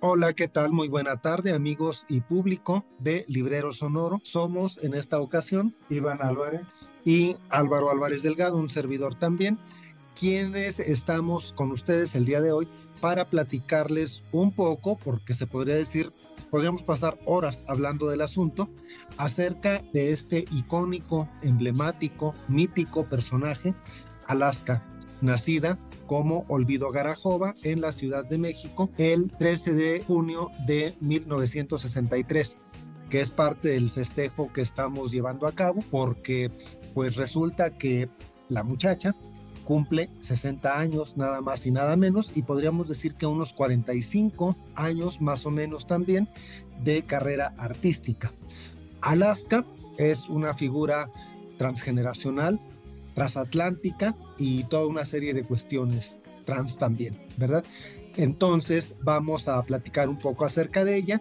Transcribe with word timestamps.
Hola, 0.00 0.32
¿qué 0.32 0.48
tal? 0.48 0.70
Muy 0.72 0.88
buena 0.88 1.20
tarde, 1.20 1.52
amigos 1.52 2.06
y 2.08 2.20
público 2.20 2.86
de 2.98 3.24
Librero 3.28 3.72
Sonoro. 3.72 4.20
Somos 4.22 4.78
en 4.82 4.94
esta 4.94 5.20
ocasión 5.20 5.74
Iván 5.90 6.22
Álvarez 6.22 6.66
y 7.04 7.36
Álvaro 7.50 7.90
Álvarez 7.90 8.22
Delgado, 8.22 8.56
un 8.56 8.68
servidor 8.68 9.16
también, 9.16 9.58
quienes 10.18 10.80
estamos 10.80 11.52
con 11.52 11.72
ustedes 11.72 12.14
el 12.14 12.24
día 12.24 12.40
de 12.40 12.52
hoy 12.52 12.68
para 13.00 13.28
platicarles 13.28 14.22
un 14.32 14.52
poco, 14.52 14.96
porque 14.96 15.34
se 15.34 15.46
podría 15.46 15.74
decir, 15.74 16.10
podríamos 16.50 16.82
pasar 16.82 17.18
horas 17.24 17.64
hablando 17.68 18.08
del 18.08 18.20
asunto, 18.20 18.68
acerca 19.16 19.82
de 19.92 20.12
este 20.12 20.44
icónico, 20.50 21.28
emblemático, 21.42 22.34
mítico 22.48 23.08
personaje, 23.08 23.74
Alaska, 24.26 24.84
nacida 25.20 25.78
como 26.06 26.44
Olvido 26.48 26.90
Garajova 26.90 27.54
en 27.62 27.80
la 27.80 27.92
Ciudad 27.92 28.24
de 28.24 28.38
México 28.38 28.90
el 28.98 29.30
13 29.38 29.74
de 29.74 30.04
junio 30.06 30.50
de 30.66 30.96
1963 31.00 32.56
que 33.10 33.20
es 33.20 33.30
parte 33.30 33.68
del 33.68 33.90
festejo 33.90 34.52
que 34.52 34.60
estamos 34.60 35.12
llevando 35.12 35.46
a 35.46 35.52
cabo 35.52 35.82
porque 35.90 36.50
pues 36.94 37.16
resulta 37.16 37.76
que 37.76 38.08
la 38.48 38.62
muchacha 38.62 39.14
cumple 39.68 40.08
60 40.20 40.78
años 40.78 41.18
nada 41.18 41.42
más 41.42 41.66
y 41.66 41.70
nada 41.70 41.94
menos 41.94 42.32
y 42.34 42.40
podríamos 42.40 42.88
decir 42.88 43.16
que 43.16 43.26
unos 43.26 43.52
45 43.52 44.56
años 44.74 45.20
más 45.20 45.44
o 45.44 45.50
menos 45.50 45.86
también 45.86 46.26
de 46.82 47.02
carrera 47.02 47.52
artística. 47.58 48.32
Alaska 49.02 49.66
es 49.98 50.30
una 50.30 50.54
figura 50.54 51.10
transgeneracional 51.58 52.58
transatlántica 53.14 54.16
y 54.38 54.64
toda 54.64 54.86
una 54.86 55.04
serie 55.04 55.34
de 55.34 55.44
cuestiones 55.44 56.20
trans 56.46 56.78
también, 56.78 57.20
¿verdad? 57.36 57.62
Entonces 58.16 58.94
vamos 59.02 59.48
a 59.48 59.62
platicar 59.64 60.08
un 60.08 60.18
poco 60.18 60.46
acerca 60.46 60.82
de 60.82 60.96
ella, 60.96 61.20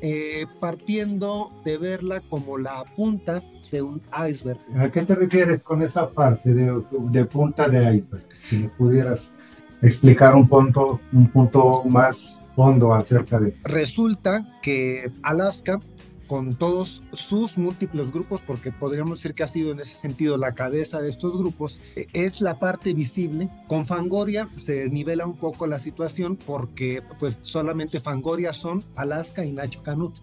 eh, 0.00 0.46
partiendo 0.58 1.52
de 1.64 1.78
verla 1.78 2.18
como 2.28 2.58
la 2.58 2.84
punta 2.96 3.40
de 3.74 3.82
un 3.82 4.00
iceberg. 4.28 4.58
¿A 4.78 4.90
qué 4.90 5.02
te 5.02 5.14
refieres 5.14 5.62
con 5.62 5.82
esa 5.82 6.08
parte 6.08 6.54
de, 6.54 6.82
de 7.10 7.24
punta 7.24 7.68
de 7.68 7.96
iceberg? 7.96 8.24
Si 8.34 8.58
nos 8.58 8.72
pudieras 8.72 9.34
explicar 9.82 10.34
un 10.34 10.48
punto, 10.48 11.00
un 11.12 11.28
punto 11.28 11.82
más 11.84 12.42
hondo 12.56 12.94
acerca 12.94 13.38
de 13.40 13.50
eso. 13.50 13.60
Resulta 13.64 14.46
que 14.62 15.10
Alaska 15.22 15.80
con 16.26 16.54
todos 16.54 17.02
sus 17.12 17.58
múltiples 17.58 18.10
grupos, 18.10 18.40
porque 18.40 18.72
podríamos 18.72 19.18
decir 19.18 19.34
que 19.34 19.42
ha 19.42 19.46
sido 19.46 19.72
en 19.72 19.80
ese 19.80 19.94
sentido 19.94 20.36
la 20.38 20.52
cabeza 20.52 21.00
de 21.02 21.10
estos 21.10 21.36
grupos, 21.36 21.82
es 22.12 22.40
la 22.40 22.58
parte 22.58 22.94
visible. 22.94 23.50
Con 23.68 23.84
Fangoria 23.84 24.48
se 24.56 24.88
nivela 24.88 25.26
un 25.26 25.36
poco 25.36 25.66
la 25.66 25.78
situación 25.78 26.36
porque 26.36 27.02
pues 27.18 27.40
solamente 27.42 28.00
Fangoria 28.00 28.52
son 28.52 28.82
Alaska 28.96 29.44
y 29.44 29.52
Nacho 29.52 29.82
Canut, 29.82 30.16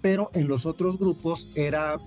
pero 0.00 0.30
en 0.34 0.46
los 0.46 0.64
otros 0.64 0.96
grupos 0.96 1.50
era 1.54 1.98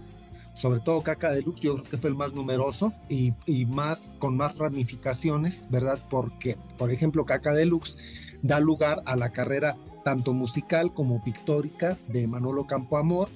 sobre 0.62 0.80
todo 0.80 1.02
Caca 1.02 1.32
Deluxe, 1.32 1.62
yo 1.62 1.74
creo 1.74 1.90
que 1.90 1.98
fue 1.98 2.12
el 2.12 2.16
más 2.16 2.34
numeroso 2.34 2.94
y, 3.10 3.34
y 3.48 3.66
más 3.66 4.16
con 4.20 4.38
más 4.38 4.60
ramificaciones, 4.60 5.68
¿verdad? 5.72 6.00
Porque, 6.08 6.56
por 6.78 6.92
ejemplo, 6.92 7.26
Caca 7.26 7.52
Deluxe 7.52 7.98
da 8.44 8.60
lugar 8.60 9.02
a 9.06 9.16
la 9.16 9.32
carrera 9.32 9.76
tanto 10.04 10.34
musical 10.34 10.94
como 10.94 11.24
pictórica 11.24 11.98
de 12.10 12.28
Manolo 12.28 12.68
Campoamor. 12.68 13.30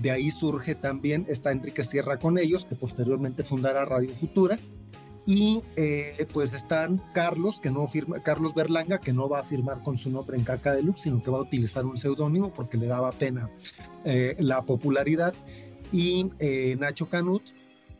De 0.00 0.10
ahí 0.10 0.32
surge 0.32 0.74
también, 0.74 1.24
está 1.28 1.52
Enrique 1.52 1.84
Sierra 1.84 2.18
con 2.18 2.36
ellos, 2.36 2.64
que 2.64 2.74
posteriormente 2.74 3.44
fundará 3.44 3.84
Radio 3.84 4.10
Futura. 4.14 4.58
Y 5.24 5.62
eh, 5.76 6.26
pues 6.32 6.52
están 6.52 7.00
Carlos, 7.14 7.60
que 7.60 7.70
no 7.70 7.86
firma, 7.86 8.20
Carlos 8.24 8.54
Berlanga, 8.54 8.98
que 8.98 9.12
no 9.12 9.28
va 9.28 9.38
a 9.38 9.44
firmar 9.44 9.84
con 9.84 9.96
su 9.96 10.10
nombre 10.10 10.36
en 10.36 10.42
Caca 10.42 10.74
Deluxe, 10.74 11.02
sino 11.02 11.22
que 11.22 11.30
va 11.30 11.38
a 11.38 11.42
utilizar 11.42 11.86
un 11.86 11.96
seudónimo 11.96 12.52
porque 12.52 12.76
le 12.76 12.88
daba 12.88 13.12
pena 13.12 13.48
eh, 14.04 14.34
la 14.40 14.62
popularidad. 14.62 15.32
Y 15.92 16.30
eh, 16.38 16.76
Nacho 16.78 17.08
Canut, 17.08 17.42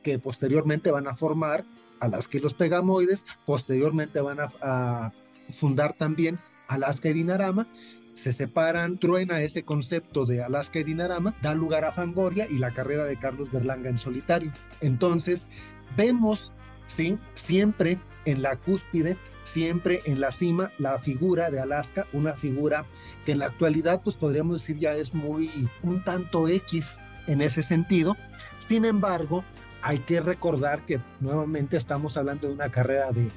que 0.03 0.19
posteriormente 0.19 0.91
van 0.91 1.07
a 1.07 1.15
formar 1.15 1.65
a 2.01 2.09
las 2.09 2.27
que 2.27 2.41
los 2.41 2.55
Pegamoides, 2.55 3.27
posteriormente 3.47 4.21
van 4.21 4.41
a, 4.41 4.51
a 4.61 5.13
fundar 5.51 5.93
también 5.93 6.39
Alaska 6.67 7.11
y 7.11 7.13
Dinarama 7.13 7.69
se 8.15 8.33
separan, 8.33 8.99
truena 8.99 9.41
ese 9.41 9.65
concepto 9.65 10.27
de 10.27 10.43
Alaska 10.43 10.79
y 10.79 10.85
Dinarama, 10.85 11.35
da 11.43 11.55
lugar 11.55 11.85
a 11.85 11.93
Fangoria 11.93 12.47
y 12.49 12.59
la 12.59 12.73
carrera 12.73 13.05
de 13.05 13.19
Carlos 13.19 13.51
Berlanga 13.51 13.89
en 13.89 13.99
solitario. 13.99 14.53
Entonces, 14.81 15.49
vemos, 15.97 16.53
sí, 16.87 17.19
siempre 17.35 17.99
en 18.25 18.43
la 18.43 18.57
cúspide, 18.57 19.17
siempre 19.45 20.03
en 20.05 20.21
la 20.21 20.31
cima, 20.31 20.73
la 20.79 20.99
figura 20.99 21.51
de 21.51 21.61
Alaska, 21.61 22.07
una 22.13 22.35
figura 22.35 22.85
que 23.25 23.33
en 23.33 23.39
la 23.39 23.47
actualidad, 23.47 24.03
pues 24.03 24.17
podríamos 24.17 24.61
decir 24.61 24.79
ya 24.79 24.95
es 24.95 25.15
muy 25.15 25.51
un 25.83 26.05
tanto 26.05 26.49
X 26.49 26.99
en 27.27 27.41
ese 27.41 27.63
sentido. 27.63 28.17
Sin 28.59 28.85
embargo, 28.85 29.45
hay 29.83 29.99
que 29.99 30.21
recordar 30.21 30.85
que 30.85 31.01
nuevamente 31.21 31.77
estamos 31.77 32.17
hablando 32.17 32.49
de 32.49 32.55
una 32.55 32.71
carrera 32.71 33.11
de 33.13 33.29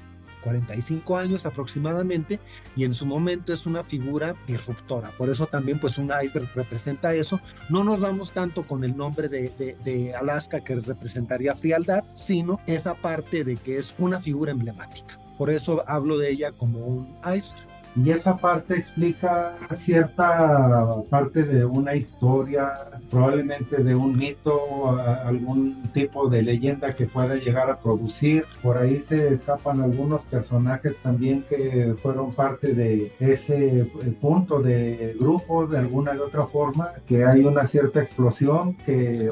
45 0.45 1.17
años 1.17 1.45
aproximadamente 1.47 2.39
y 2.75 2.83
en 2.83 2.93
su 2.93 3.07
momento 3.07 3.51
es 3.51 3.65
una 3.65 3.83
figura 3.83 4.35
disruptora. 4.47 5.09
Por 5.17 5.29
eso 5.29 5.47
también 5.47 5.79
pues 5.79 5.97
un 5.97 6.11
iceberg 6.23 6.47
representa 6.53 7.13
eso. 7.15 7.41
No 7.69 7.83
nos 7.83 8.01
damos 8.01 8.31
tanto 8.31 8.63
con 8.63 8.83
el 8.83 8.95
nombre 8.95 9.27
de, 9.27 9.49
de, 9.49 9.75
de 9.83 10.15
Alaska 10.15 10.63
que 10.63 10.75
representaría 10.75 11.55
frialdad, 11.55 12.03
sino 12.13 12.59
esa 12.67 12.93
parte 12.93 13.43
de 13.43 13.57
que 13.57 13.79
es 13.79 13.95
una 13.97 14.21
figura 14.21 14.51
emblemática. 14.51 15.19
Por 15.37 15.49
eso 15.49 15.83
hablo 15.87 16.17
de 16.17 16.29
ella 16.29 16.51
como 16.51 16.79
un 16.79 17.17
iceberg. 17.23 17.74
Y 17.95 18.09
esa 18.09 18.35
parte 18.37 18.75
explica 18.75 19.55
cierta 19.71 20.85
parte 21.09 21.43
de 21.43 21.63
una 21.63 21.95
historia, 21.95 22.73
probablemente 23.09 23.81
de 23.81 23.95
un 23.95 24.17
mito, 24.17 24.89
algún 24.99 25.81
tipo 25.93 26.27
de 26.27 26.41
leyenda 26.41 26.93
que 26.93 27.05
pueda 27.05 27.35
llegar 27.35 27.69
a 27.69 27.79
producir. 27.79 28.45
Por 28.61 28.77
ahí 28.77 28.99
se 28.99 29.33
escapan 29.33 29.81
algunos 29.81 30.23
personajes 30.23 30.99
también 30.99 31.43
que 31.47 31.95
fueron 32.01 32.33
parte 32.33 32.73
de 32.73 33.13
ese 33.19 33.89
punto 34.19 34.59
de 34.59 35.15
grupo, 35.17 35.65
de 35.65 35.77
alguna 35.77 36.13
de 36.13 36.19
otra 36.19 36.45
forma, 36.47 36.89
que 37.07 37.23
hay 37.25 37.45
una 37.45 37.63
cierta 37.63 38.01
explosión 38.01 38.75
que, 38.85 39.31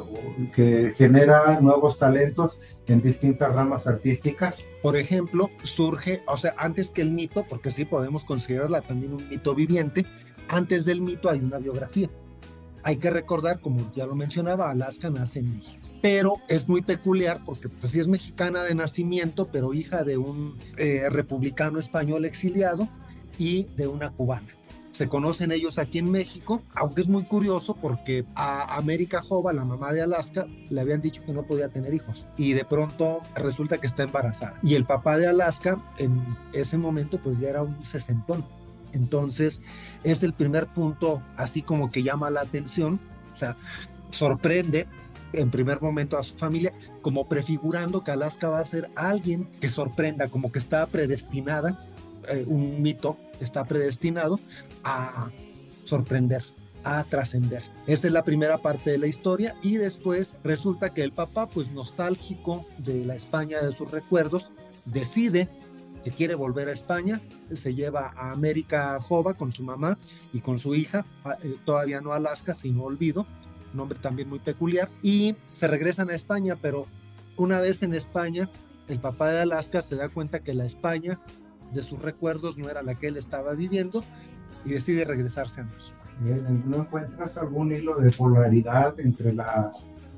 que 0.55 0.93
genera 0.95 1.59
nuevos 1.59 1.99
talentos 1.99 2.61
en 2.87 3.01
distintas 3.01 3.53
ramas 3.53 3.87
artísticas. 3.87 4.67
Por 4.81 4.97
ejemplo, 4.97 5.49
surge, 5.63 6.21
o 6.27 6.37
sea, 6.37 6.53
antes 6.57 6.91
que 6.91 7.01
el 7.01 7.11
mito, 7.11 7.45
porque 7.47 7.71
sí 7.71 7.85
podemos 7.85 8.23
considerarla 8.23 8.81
también 8.81 9.13
un 9.13 9.29
mito 9.29 9.55
viviente, 9.55 10.05
antes 10.47 10.85
del 10.85 11.01
mito 11.01 11.29
hay 11.29 11.39
una 11.39 11.57
biografía. 11.57 12.09
Hay 12.85 12.97
que 12.97 13.09
recordar, 13.09 13.61
como 13.61 13.91
ya 13.95 14.05
lo 14.05 14.13
mencionaba, 14.13 14.69
Alaska 14.69 15.09
nace 15.09 15.39
en 15.39 15.55
México. 15.55 15.87
Pero 16.01 16.35
es 16.49 16.67
muy 16.67 16.81
peculiar 16.81 17.39
porque 17.45 17.69
pues 17.69 17.93
sí 17.93 18.01
es 18.01 18.09
mexicana 18.09 18.63
de 18.63 18.75
nacimiento, 18.75 19.47
pero 19.49 19.73
hija 19.73 20.03
de 20.03 20.17
un 20.17 20.57
eh, 20.77 21.09
republicano 21.09 21.79
español 21.79 22.25
exiliado 22.25 22.89
y 23.37 23.63
de 23.75 23.87
una 23.87 24.11
cubana 24.11 24.47
se 24.93 25.09
conocen 25.09 25.51
ellos 25.51 25.79
aquí 25.79 25.97
en 25.97 26.11
México, 26.11 26.61
aunque 26.75 27.01
es 27.01 27.07
muy 27.07 27.23
curioso 27.23 27.75
porque 27.75 28.25
a 28.35 28.75
América 28.75 29.23
Jova, 29.23 29.51
la 29.51 29.65
mamá 29.65 29.91
de 29.91 30.03
Alaska, 30.03 30.45
le 30.69 30.79
habían 30.79 31.01
dicho 31.01 31.23
que 31.25 31.33
no 31.33 31.43
podía 31.43 31.69
tener 31.69 31.95
hijos 31.95 32.29
y 32.37 32.53
de 32.53 32.63
pronto 32.63 33.21
resulta 33.35 33.79
que 33.79 33.87
está 33.87 34.03
embarazada. 34.03 34.59
Y 34.61 34.75
el 34.75 34.85
papá 34.85 35.17
de 35.17 35.27
Alaska 35.27 35.81
en 35.97 36.21
ese 36.53 36.77
momento 36.77 37.19
pues 37.19 37.39
ya 37.39 37.49
era 37.49 37.63
un 37.63 37.83
sesentón. 37.83 38.45
Entonces 38.93 39.63
es 40.03 40.21
el 40.21 40.33
primer 40.33 40.67
punto 40.67 41.23
así 41.37 41.63
como 41.63 41.89
que 41.89 42.03
llama 42.03 42.29
la 42.29 42.41
atención, 42.41 42.99
o 43.33 43.37
sea, 43.37 43.57
sorprende 44.11 44.85
en 45.33 45.49
primer 45.49 45.81
momento 45.81 46.19
a 46.19 46.23
su 46.23 46.37
familia, 46.37 46.71
como 47.01 47.27
prefigurando 47.27 48.03
que 48.03 48.11
Alaska 48.11 48.49
va 48.49 48.59
a 48.59 48.65
ser 48.65 48.91
alguien 48.95 49.49
que 49.59 49.69
sorprenda, 49.69 50.27
como 50.27 50.51
que 50.51 50.59
está 50.59 50.85
predestinada, 50.85 51.79
eh, 52.29 52.43
un 52.47 52.81
mito 52.81 53.17
está 53.39 53.65
predestinado 53.65 54.39
a 54.83 55.29
sorprender, 55.83 56.43
a 56.83 57.03
trascender. 57.03 57.63
Esa 57.87 58.07
es 58.07 58.13
la 58.13 58.23
primera 58.23 58.57
parte 58.59 58.91
de 58.91 58.97
la 58.97 59.07
historia 59.07 59.55
y 59.61 59.77
después 59.77 60.37
resulta 60.43 60.93
que 60.93 61.03
el 61.03 61.11
papá, 61.11 61.47
pues 61.49 61.71
nostálgico 61.71 62.65
de 62.77 63.05
la 63.05 63.15
España 63.15 63.61
de 63.61 63.71
sus 63.71 63.91
recuerdos, 63.91 64.49
decide 64.85 65.49
que 66.03 66.11
quiere 66.11 66.35
volver 66.35 66.67
a 66.67 66.73
España, 66.73 67.21
se 67.53 67.73
lleva 67.73 68.13
a 68.15 68.31
América 68.31 68.99
Jova 69.01 69.35
con 69.35 69.51
su 69.51 69.63
mamá 69.63 69.97
y 70.33 70.41
con 70.41 70.59
su 70.59 70.75
hija, 70.75 71.05
eh, 71.43 71.55
todavía 71.65 72.01
no 72.01 72.11
Alaska, 72.11 72.53
sino 72.53 72.83
Olvido, 72.83 73.25
nombre 73.73 73.97
también 73.99 74.29
muy 74.29 74.39
peculiar, 74.39 74.89
y 75.01 75.35
se 75.53 75.67
regresan 75.67 76.09
a 76.09 76.15
España, 76.15 76.57
pero 76.61 76.87
una 77.37 77.61
vez 77.61 77.83
en 77.83 77.93
España, 77.93 78.49
el 78.87 78.99
papá 78.99 79.31
de 79.31 79.39
Alaska 79.39 79.81
se 79.81 79.95
da 79.95 80.09
cuenta 80.09 80.41
que 80.41 80.53
la 80.53 80.65
España 80.65 81.19
de 81.73 81.81
sus 81.81 82.01
recuerdos 82.01 82.57
no 82.57 82.69
era 82.69 82.81
la 82.81 82.95
que 82.95 83.07
él 83.07 83.17
estaba 83.17 83.53
viviendo 83.53 84.03
y 84.65 84.69
decide 84.71 85.05
regresarse 85.05 85.61
a 85.61 85.63
México. 85.65 85.97
¿No 86.65 86.77
encuentras 86.77 87.37
algún 87.37 87.71
hilo 87.71 87.97
de 87.97 88.11
polaridad 88.11 88.99
entre 88.99 89.33
la 89.33 89.71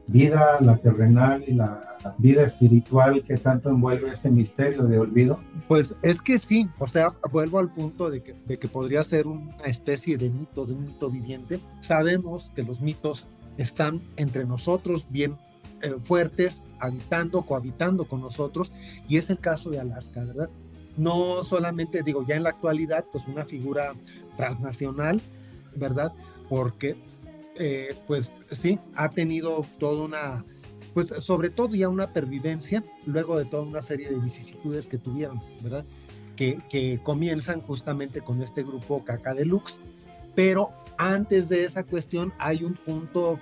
vida, 0.08 0.60
la 0.62 0.78
terrenal 0.78 1.44
y 1.48 1.54
la 1.54 1.98
vida 2.18 2.44
espiritual 2.44 3.24
que 3.24 3.38
tanto 3.38 3.70
envuelve 3.70 4.12
ese 4.12 4.30
misterio 4.30 4.84
de 4.84 5.00
olvido? 5.00 5.40
Pues 5.68 6.00
es 6.02 6.22
que 6.22 6.38
sí, 6.38 6.70
o 6.78 6.88
sea, 6.88 7.14
vuelvo 7.32 7.60
al 7.60 7.74
punto 7.74 8.10
de 8.10 8.22
que, 8.22 8.34
de 8.34 8.60
que 8.60 8.68
podría 8.68 9.04
ser 9.04 9.28
una 9.28 9.56
especie 9.66 10.18
de 10.18 10.30
mito, 10.30 10.66
de 10.66 10.74
un 10.74 10.86
mito 10.86 11.10
viviente. 11.10 11.60
Sabemos 11.82 12.52
que 12.56 12.64
los 12.64 12.82
mitos 12.82 13.28
están 13.58 14.02
entre 14.18 14.46
nosotros 14.46 15.08
bien 15.10 15.38
eh, 15.82 15.96
fuertes, 16.00 16.62
habitando, 16.80 17.44
cohabitando 17.44 18.08
con 18.08 18.22
nosotros, 18.22 18.72
y 19.08 19.18
es 19.18 19.30
el 19.30 19.40
caso 19.40 19.70
de 19.70 19.80
Alaska, 19.80 20.24
¿verdad? 20.24 20.50
No 20.98 21.44
solamente, 21.44 22.04
digo, 22.04 22.26
ya 22.26 22.36
en 22.36 22.44
la 22.44 22.50
actualidad, 22.50 23.06
pues 23.12 23.28
una 23.28 23.46
figura 23.46 23.94
transnacional, 24.38 25.22
¿verdad? 25.76 26.14
Porque, 26.50 26.96
eh, 27.58 27.96
pues 28.08 28.32
sí, 28.52 28.80
ha 28.96 29.10
tenido 29.10 29.66
toda 29.78 30.04
una, 30.04 30.46
pues 30.94 31.10
sobre 31.20 31.50
todo 31.50 31.76
ya 31.76 31.90
una 31.90 32.14
pervivencia, 32.14 32.84
luego 33.06 33.38
de 33.38 33.46
toda 33.46 33.64
una 33.64 33.82
serie 33.82 34.10
de 34.10 34.20
vicisitudes 34.20 34.88
que 34.88 34.98
tuvieron, 34.98 35.42
¿verdad? 35.62 35.86
Que, 36.36 36.58
que 36.70 37.00
comienzan 37.04 37.62
justamente 37.62 38.22
con 38.22 38.42
este 38.42 38.64
grupo 38.64 39.04
Caca 39.04 39.34
Deluxe, 39.34 39.80
pero 40.36 40.72
antes 40.98 41.50
de 41.50 41.66
esa 41.66 41.84
cuestión 41.84 42.34
hay 42.40 42.64
un 42.64 42.74
punto 42.74 43.40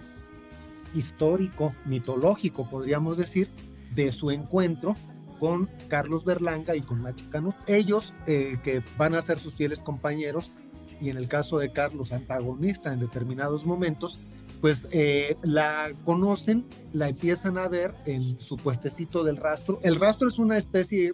histórico, 0.93 1.73
mitológico, 1.85 2.69
podríamos 2.69 3.17
decir, 3.17 3.49
de 3.95 4.11
su 4.11 4.31
encuentro 4.31 4.95
con 5.43 5.69
Carlos 5.89 6.23
Berlanga 6.23 6.73
y 6.73 6.79
con 6.79 7.03
Nacho 7.03 7.25
Cano. 7.29 7.53
Ellos, 7.67 8.13
eh, 8.27 8.59
que 8.63 8.81
van 8.97 9.13
a 9.13 9.21
ser 9.21 9.39
sus 9.39 9.55
fieles 9.55 9.83
compañeros, 9.83 10.55
y 11.01 11.09
en 11.09 11.17
el 11.17 11.27
caso 11.27 11.59
de 11.59 11.73
Carlos, 11.73 12.13
antagonista 12.13 12.93
en 12.93 13.01
determinados 13.01 13.65
momentos, 13.65 14.19
pues 14.61 14.87
eh, 14.93 15.35
la 15.41 15.91
conocen, 16.05 16.65
la 16.93 17.09
empiezan 17.09 17.57
a 17.57 17.67
ver 17.67 17.93
en 18.05 18.39
su 18.39 18.55
puestecito 18.55 19.25
del 19.25 19.35
rastro. 19.35 19.79
El 19.83 19.99
rastro 19.99 20.29
es 20.29 20.39
una 20.39 20.55
especie, 20.55 21.11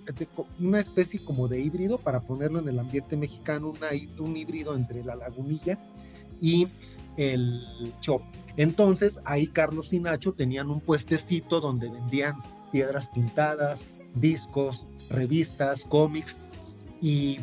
una 0.59 0.79
especie 0.79 1.25
como 1.25 1.47
de 1.47 1.61
híbrido, 1.61 1.97
para 1.97 2.21
ponerlo 2.21 2.59
en 2.59 2.67
el 2.67 2.77
ambiente 2.77 3.17
mexicano, 3.17 3.73
un 4.19 4.37
híbrido 4.37 4.75
entre 4.75 5.03
la 5.03 5.15
lagunilla 5.15 5.79
y 6.39 6.67
el 7.17 7.63
chop. 7.99 8.21
Entonces 8.57 9.21
ahí 9.25 9.47
Carlos 9.47 9.91
y 9.91 9.99
Nacho 9.99 10.33
tenían 10.33 10.69
un 10.69 10.81
puestecito 10.81 11.59
donde 11.59 11.89
vendían 11.89 12.35
piedras 12.71 13.09
pintadas, 13.09 13.98
discos, 14.15 14.87
revistas, 15.09 15.83
cómics 15.83 16.41
y 17.01 17.39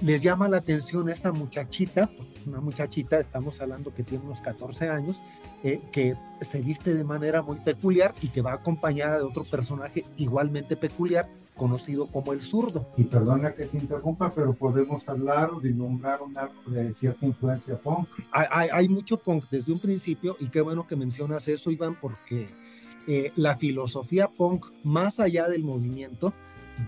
les 0.00 0.22
llama 0.22 0.48
la 0.48 0.58
atención 0.58 1.08
esa 1.08 1.32
muchachita, 1.32 2.10
una 2.46 2.60
muchachita, 2.60 3.18
estamos 3.18 3.60
hablando 3.60 3.92
que 3.92 4.04
tiene 4.04 4.24
unos 4.24 4.40
14 4.40 4.88
años, 4.88 5.20
eh, 5.64 5.80
que 5.90 6.16
se 6.40 6.60
viste 6.60 6.94
de 6.94 7.02
manera 7.02 7.42
muy 7.42 7.56
peculiar 7.56 8.14
y 8.22 8.28
que 8.28 8.40
va 8.40 8.52
acompañada 8.52 9.18
de 9.18 9.24
otro 9.24 9.42
personaje 9.42 10.04
igualmente 10.16 10.76
peculiar, 10.76 11.28
conocido 11.56 12.06
como 12.06 12.32
el 12.32 12.40
zurdo. 12.40 12.88
Y 12.96 13.04
perdona 13.04 13.52
que 13.52 13.66
te 13.66 13.76
interrumpa, 13.76 14.32
pero 14.32 14.54
podemos 14.54 15.08
hablar 15.08 15.50
o 15.50 15.58
vislumbrar 15.58 16.22
una 16.22 16.48
de 16.66 16.92
cierta 16.92 17.26
influencia 17.26 17.76
punk. 17.76 18.08
Hay, 18.30 18.68
hay, 18.72 18.88
mucho 18.88 19.18
punk 19.18 19.46
desde 19.50 19.72
un 19.72 19.80
principio 19.80 20.36
y 20.38 20.48
qué 20.48 20.60
bueno 20.60 20.86
que 20.86 20.94
mencionas 20.94 21.48
eso, 21.48 21.72
Iván, 21.72 21.96
porque 22.00 22.46
eh, 23.10 23.32
la 23.36 23.56
filosofía 23.56 24.28
punk, 24.28 24.66
más 24.84 25.18
allá 25.18 25.48
del 25.48 25.64
movimiento, 25.64 26.34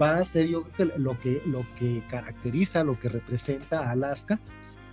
va 0.00 0.16
a 0.16 0.24
ser 0.26 0.48
yo 0.48 0.64
lo 0.98 1.18
que, 1.18 1.40
lo 1.46 1.66
que 1.78 2.02
caracteriza, 2.10 2.84
lo 2.84 3.00
que 3.00 3.08
representa 3.08 3.80
a 3.80 3.92
Alaska, 3.92 4.38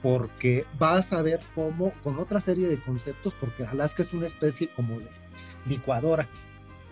porque 0.01 0.65
va 0.81 0.95
a 0.95 1.01
saber 1.01 1.41
cómo, 1.53 1.91
con 2.01 2.18
otra 2.18 2.39
serie 2.39 2.69
de 2.69 2.77
conceptos, 2.77 3.33
porque 3.33 3.65
Alaska 3.65 4.03
es 4.03 4.13
una 4.13 4.25
especie 4.27 4.69
como 4.74 5.00
de 5.00 5.09
licuadora, 5.65 6.29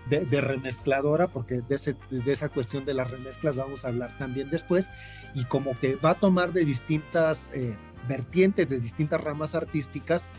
de, 0.09 0.41
remezcladora, 0.41 1.27
porque 1.27 1.61
de, 1.61 1.95
de, 2.09 2.31
esa 2.33 2.49
cuestión 2.49 2.83
de 2.83 2.93
las 2.93 3.09
remezclas 3.09 3.55
vamos 3.55 3.85
a 3.85 3.87
hablar 3.87 4.17
también 4.17 4.49
después, 4.49 4.91
y 5.33 5.45
como 5.45 5.79
que 5.79 5.95
va 5.95 6.09
a 6.09 6.19
tomar 6.19 6.51
de 6.51 6.65
distintas 6.65 7.43
eh, 7.53 7.77
vertientes, 8.09 8.67
de 8.67 8.81
distintas 8.81 9.21
ramas 9.21 9.55
artísticas 9.55 10.29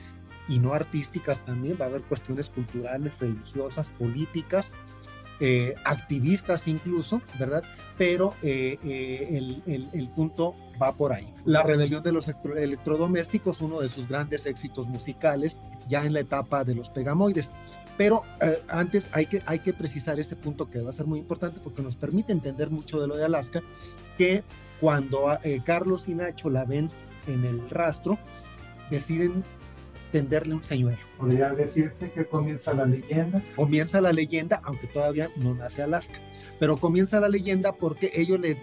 y 0.48 0.58
no 0.58 0.74
artísticas 0.74 1.44
también, 1.44 1.76
va 1.80 1.86
a 1.86 1.88
haber 1.88 2.02
cuestiones 2.02 2.50
culturales, 2.50 3.12
religiosas, 3.18 3.90
políticas, 3.90 4.76
eh, 5.38 5.74
activistas 5.84 6.66
incluso, 6.66 7.20
¿verdad? 7.38 7.62
Pero 7.98 8.34
eh, 8.42 8.78
eh, 8.82 9.90
el, 9.92 10.08
punto 10.08 10.54
va 10.80 10.94
por 10.94 11.12
ahí. 11.12 11.30
La 11.44 11.62
rebelión 11.62 12.02
de 12.02 12.12
los 12.12 12.28
electrodomésticos, 12.28 13.60
uno 13.60 13.80
de 13.80 13.88
sus 13.88 14.08
grandes 14.08 14.46
éxitos 14.46 14.86
musicales, 14.86 15.60
ya 15.88 16.06
en 16.06 16.14
la 16.14 16.20
etapa 16.20 16.64
de 16.64 16.74
los 16.74 16.88
pegamoides. 16.88 17.52
Pero 17.98 18.24
antes 18.68 19.08
hay 19.12 19.26
que, 19.26 19.42
hay 19.46 19.58
que 19.58 19.72
precisar 19.72 20.18
ese 20.20 20.36
punto 20.36 20.70
que 20.70 20.80
va 20.80 20.90
a 20.90 20.92
ser 20.92 21.06
muy 21.06 21.18
importante 21.18 21.60
porque 21.62 21.82
nos 21.82 21.96
permite 21.96 22.32
entender 22.32 22.70
mucho 22.70 23.00
de 23.00 23.06
lo 23.06 23.16
de 23.16 23.24
Alaska, 23.24 23.62
que 24.18 24.42
cuando 24.80 25.38
Carlos 25.64 26.06
y 26.08 26.14
Nacho 26.14 26.50
la 26.50 26.64
ven 26.64 26.90
en 27.26 27.44
el 27.44 27.68
rastro, 27.70 28.18
deciden 28.90 29.44
tenderle 30.16 30.54
un 30.54 30.64
señuelo. 30.64 30.96
Podría 31.18 31.50
decirse 31.50 32.10
que 32.10 32.24
comienza 32.24 32.72
la 32.72 32.86
leyenda. 32.86 33.44
Comienza 33.54 34.00
la 34.00 34.14
leyenda, 34.14 34.62
aunque 34.64 34.86
todavía 34.86 35.30
no 35.36 35.54
nace 35.54 35.82
Alaska, 35.82 36.20
pero 36.58 36.78
comienza 36.78 37.20
la 37.20 37.28
leyenda 37.28 37.72
porque 37.72 38.10
ellos 38.14 38.40
le, 38.40 38.54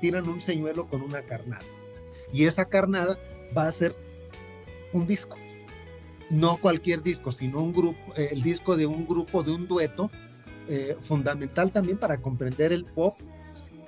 tiran 0.00 0.28
un 0.28 0.40
señuelo 0.40 0.88
con 0.88 1.02
una 1.02 1.22
carnada. 1.22 1.62
Y 2.32 2.46
esa 2.46 2.64
carnada 2.64 3.20
va 3.56 3.68
a 3.68 3.72
ser 3.72 3.94
un 4.92 5.06
disco. 5.06 5.38
No 6.28 6.56
cualquier 6.56 7.04
disco, 7.04 7.30
sino 7.30 7.62
un 7.62 7.72
grupo, 7.72 8.00
eh, 8.16 8.30
el 8.32 8.42
disco 8.42 8.76
de 8.76 8.86
un 8.86 9.06
grupo, 9.06 9.44
de 9.44 9.52
un 9.52 9.68
dueto, 9.68 10.10
eh, 10.68 10.96
fundamental 10.98 11.70
también 11.70 11.98
para 11.98 12.16
comprender 12.16 12.72
el 12.72 12.84
pop 12.84 13.14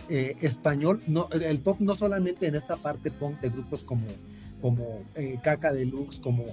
eh, 0.09 0.37
español. 0.41 1.03
No, 1.09 1.29
el 1.33 1.59
pop 1.59 1.81
no 1.81 1.97
solamente 1.97 2.47
en 2.47 2.55
esta 2.55 2.77
parte 2.77 3.11
punk 3.11 3.41
de 3.41 3.49
grupos 3.49 3.83
como, 3.83 4.07
como 4.61 5.03
Caca 5.43 5.73
Deluxe, 5.73 6.21
como 6.21 6.45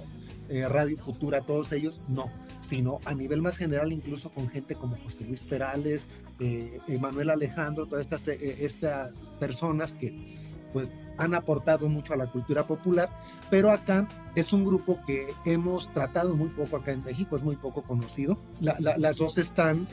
eh, 0.50 0.68
Radio 0.68 0.96
Futura, 0.96 1.42
todos 1.42 1.70
ellos, 1.70 2.00
no, 2.08 2.28
sino 2.60 2.98
a 3.04 3.14
nivel 3.14 3.40
más 3.40 3.56
general, 3.56 3.92
incluso 3.92 4.30
con 4.30 4.48
gente 4.48 4.74
como 4.74 4.96
José 4.96 5.24
Luis 5.24 5.44
Perales, 5.44 6.10
eh, 6.40 6.80
Manuel 7.00 7.30
Alejandro, 7.30 7.86
todas 7.86 8.02
estas, 8.02 8.26
eh, 8.26 8.56
estas 8.64 9.14
personas 9.38 9.94
que 9.94 10.38
pues 10.72 10.90
han 11.18 11.34
aportado 11.34 11.88
mucho 11.88 12.14
a 12.14 12.16
la 12.16 12.32
cultura 12.32 12.66
popular, 12.66 13.10
pero 13.48 13.70
acá 13.70 14.08
es 14.34 14.52
un 14.52 14.64
grupo 14.64 14.98
que 15.06 15.28
hemos 15.44 15.92
tratado 15.92 16.34
muy 16.34 16.48
poco 16.48 16.78
acá 16.78 16.90
en 16.90 17.04
México, 17.04 17.36
es 17.36 17.42
muy 17.42 17.56
poco 17.56 17.82
conocido. 17.82 18.36
las 18.60 19.18
dos 19.18 19.38
están, 19.38 19.86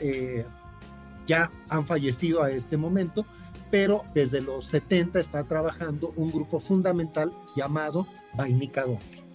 ya 1.26 1.50
han 1.68 1.86
fallecido 1.86 2.42
a 2.42 2.50
este 2.50 2.76
momento, 2.76 3.26
pero 3.70 4.04
desde 4.14 4.40
los 4.40 4.66
70 4.66 5.20
está 5.20 5.44
trabajando 5.44 6.12
un 6.16 6.30
grupo 6.32 6.58
fundamental 6.60 7.32
llamado 7.54 8.06
Vainica 8.34 8.82
Doble. 8.82 9.27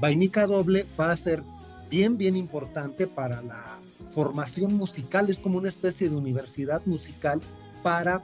Vainica 0.00 0.46
Doble 0.46 0.86
va 0.98 1.10
a 1.10 1.16
ser 1.16 1.42
bien, 1.90 2.16
bien 2.16 2.34
importante 2.34 3.06
para 3.06 3.42
la 3.42 3.78
formación 4.08 4.74
musical. 4.74 5.28
Es 5.28 5.38
como 5.38 5.58
una 5.58 5.68
especie 5.68 6.08
de 6.08 6.16
universidad 6.16 6.80
musical 6.86 7.40
para 7.82 8.22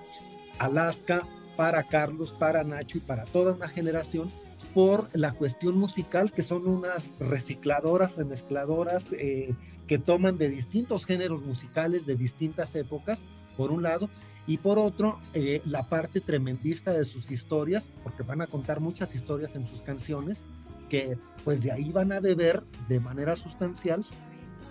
Alaska, 0.58 1.26
para 1.54 1.86
Carlos, 1.86 2.32
para 2.32 2.64
Nacho 2.64 2.96
y 2.98 3.02
para 3.02 3.24
toda 3.24 3.52
una 3.52 3.68
generación 3.68 4.30
por 4.72 5.08
la 5.12 5.32
cuestión 5.32 5.78
musical, 5.78 6.32
que 6.32 6.42
son 6.42 6.66
unas 6.66 7.12
recicladoras, 7.18 8.14
remezcladoras 8.14 9.08
eh, 9.12 9.54
que 9.86 9.98
toman 9.98 10.38
de 10.38 10.48
distintos 10.48 11.04
géneros 11.06 11.44
musicales 11.44 12.06
de 12.06 12.16
distintas 12.16 12.74
épocas, 12.74 13.26
por 13.56 13.70
un 13.70 13.82
lado, 13.82 14.10
y 14.46 14.58
por 14.58 14.78
otro, 14.78 15.18
eh, 15.34 15.60
la 15.64 15.88
parte 15.88 16.20
tremendista 16.20 16.92
de 16.92 17.04
sus 17.04 17.30
historias, 17.30 17.92
porque 18.02 18.22
van 18.22 18.42
a 18.42 18.46
contar 18.46 18.80
muchas 18.80 19.14
historias 19.14 19.56
en 19.56 19.66
sus 19.66 19.82
canciones, 19.82 20.44
que 20.88 21.18
pues 21.44 21.62
de 21.62 21.72
ahí 21.72 21.92
van 21.92 22.12
a 22.12 22.20
beber 22.20 22.64
de 22.88 23.00
manera 23.00 23.36
sustancial 23.36 24.04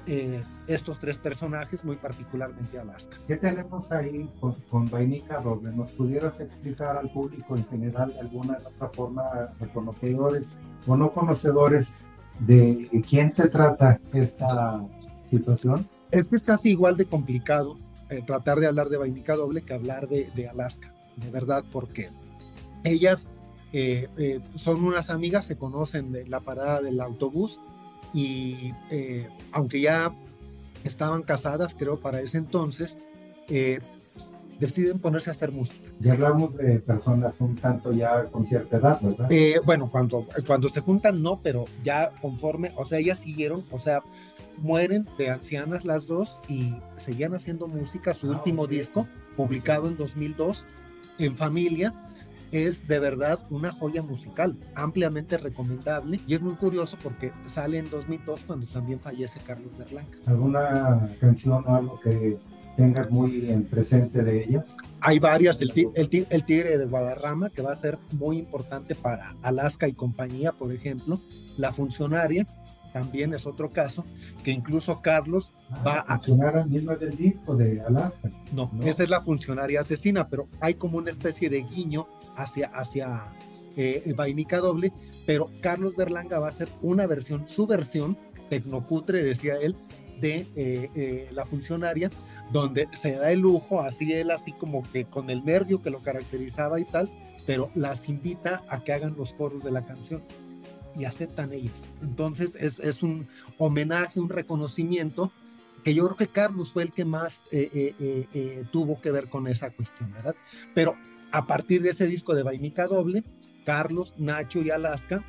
eh, 0.07 0.43
estos 0.67 0.99
tres 0.99 1.17
personajes, 1.17 1.83
muy 1.83 1.95
particularmente 1.95 2.77
Alaska. 2.77 3.17
¿Qué 3.27 3.37
tenemos 3.37 3.91
ahí 3.91 4.29
con, 4.39 4.53
con 4.69 4.89
Vainica 4.89 5.39
Doble? 5.39 5.71
¿Nos 5.71 5.89
pudieras 5.91 6.39
explicar 6.41 6.97
al 6.97 7.09
público 7.11 7.55
en 7.55 7.65
general 7.67 8.13
de 8.13 8.19
alguna 8.19 8.57
otra 8.57 8.89
forma, 8.89 9.23
de 9.59 9.67
conocedores 9.69 10.59
o 10.85 10.95
no 10.95 11.11
conocedores, 11.11 11.95
de 12.39 13.03
quién 13.07 13.31
se 13.31 13.47
trata 13.47 13.99
esta 14.13 14.79
situación? 15.23 15.87
Es 16.11 16.27
que 16.27 16.35
es 16.35 16.43
casi 16.43 16.69
igual 16.69 16.97
de 16.97 17.05
complicado 17.05 17.77
eh, 18.09 18.21
tratar 18.21 18.59
de 18.59 18.67
hablar 18.67 18.89
de 18.89 18.97
Vainica 18.97 19.35
Doble 19.35 19.63
que 19.63 19.73
hablar 19.73 20.07
de, 20.07 20.29
de 20.35 20.47
Alaska, 20.47 20.93
de 21.15 21.31
verdad, 21.31 21.63
porque 21.71 22.09
ellas 22.83 23.29
eh, 23.77 24.07
eh, 24.17 24.39
son 24.55 24.85
unas 24.85 25.09
amigas, 25.09 25.45
se 25.45 25.57
conocen 25.57 26.13
de 26.13 26.25
la 26.25 26.39
parada 26.39 26.81
del 26.81 27.01
autobús 27.01 27.59
y 28.13 28.73
eh, 28.89 29.27
aunque 29.51 29.81
ya 29.81 30.15
estaban 30.85 31.23
casadas, 31.23 31.75
creo, 31.77 31.99
para 31.99 32.21
ese 32.21 32.37
entonces, 32.37 32.99
deciden 34.59 34.99
ponerse 34.99 35.29
a 35.29 35.33
hacer 35.33 35.51
música. 35.51 35.89
Y 36.01 36.09
hablamos 36.09 36.55
de 36.55 36.79
personas 36.79 37.41
un 37.41 37.55
tanto 37.55 37.91
ya 37.91 38.25
con 38.27 38.45
cierta 38.45 38.77
edad, 38.77 39.01
¿verdad? 39.01 39.27
Eh, 39.29 39.55
bueno, 39.65 39.89
cuando, 39.91 40.25
cuando 40.47 40.69
se 40.69 40.79
juntan 40.79 41.21
no, 41.21 41.39
pero 41.43 41.65
ya 41.83 42.11
conforme, 42.21 42.71
o 42.77 42.85
sea, 42.85 42.99
ellas 42.99 43.19
siguieron, 43.19 43.65
o 43.71 43.79
sea, 43.79 44.03
mueren 44.57 45.05
de 45.17 45.31
ancianas 45.31 45.83
las 45.83 46.07
dos 46.07 46.39
y 46.47 46.75
seguían 46.95 47.33
haciendo 47.33 47.67
música. 47.67 48.13
Su 48.13 48.31
ah, 48.31 48.37
último 48.37 48.67
disco, 48.67 49.05
publicado 49.35 49.89
en 49.89 49.97
2002, 49.97 50.63
En 51.19 51.35
Familia, 51.35 51.93
es 52.51 52.87
de 52.87 52.99
verdad 52.99 53.39
una 53.49 53.71
joya 53.71 54.01
musical, 54.01 54.57
ampliamente 54.75 55.37
recomendable 55.37 56.19
y 56.27 56.35
es 56.35 56.41
muy 56.41 56.55
curioso 56.55 56.97
porque 57.01 57.31
sale 57.45 57.77
en 57.77 57.89
2002 57.89 58.43
cuando 58.45 58.65
también 58.67 58.99
fallece 58.99 59.39
Carlos 59.45 59.77
Berlanga. 59.77 60.17
¿Alguna 60.25 61.09
canción 61.19 61.63
o 61.67 61.75
algo 61.75 61.99
que 61.99 62.37
tengas 62.75 63.09
muy 63.09 63.49
en 63.49 63.63
presente 63.65 64.23
de 64.23 64.43
ellas? 64.43 64.75
Hay 64.99 65.19
varias, 65.19 65.61
el, 65.61 65.71
el, 65.75 66.27
el, 66.29 66.43
Tigre 66.45 66.77
de 66.77 66.85
Guadarrama, 66.85 67.49
que 67.49 67.61
va 67.61 67.71
a 67.71 67.75
ser 67.75 67.97
muy 68.11 68.37
importante 68.37 68.95
para 68.95 69.35
Alaska 69.41 69.87
y 69.87 69.93
compañía, 69.93 70.51
por 70.51 70.71
ejemplo, 70.71 71.21
La 71.57 71.71
Funcionaria, 71.71 72.45
también 72.95 73.33
es 73.33 73.45
otro 73.45 73.71
caso, 73.71 74.05
que 74.41 74.51
incluso 74.51 75.01
Carlos 75.01 75.53
ah, 75.69 75.83
va 75.85 75.99
a... 75.99 76.17
Funcionar 76.17 76.65
mismo 76.65 76.95
del 76.95 77.17
disco 77.17 77.53
de 77.53 77.81
Alaska. 77.81 78.31
No, 78.53 78.71
esa 78.85 79.03
es 79.03 79.09
la 79.09 79.19
funcionaria 79.19 79.81
asesina, 79.81 80.29
pero 80.29 80.47
hay 80.61 80.75
como 80.75 80.97
una 80.97 81.11
especie 81.11 81.49
de 81.49 81.63
guiño 81.63 82.07
hacia, 82.37 82.67
hacia 82.67 83.33
eh, 83.75 84.13
Vainica 84.15 84.59
Doble, 84.59 84.93
pero 85.25 85.51
Carlos 85.59 85.97
Berlanga 85.97 86.39
va 86.39 86.45
a 86.45 86.51
hacer 86.51 86.69
una 86.81 87.05
versión, 87.05 87.49
su 87.49 87.67
versión, 87.67 88.17
tecnocutre, 88.49 89.25
decía 89.25 89.55
él, 89.61 89.75
de 90.21 90.47
eh, 90.55 90.89
eh, 90.95 91.27
la 91.33 91.45
funcionaria, 91.45 92.09
donde 92.53 92.87
se 92.93 93.17
da 93.17 93.29
el 93.29 93.41
lujo, 93.41 93.81
así 93.81 94.13
él, 94.13 94.31
así 94.31 94.53
como 94.53 94.83
que 94.83 95.03
con 95.03 95.29
el 95.29 95.43
nervio 95.43 95.81
que 95.81 95.89
lo 95.89 95.99
caracterizaba 95.99 96.79
y 96.79 96.85
tal, 96.85 97.09
pero 97.45 97.71
las 97.75 98.07
invita 98.07 98.63
a 98.69 98.85
que 98.85 98.93
hagan 98.93 99.17
los 99.17 99.33
coros 99.33 99.65
de 99.65 99.71
la 99.71 99.85
canción 99.85 100.23
y 100.95 101.05
aceptan 101.05 101.53
ellas. 101.53 101.89
Entonces 102.01 102.55
es, 102.55 102.79
es 102.79 103.03
un 103.03 103.27
homenaje, 103.57 104.19
un 104.19 104.29
reconocimiento 104.29 105.31
que 105.85 105.93
yo 105.93 106.03
creo 106.05 106.17
que 106.17 106.27
Carlos 106.27 106.71
fue 106.71 106.81
el 106.81 106.91
que 106.91 107.05
más 107.05 107.45
eh, 107.51 107.69
eh, 107.73 108.27
eh, 108.33 108.63
tuvo 108.71 108.99
que 108.99 109.11
ver 109.11 109.29
con 109.29 109.45
esa 109.45 109.69
cuestión, 109.69 110.11
¿verdad? 110.13 110.35
Pero 110.73 110.97
a 111.31 111.45
partir 111.45 111.83
de 111.83 111.91
ese 111.91 112.07
disco 112.07 112.33
de 112.33 112.41
Vainica 112.41 112.87
Doble, 112.87 113.23
Carlos, 113.65 114.15
Nacho 114.17 114.61
y 114.61 114.71
Alaska 114.71 115.23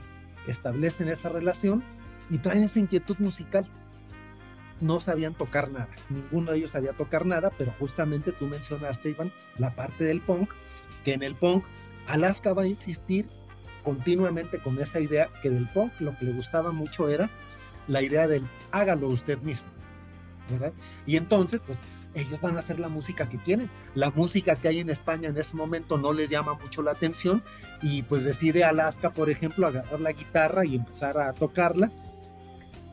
establecen 0.47 1.09
esa 1.09 1.29
relación 1.29 1.85
y 2.31 2.39
traen 2.39 2.65
esa 2.65 2.79
inquietud 2.79 3.17
musical. 3.19 3.69
No 4.81 4.99
sabían 4.99 5.35
tocar 5.35 5.71
nada, 5.71 5.91
ninguno 6.09 6.53
de 6.53 6.59
ellos 6.59 6.71
sabía 6.71 6.95
tocar 6.95 7.27
nada, 7.27 7.51
pero 7.59 7.75
justamente 7.79 8.33
tú 8.33 8.47
mencionaste, 8.47 9.11
Iván, 9.11 9.33
la 9.59 9.75
parte 9.75 10.05
del 10.05 10.23
punk, 10.23 10.51
que 11.05 11.13
en 11.13 11.23
el 11.23 11.35
punk 11.35 11.65
Alaska 12.07 12.55
va 12.55 12.63
a 12.63 12.67
insistir 12.67 13.29
continuamente 13.87 14.59
con 14.59 14.81
esa 14.81 14.99
idea 14.99 15.29
que 15.41 15.49
del 15.49 15.69
punk 15.69 15.93
lo 16.01 16.19
que 16.19 16.25
le 16.25 16.33
gustaba 16.33 16.73
mucho 16.73 17.09
era 17.09 17.31
la 17.87 18.03
idea 18.03 18.27
del 18.27 18.43
hágalo 18.73 19.09
usted 19.09 19.39
mismo. 19.43 19.69
Y 21.07 21.17
entonces, 21.17 21.61
pues 21.65 21.79
ellos 22.13 22.41
van 22.41 22.57
a 22.57 22.59
hacer 22.59 22.81
la 22.81 22.89
música 22.89 23.29
que 23.29 23.39
quieren. 23.39 23.71
La 23.95 24.11
música 24.11 24.57
que 24.57 24.67
hay 24.67 24.81
en 24.81 24.91
España 24.91 25.29
en 25.29 25.37
ese 25.37 25.55
momento 25.57 25.99
no 25.99 26.13
les 26.13 26.31
llama 26.31 26.55
mucho 26.55 26.83
la 26.83 26.91
atención 26.91 27.45
y 27.81 28.03
pues 28.03 28.25
decide 28.25 28.65
Alaska, 28.65 29.11
por 29.11 29.31
ejemplo, 29.31 29.69
agarrar 29.69 30.01
la 30.01 30.11
guitarra 30.11 30.67
y 30.67 30.75
empezar 30.75 31.17
a 31.21 31.33
tocarla 31.33 31.93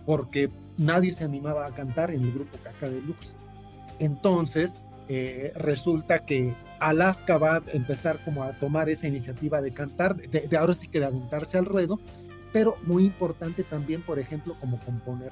porque 0.05 0.51
nadie 0.77 1.11
se 1.11 1.23
animaba 1.23 1.65
a 1.65 1.73
cantar 1.73 2.11
en 2.11 2.21
el 2.21 2.33
grupo 2.33 2.55
Caca 2.63 2.87
Deluxe. 2.87 3.35
Entonces, 3.97 4.79
eh, 5.09 5.53
resulta 5.55 6.23
que 6.23 6.53
Alaska 6.89 7.37
va 7.37 7.57
a 7.57 7.63
empezar 7.71 8.23
como 8.23 8.43
a 8.43 8.53
tomar 8.59 8.89
esa 8.89 9.07
iniciativa 9.07 9.61
de 9.61 9.73
cantar, 9.73 10.15
de, 10.15 10.57
ahora 10.57 10.73
sí 10.73 10.87
que 10.87 10.99
de 10.99 11.05
aventarse 11.05 11.57
al 11.57 11.65
ruedo, 11.65 11.99
pero 12.51 12.77
muy 12.83 13.05
importante 13.05 13.63
también, 13.63 14.01
por 14.01 14.19
ejemplo, 14.19 14.55
como 14.59 14.79
componer. 14.79 15.31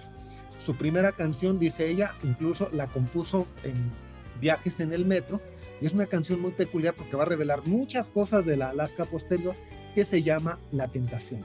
Su 0.58 0.76
primera 0.76 1.12
canción, 1.12 1.60
dice 1.60 1.90
ella, 1.90 2.14
incluso 2.24 2.70
la 2.72 2.88
compuso 2.88 3.48
en 3.64 3.92
viajes 4.40 4.80
en 4.80 4.94
el 4.94 5.06
metro, 5.06 5.42
y 5.82 5.86
es 5.86 5.94
una 5.94 6.06
canción 6.06 6.40
muy 6.40 6.52
peculiar 6.52 6.94
porque 6.94 7.18
va 7.18 7.24
a 7.24 7.28
revelar 7.28 7.66
muchas 7.66 8.10
cosas 8.10 8.46
de 8.46 8.58
la 8.58 8.70
Alaska 8.70 9.06
posterior 9.06 9.56
que 9.94 10.04
se 10.04 10.24
llama 10.24 10.60
La 10.72 10.88
Tentación. 10.88 11.44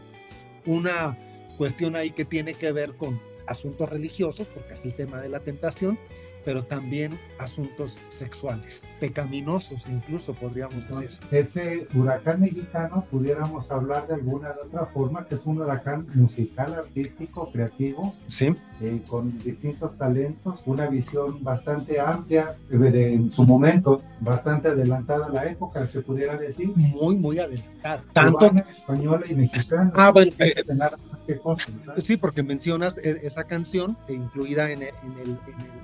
Una 0.66 1.18
cuestión 1.56 1.96
ahí 1.96 2.10
que 2.10 2.24
tiene 2.24 2.54
que 2.54 2.70
ver 2.72 2.96
con 2.96 3.20
asuntos 3.46 3.88
religiosos, 3.88 4.46
porque 4.48 4.74
es 4.74 4.84
el 4.84 4.94
tema 4.94 5.20
de 5.20 5.28
la 5.28 5.40
tentación, 5.40 5.98
pero 6.46 6.62
también 6.62 7.18
asuntos 7.40 8.00
sexuales, 8.06 8.88
pecaminosos 9.00 9.88
incluso 9.88 10.32
podríamos 10.32 10.86
decir. 10.88 11.18
Ese 11.32 11.88
huracán 11.92 12.40
mexicano, 12.40 13.04
pudiéramos 13.10 13.68
hablar 13.72 14.06
de 14.06 14.14
alguna 14.14 14.52
de 14.52 14.60
otra 14.64 14.86
forma, 14.86 15.26
que 15.26 15.34
es 15.34 15.44
un 15.44 15.60
huracán 15.60 16.06
musical, 16.14 16.72
artístico, 16.74 17.50
creativo, 17.50 18.14
sí. 18.28 18.54
Eh, 18.80 19.02
con 19.08 19.42
distintos 19.42 19.96
talentos, 19.96 20.62
una 20.66 20.88
visión 20.88 21.42
bastante 21.42 21.98
amplia, 21.98 22.56
de, 22.68 23.14
en 23.14 23.30
su 23.30 23.44
momento, 23.44 24.02
bastante 24.20 24.68
adelantada 24.68 25.26
a 25.26 25.30
la 25.30 25.46
época, 25.46 25.84
se 25.88 26.00
pudiera 26.00 26.36
decir. 26.36 26.70
Muy, 26.76 27.16
muy 27.16 27.40
adelantada. 27.40 27.75
Tanto 28.12 28.50
española 28.70 29.24
y 29.28 29.34
mexicana. 29.34 29.92
Ah, 29.94 30.10
bueno. 30.10 30.32
Eh, 30.38 30.64
más 30.74 31.22
que 31.26 31.38
cosa, 31.38 31.66
sí, 31.98 32.16
porque 32.16 32.42
mencionas 32.42 32.98
e, 32.98 33.20
esa 33.22 33.44
canción 33.44 33.96
incluida 34.08 34.70
en, 34.70 34.82
en, 34.82 34.92
el, 35.20 35.38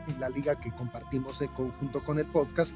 en 0.08 0.20
la 0.20 0.28
Liga 0.28 0.56
que 0.56 0.70
compartimos 0.72 1.42
junto 1.78 2.04
con 2.04 2.18
el 2.18 2.26
podcast, 2.26 2.74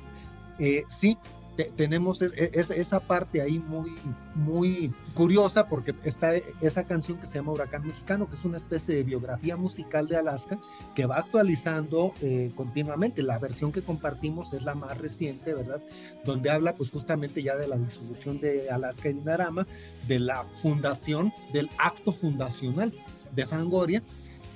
eh, 0.58 0.84
sí, 0.88 1.18
tenemos 1.64 2.20
esa 2.22 3.00
parte 3.00 3.40
ahí 3.40 3.58
muy, 3.58 3.90
muy 4.34 4.92
curiosa 5.14 5.68
porque 5.68 5.94
está 6.04 6.34
esa 6.60 6.84
canción 6.84 7.18
que 7.18 7.26
se 7.26 7.38
llama 7.38 7.52
Huracán 7.52 7.86
Mexicano, 7.86 8.28
que 8.28 8.34
es 8.34 8.44
una 8.44 8.58
especie 8.58 8.94
de 8.94 9.02
biografía 9.02 9.56
musical 9.56 10.06
de 10.08 10.16
Alaska 10.16 10.58
que 10.94 11.06
va 11.06 11.16
actualizando 11.16 12.12
eh, 12.20 12.50
continuamente. 12.54 13.22
La 13.22 13.38
versión 13.38 13.72
que 13.72 13.82
compartimos 13.82 14.52
es 14.52 14.62
la 14.62 14.74
más 14.74 14.98
reciente, 14.98 15.54
¿verdad? 15.54 15.80
Donde 16.24 16.50
habla 16.50 16.74
pues 16.74 16.90
justamente 16.90 17.42
ya 17.42 17.56
de 17.56 17.68
la 17.68 17.76
disolución 17.76 18.40
de 18.40 18.70
Alaska 18.70 19.08
y 19.08 19.14
Dinarama, 19.14 19.66
de 20.06 20.18
la 20.20 20.44
fundación, 20.54 21.32
del 21.52 21.70
acto 21.78 22.12
fundacional 22.12 22.92
de 23.34 23.46
Fangoria. 23.46 24.02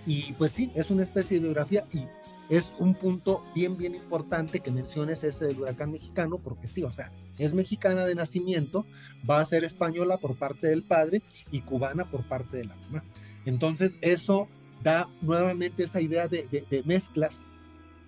Y 0.06 0.32
pues 0.34 0.52
sí, 0.52 0.70
es 0.74 0.90
una 0.90 1.02
especie 1.02 1.38
de 1.38 1.44
biografía 1.44 1.84
y 1.92 2.06
es 2.50 2.72
un 2.78 2.94
punto 2.94 3.44
bien, 3.54 3.76
bien 3.76 3.94
importante 3.94 4.58
que 4.58 4.72
menciones 4.72 5.22
ese 5.22 5.46
del 5.46 5.60
huracán 5.60 5.92
mexicano, 5.92 6.38
porque 6.38 6.66
sí, 6.66 6.82
o 6.82 6.92
sea, 6.92 7.12
es 7.38 7.54
mexicana 7.54 8.04
de 8.04 8.16
nacimiento, 8.16 8.84
va 9.28 9.38
a 9.38 9.44
ser 9.44 9.62
española 9.62 10.16
por 10.16 10.34
parte 10.34 10.66
del 10.66 10.82
padre 10.82 11.22
y 11.52 11.60
cubana 11.60 12.04
por 12.10 12.24
parte 12.24 12.56
de 12.56 12.64
la 12.64 12.74
mamá. 12.74 13.04
Entonces, 13.46 13.98
eso 14.00 14.48
da 14.82 15.08
nuevamente 15.22 15.84
esa 15.84 16.00
idea 16.00 16.26
de, 16.26 16.82
mezclas, 16.84 17.46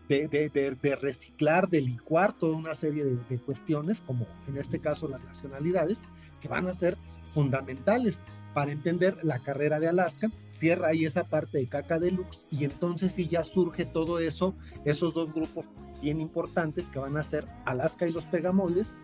de, 0.08 0.26
de, 0.28 0.96
reciclar, 0.96 1.68
de 1.68 1.80
licuar 1.80 2.32
toda 2.32 2.56
una 2.56 2.74
serie 2.74 3.04
de, 3.04 3.38
cuestiones, 3.38 4.00
como 4.00 4.26
en 4.48 4.58
este 4.58 4.80
caso 4.80 5.06
las 5.06 5.22
nacionalidades, 5.22 6.02
que 6.40 6.48
van 6.48 6.66
a 6.66 6.74
ser 6.74 6.98
fundamentales 7.30 8.22
para 8.54 8.72
entender 8.72 9.16
la 9.22 9.38
carrera 9.38 9.80
de 9.80 9.88
Alaska, 9.88 10.28
cierra 10.50 10.88
ahí 10.88 11.04
esa 11.04 11.24
parte 11.24 11.58
de 11.58 11.68
Caca 11.68 11.98
Deluxe 11.98 12.46
y 12.50 12.64
entonces 12.64 13.12
sí 13.12 13.28
ya 13.28 13.44
surge 13.44 13.84
todo 13.84 14.18
eso, 14.18 14.54
esos 14.84 15.14
dos 15.14 15.32
grupos 15.32 15.64
bien 16.00 16.20
importantes 16.20 16.90
que 16.90 16.98
van 16.98 17.16
a 17.16 17.22
ser 17.22 17.46
Alaska 17.64 18.06
y 18.06 18.12
los 18.12 18.26
Pegamoides. 18.26 18.96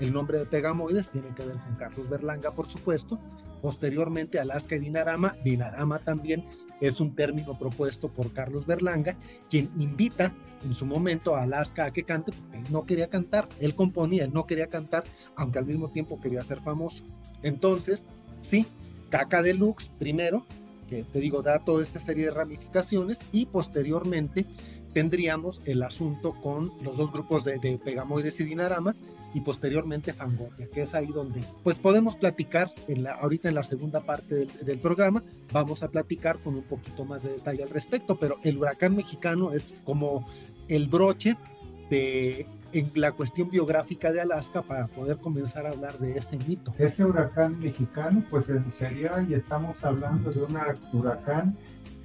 El 0.00 0.12
nombre 0.12 0.38
de 0.38 0.46
Pegamoides 0.46 1.10
tiene 1.10 1.28
que 1.34 1.44
ver 1.44 1.56
con 1.56 1.76
Carlos 1.76 2.08
Berlanga, 2.08 2.52
por 2.52 2.66
supuesto. 2.66 3.18
Posteriormente 3.60 4.38
Alaska 4.38 4.76
y 4.76 4.80
Dinarama. 4.80 5.34
Dinarama 5.44 5.98
también 5.98 6.44
es 6.80 7.00
un 7.00 7.14
término 7.14 7.58
propuesto 7.58 8.08
por 8.08 8.32
Carlos 8.32 8.66
Berlanga, 8.66 9.16
quien 9.50 9.70
invita 9.76 10.32
en 10.64 10.74
su 10.74 10.86
momento 10.86 11.36
a 11.36 11.42
Alaska 11.42 11.86
a 11.86 11.92
que 11.92 12.04
cante, 12.04 12.32
porque 12.32 12.58
él 12.58 12.64
no 12.70 12.84
quería 12.86 13.08
cantar, 13.08 13.48
él 13.60 13.74
componía, 13.74 14.24
él 14.24 14.32
no 14.32 14.46
quería 14.46 14.68
cantar, 14.68 15.04
aunque 15.36 15.58
al 15.58 15.66
mismo 15.66 15.90
tiempo 15.90 16.20
quería 16.20 16.42
ser 16.42 16.60
famoso. 16.60 17.04
Entonces, 17.42 18.08
sí, 18.40 18.66
Caca 19.14 19.42
Deluxe 19.42 19.90
primero, 19.96 20.44
que 20.88 21.04
te 21.04 21.20
digo, 21.20 21.40
da 21.40 21.60
toda 21.60 21.84
esta 21.84 22.00
serie 22.00 22.24
de 22.24 22.30
ramificaciones 22.32 23.20
y 23.30 23.46
posteriormente 23.46 24.44
tendríamos 24.92 25.60
el 25.66 25.84
asunto 25.84 26.34
con 26.40 26.72
los 26.82 26.96
dos 26.96 27.12
grupos 27.12 27.44
de, 27.44 27.60
Pegamoides 27.84 28.40
y 28.40 28.44
Dinarama 28.44 28.92
y 29.32 29.40
posteriormente 29.42 30.12
Fangoria, 30.12 30.66
que 30.66 30.82
es 30.82 30.94
ahí 30.94 31.06
donde 31.06 31.44
pues 31.62 31.78
podemos 31.78 32.16
platicar 32.16 32.68
en 32.88 33.04
la, 33.04 33.12
ahorita 33.12 33.48
en 33.48 33.54
la 33.54 33.62
segunda 33.62 34.00
parte 34.00 34.48
del, 34.64 34.80
programa, 34.80 35.22
vamos 35.52 35.84
a 35.84 35.92
platicar 35.92 36.40
con 36.40 36.56
un 36.56 36.64
poquito 36.64 37.04
más 37.04 37.22
de 37.22 37.34
detalle 37.34 37.62
al 37.62 37.70
respecto, 37.70 38.18
pero 38.18 38.40
el 38.42 38.58
huracán 38.58 38.96
mexicano 38.96 39.52
es 39.52 39.74
como 39.84 40.26
el 40.66 40.88
broche 40.88 41.36
de 41.88 42.48
en 42.74 42.90
la 42.94 43.12
cuestión 43.12 43.48
biográfica 43.50 44.10
de 44.12 44.20
Alaska 44.20 44.62
para 44.62 44.86
poder 44.88 45.18
comenzar 45.18 45.64
a 45.66 45.70
hablar 45.70 45.98
de 45.98 46.18
ese 46.18 46.38
mito. 46.38 46.74
Ese 46.76 47.04
huracán 47.04 47.60
mexicano, 47.60 48.24
pues 48.28 48.50
sería, 48.70 49.24
y 49.28 49.34
estamos 49.34 49.84
hablando 49.84 50.32
de 50.32 50.42
un 50.42 50.58
huracán 50.92 51.56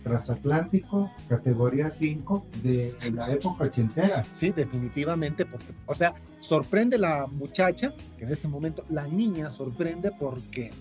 transatlántico, 0.04 1.12
categoría 1.28 1.90
5 1.90 2.46
de 2.64 2.96
la 3.14 3.32
época 3.32 3.66
ochentera. 3.66 4.24
Sí, 4.32 4.52
definitivamente, 4.52 5.46
porque, 5.46 5.74
o 5.88 5.96
sea, 5.96 6.14
sorprende 6.40 7.00
la 7.00 7.26
muchacha, 7.26 7.94
que 8.18 8.26
en 8.26 8.32
ese 8.32 8.48
momento 8.48 8.86
la 8.90 9.08
niña 9.08 9.50
sorprende 9.50 10.12
porque 10.18 10.72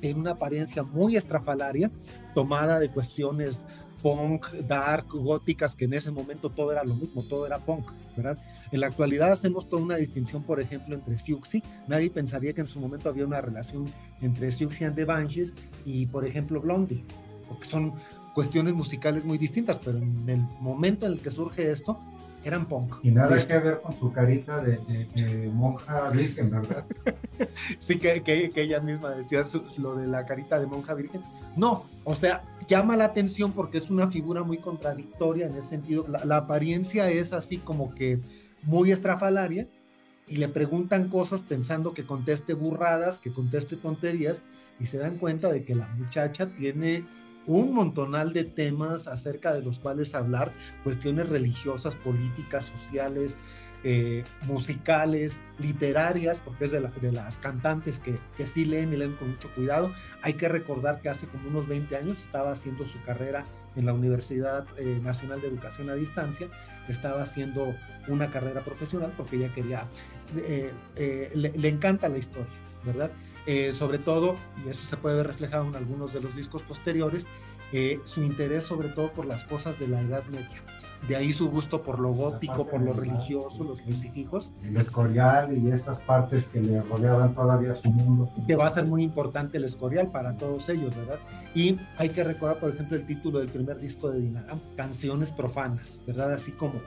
tiene 0.00 0.20
una 0.20 0.32
apariencia 0.32 0.82
muy 0.84 1.16
estrafalaria, 1.16 1.90
tomada 2.34 2.78
de 2.78 2.90
cuestiones 2.90 3.64
punk, 4.04 4.48
dark, 4.68 5.06
góticas, 5.08 5.74
que 5.74 5.86
en 5.86 5.94
ese 5.94 6.10
momento 6.10 6.50
todo 6.50 6.70
era 6.70 6.84
lo 6.84 6.94
mismo, 6.94 7.24
todo 7.26 7.46
era 7.46 7.58
punk, 7.58 7.90
¿verdad? 8.14 8.36
En 8.70 8.80
la 8.80 8.88
actualidad 8.88 9.32
hacemos 9.32 9.66
toda 9.66 9.82
una 9.82 9.96
distinción, 9.96 10.42
por 10.42 10.60
ejemplo, 10.60 10.94
entre 10.94 11.16
Siouxsie. 11.16 11.62
Nadie 11.88 12.10
pensaría 12.10 12.52
que 12.52 12.60
en 12.60 12.66
su 12.66 12.78
momento 12.80 13.08
había 13.08 13.24
una 13.24 13.40
relación 13.40 13.86
entre 14.20 14.52
Siouxsie 14.52 14.84
and 14.86 14.94
the 14.94 15.06
Banshees 15.06 15.56
y, 15.86 16.04
por 16.08 16.26
ejemplo, 16.26 16.60
Blondie, 16.60 17.02
porque 17.48 17.64
son 17.64 17.94
cuestiones 18.34 18.74
musicales 18.74 19.24
muy 19.24 19.38
distintas, 19.38 19.78
pero 19.78 19.96
en 19.96 20.28
el 20.28 20.40
momento 20.60 21.06
en 21.06 21.12
el 21.12 21.20
que 21.20 21.30
surge 21.30 21.70
esto, 21.70 21.98
eran 22.44 22.66
punk. 22.66 22.96
Y 23.02 23.10
nada 23.10 23.36
que 23.38 23.58
ver 23.58 23.80
con 23.80 23.96
su 23.96 24.12
carita 24.12 24.60
de, 24.60 25.50
monja 25.52 26.10
virgen, 26.10 26.50
¿verdad? 26.50 26.84
sí, 27.78 27.98
que, 27.98 28.22
que, 28.22 28.50
ella 28.54 28.80
misma 28.80 29.10
decía 29.10 29.44
lo 29.78 29.96
de 29.96 30.06
la 30.06 30.26
carita 30.26 30.58
de 30.58 30.66
monja 30.66 30.94
virgen. 30.94 31.22
No, 31.56 31.84
o 32.04 32.14
sea, 32.14 32.44
llama 32.66 32.96
la 32.96 33.06
atención 33.06 33.52
porque 33.52 33.78
es 33.78 33.90
una 33.90 34.08
figura 34.08 34.42
muy 34.42 34.58
contradictoria 34.58 35.46
en 35.46 35.56
ese 35.56 35.70
sentido. 35.70 36.06
La, 36.08 36.24
la 36.24 36.36
apariencia 36.38 37.10
es 37.10 37.32
así 37.32 37.58
como 37.58 37.94
que 37.94 38.18
muy 38.62 38.90
estrafalaria 38.90 39.68
y 40.26 40.38
le 40.38 40.48
preguntan 40.48 41.08
cosas 41.08 41.42
pensando 41.42 41.94
que 41.94 42.06
conteste 42.06 42.54
burradas, 42.54 43.18
que 43.18 43.32
conteste 43.32 43.76
tonterías 43.76 44.42
y 44.80 44.86
se 44.86 44.98
dan 44.98 45.18
cuenta 45.18 45.50
de 45.50 45.64
que 45.64 45.74
la 45.74 45.86
muchacha 45.88 46.46
tiene 46.46 47.04
un 47.46 47.74
montonal 47.74 48.32
de 48.32 48.44
temas 48.44 49.06
acerca 49.06 49.54
de 49.54 49.62
los 49.62 49.78
cuales 49.78 50.14
hablar, 50.14 50.52
cuestiones 50.82 51.28
religiosas, 51.28 51.96
políticas, 51.96 52.66
sociales, 52.66 53.40
eh, 53.86 54.24
musicales, 54.46 55.42
literarias, 55.58 56.40
porque 56.40 56.64
es 56.64 56.72
de, 56.72 57.12
las 57.12 57.36
cantantes 57.36 58.00
que, 58.00 58.18
que, 58.34 58.46
sí 58.46 58.64
leen 58.64 58.94
y 58.94 58.96
leen 58.96 59.12
con 59.12 59.32
mucho 59.32 59.50
cuidado. 59.54 59.92
Hay 60.22 60.34
que 60.34 60.48
recordar 60.48 61.02
que 61.02 61.10
hace 61.10 61.26
como 61.26 61.48
unos 61.48 61.68
20 61.68 61.94
años 61.94 62.22
estaba 62.22 62.50
haciendo 62.52 62.86
su 62.86 63.02
carrera 63.02 63.44
en 63.76 63.84
la 63.84 63.92
Universidad 63.92 64.64
eh, 64.78 65.00
Nacional 65.02 65.42
de 65.42 65.48
Educación 65.48 65.90
a 65.90 65.94
Distancia, 65.94 66.48
estaba 66.88 67.22
haciendo 67.22 67.74
una 68.08 68.30
carrera 68.30 68.64
profesional 68.64 69.12
porque 69.18 69.36
ella 69.36 69.52
quería, 69.52 69.86
eh, 70.34 71.30
le, 71.34 71.52
le 71.52 71.68
encanta 71.68 72.08
la 72.08 72.16
historia, 72.16 72.54
¿verdad? 72.86 73.10
Eh, 73.46 73.72
sobre 73.72 73.98
todo, 73.98 74.36
y 74.64 74.70
eso 74.70 74.86
se 74.86 74.96
puede 74.96 75.16
ver 75.16 75.26
reflejado 75.26 75.66
en 75.66 75.76
algunos 75.76 76.12
de 76.14 76.20
los 76.20 76.34
discos 76.34 76.62
posteriores, 76.62 77.26
eh, 77.72 78.00
su 78.04 78.22
interés 78.22 78.64
sobre 78.64 78.88
todo 78.88 79.12
por 79.12 79.26
las 79.26 79.44
cosas 79.44 79.78
de 79.78 79.88
la 79.88 80.00
Edad 80.00 80.24
Media. 80.26 80.62
De 81.08 81.16
ahí 81.16 81.32
su 81.32 81.50
gusto 81.50 81.82
por 81.82 81.98
lo 81.98 82.12
gótico, 82.12 82.66
por 82.66 82.80
lo 82.80 82.94
religioso, 82.94 83.62
los 83.62 83.82
crucifijos. 83.82 84.52
El 84.62 84.78
escorial 84.78 85.54
y 85.58 85.70
esas 85.70 86.00
partes 86.00 86.46
que 86.46 86.60
le 86.60 86.80
rodeaban 86.80 87.34
todavía 87.34 87.74
su 87.74 87.90
mundo. 87.90 88.30
Que 88.46 88.56
va 88.56 88.66
a 88.66 88.70
ser 88.70 88.86
muy 88.86 89.02
importante 89.02 89.58
el 89.58 89.64
escorial 89.64 90.10
para 90.10 90.34
todos 90.36 90.66
ellos, 90.70 90.96
¿verdad? 90.96 91.18
Y 91.54 91.78
hay 91.98 92.08
que 92.08 92.24
recordar, 92.24 92.58
por 92.58 92.72
ejemplo, 92.72 92.96
el 92.96 93.06
título 93.06 93.38
del 93.38 93.48
primer 93.48 93.78
disco 93.78 94.10
de 94.10 94.20
Dinaham, 94.20 94.60
Canciones 94.76 95.32
Profanas, 95.32 96.00
¿verdad? 96.06 96.32
Así 96.32 96.52
como 96.52 96.80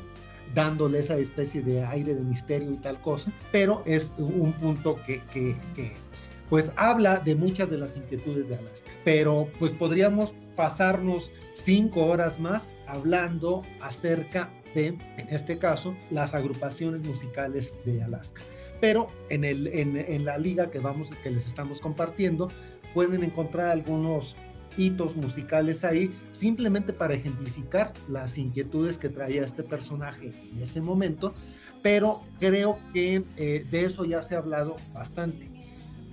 dándole 0.56 1.00
esa 1.00 1.18
especie 1.18 1.62
de 1.62 1.86
aire 1.86 2.16
de 2.16 2.24
misterio 2.24 2.72
y 2.72 2.78
tal 2.78 3.00
cosa, 3.02 3.32
pero 3.52 3.84
es 3.86 4.16
un 4.18 4.54
punto 4.54 4.98
que, 5.06 5.22
que, 5.26 5.58
que 5.76 5.94
pues 6.50 6.72
habla 6.76 7.20
de 7.20 7.36
muchas 7.36 7.70
de 7.70 7.78
las 7.78 7.98
inquietudes 7.98 8.50
de 8.50 8.56
Alaska. 8.56 8.92
Pero 9.04 9.50
pues 9.60 9.72
podríamos 9.72 10.34
pasarnos 10.56 11.32
cinco 11.54 12.06
horas 12.06 12.40
más 12.40 12.68
hablando 12.88 13.64
acerca 13.82 14.50
de, 14.74 14.88
en 14.88 15.28
este 15.30 15.58
caso, 15.58 15.96
las 16.12 16.34
agrupaciones 16.34 17.02
musicales 17.02 17.76
de 17.86 18.04
Alaska. 18.04 18.42
Pero 18.80 19.10
en, 19.30 19.44
el, 19.44 19.68
en, 19.68 20.26
la 20.26 20.38
liga 20.38 20.70
que, 20.70 20.80
vamos, 20.80 21.10
que 21.24 21.32
les 21.32 21.48
estamos 21.48 21.80
compartiendo, 21.80 22.50
pueden 22.94 23.24
encontrar 23.24 23.70
algunos 23.70 24.36
hitos 24.78 25.16
musicales 25.16 25.84
ahí, 25.84 26.16
simplemente 26.32 26.94
para 26.94 27.16
ejemplificar 27.16 27.94
las 28.08 28.38
inquietudes 28.38 29.00
que 29.00 29.10
traía 29.10 29.44
este 29.44 29.64
personaje 29.64 30.32
en 30.54 30.62
ese 30.62 30.82
momento, 30.82 31.34
pero 31.82 32.22
creo 32.40 32.78
que 32.94 33.24
eh, 33.38 33.66
de 33.70 33.86
eso 33.86 34.06
ya 34.06 34.22
se 34.22 34.36
ha 34.36 34.40
hablado 34.40 34.76
bastante. 34.94 35.47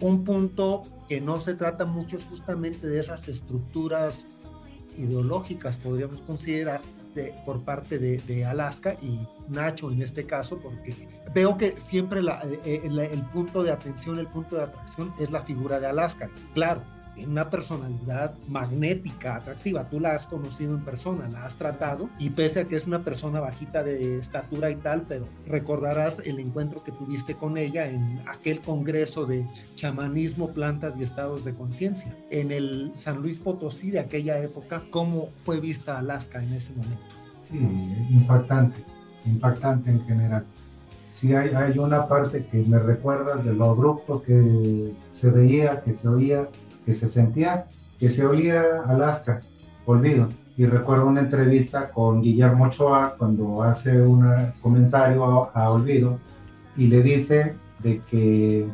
Un 0.04 0.22
punto 0.22 0.82
que 1.08 1.22
no 1.22 1.40
se 1.40 1.54
trata 1.54 1.86
mucho 1.86 2.18
es 2.18 2.24
justamente 2.26 2.86
de 2.86 3.00
esas 3.00 3.26
estructuras 3.26 4.26
ideológicas, 4.98 5.78
podríamos 5.78 6.20
considerar, 6.20 6.82
por 7.46 7.64
parte 7.64 7.98
de, 7.98 8.44
Alaska 8.44 8.98
y 9.00 9.26
Nacho 9.48 9.90
en 9.90 10.02
este 10.02 10.26
caso, 10.26 10.58
porque 10.58 10.94
veo 11.32 11.56
que 11.56 11.80
siempre 11.80 12.20
eh, 12.20 12.60
eh, 12.66 13.10
el 13.12 13.22
punto 13.30 13.62
de 13.62 13.70
atención, 13.70 14.18
el 14.18 14.26
punto 14.26 14.56
de 14.56 14.64
atracción 14.64 15.10
es 15.18 15.30
la 15.30 15.40
figura 15.40 15.80
de 15.80 15.86
Alaska. 15.86 16.28
Claro, 16.52 16.82
una 17.26 17.50
personalidad 17.50 18.34
magnética, 18.48 19.36
atractiva. 19.36 19.88
Tú 19.88 20.00
la 20.00 20.14
has 20.14 20.26
conocido 20.26 20.74
en 20.74 20.84
persona, 20.84 21.28
la 21.28 21.44
has 21.44 21.56
tratado 21.56 22.08
y 22.18 22.30
pese 22.30 22.60
a 22.60 22.64
que 22.64 22.76
es 22.76 22.86
una 22.86 23.04
persona 23.04 23.40
bajita 23.40 23.82
de 23.82 24.18
estatura 24.18 24.70
y 24.70 24.76
tal, 24.76 25.02
pero 25.08 25.26
recordarás 25.46 26.20
el 26.24 26.38
encuentro 26.40 26.82
que 26.82 26.92
tuviste 26.92 27.34
con 27.34 27.56
ella 27.56 27.88
en 27.88 28.22
aquel 28.26 28.60
congreso 28.60 29.26
de 29.26 29.46
chamanismo, 29.74 30.52
plantas 30.52 30.96
y 30.98 31.02
estados 31.02 31.44
de 31.44 31.54
conciencia. 31.54 32.16
En 32.30 32.50
el 32.50 32.92
San 32.94 33.22
Luis 33.22 33.38
Potosí 33.38 33.90
de 33.90 34.00
aquella 34.00 34.38
época, 34.38 34.82
¿cómo 34.90 35.30
fue 35.44 35.60
vista 35.60 35.98
Alaska 35.98 36.42
en 36.42 36.52
ese 36.52 36.72
momento? 36.72 37.04
Sí, 37.40 37.58
impactante, 38.10 38.84
impactante 39.26 39.90
en 39.90 40.04
general 40.04 40.44
sí 41.06 41.32
hay, 41.32 41.50
hay, 41.50 41.78
una 41.78 42.08
parte 42.08 42.46
que 42.46 42.64
me 42.64 42.78
recuerdas 42.78 43.44
de 43.44 43.54
lo 43.54 43.66
abrupto 43.66 44.20
que 44.22 44.94
se 45.10 45.30
veía, 45.30 45.80
que 45.82 45.92
se 45.92 46.08
oía, 46.08 46.48
que 46.84 46.94
se 46.94 47.08
sentía, 47.08 47.66
que 47.98 48.10
se 48.10 48.24
olía 48.26 48.62
Alaska, 48.86 49.40
olvido. 49.86 50.28
Y 50.56 50.66
recuerdo 50.66 51.06
una 51.06 51.20
entrevista 51.20 51.90
con 51.90 52.22
Guillermo 52.22 52.66
Ochoa 52.66 53.16
cuando 53.18 53.62
hace 53.62 54.00
un 54.00 54.52
comentario 54.62 55.50
a, 55.52 55.70
Olvido 55.70 56.20
y 56.76 56.86
le 56.86 57.02
dice 57.02 57.56
de 57.80 58.00
que 58.02 58.68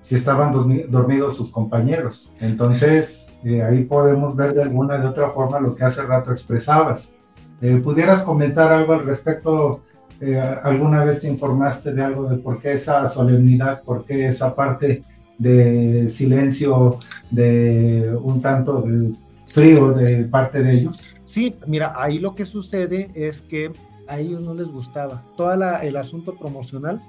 si 0.00 0.16
estaban 0.16 0.52
dormidos 0.52 1.34
sus 1.34 1.50
compañeros. 1.50 2.30
Entonces, 2.40 3.34
eh, 3.42 3.62
ahí 3.62 3.84
podemos 3.84 4.36
ver 4.36 4.52
de 4.52 4.62
alguna 4.62 4.98
de 4.98 5.06
otra 5.06 5.30
forma 5.30 5.58
lo 5.60 5.74
que 5.74 5.82
hace 5.82 6.02
rato 6.02 6.30
expresabas. 6.30 7.16
Eh, 7.62 7.80
¿Pudieras 7.82 8.20
comentar 8.20 8.70
algo 8.70 8.92
al 8.92 9.06
respecto? 9.06 9.80
Eh, 10.20 10.38
¿Alguna 10.38 11.02
vez 11.02 11.22
te 11.22 11.28
informaste 11.28 11.94
de 11.94 12.04
algo 12.04 12.28
de 12.28 12.36
por 12.36 12.58
qué 12.58 12.72
esa 12.72 13.06
solemnidad, 13.06 13.82
por 13.82 14.04
qué 14.04 14.26
esa 14.26 14.54
parte 14.54 15.02
de 15.38 16.08
silencio, 16.08 16.98
de 17.30 18.16
un 18.22 18.40
tanto 18.40 18.82
de 18.82 19.14
frío 19.46 19.92
de 19.92 20.24
parte 20.24 20.62
de 20.62 20.72
ellos? 20.74 21.00
Sí, 21.24 21.56
mira, 21.66 21.94
ahí 21.96 22.18
lo 22.18 22.34
que 22.34 22.44
sucede 22.44 23.10
es 23.14 23.42
que 23.42 23.72
a 24.06 24.18
ellos 24.18 24.42
no 24.42 24.54
les 24.54 24.68
gustaba. 24.68 25.24
Todo 25.36 25.52
el 25.52 25.96
asunto 25.96 26.34
promocional, 26.34 27.00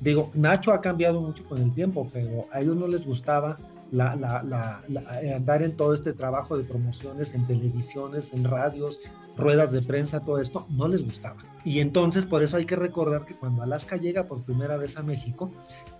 digo, 0.00 0.30
Nacho 0.34 0.72
ha 0.72 0.80
cambiado 0.80 1.20
mucho 1.20 1.44
con 1.44 1.60
el 1.60 1.72
tiempo, 1.74 2.08
pero 2.12 2.46
a 2.52 2.60
ellos 2.60 2.76
no 2.76 2.86
les 2.86 3.06
gustaba 3.06 3.58
la, 3.90 4.14
la, 4.16 4.82
andar 5.34 5.62
en 5.62 5.76
todo 5.76 5.94
este 5.94 6.12
trabajo 6.12 6.56
de 6.56 6.64
promociones 6.64 7.34
en 7.34 7.46
televisiones, 7.46 8.32
en 8.32 8.44
radios, 8.44 9.00
ruedas 9.36 9.72
de 9.72 9.82
prensa, 9.82 10.20
todo 10.20 10.38
esto, 10.40 10.66
no 10.70 10.88
les 10.88 11.04
gustaba. 11.04 11.42
Y 11.64 11.80
entonces 11.80 12.24
por 12.24 12.42
eso 12.42 12.56
hay 12.56 12.66
que 12.66 12.76
recordar 12.76 13.24
que 13.24 13.34
cuando 13.34 13.62
Alaska 13.62 13.96
llega 13.96 14.26
por 14.26 14.44
primera 14.44 14.76
vez 14.76 14.96
a 14.96 15.02
México, 15.02 15.50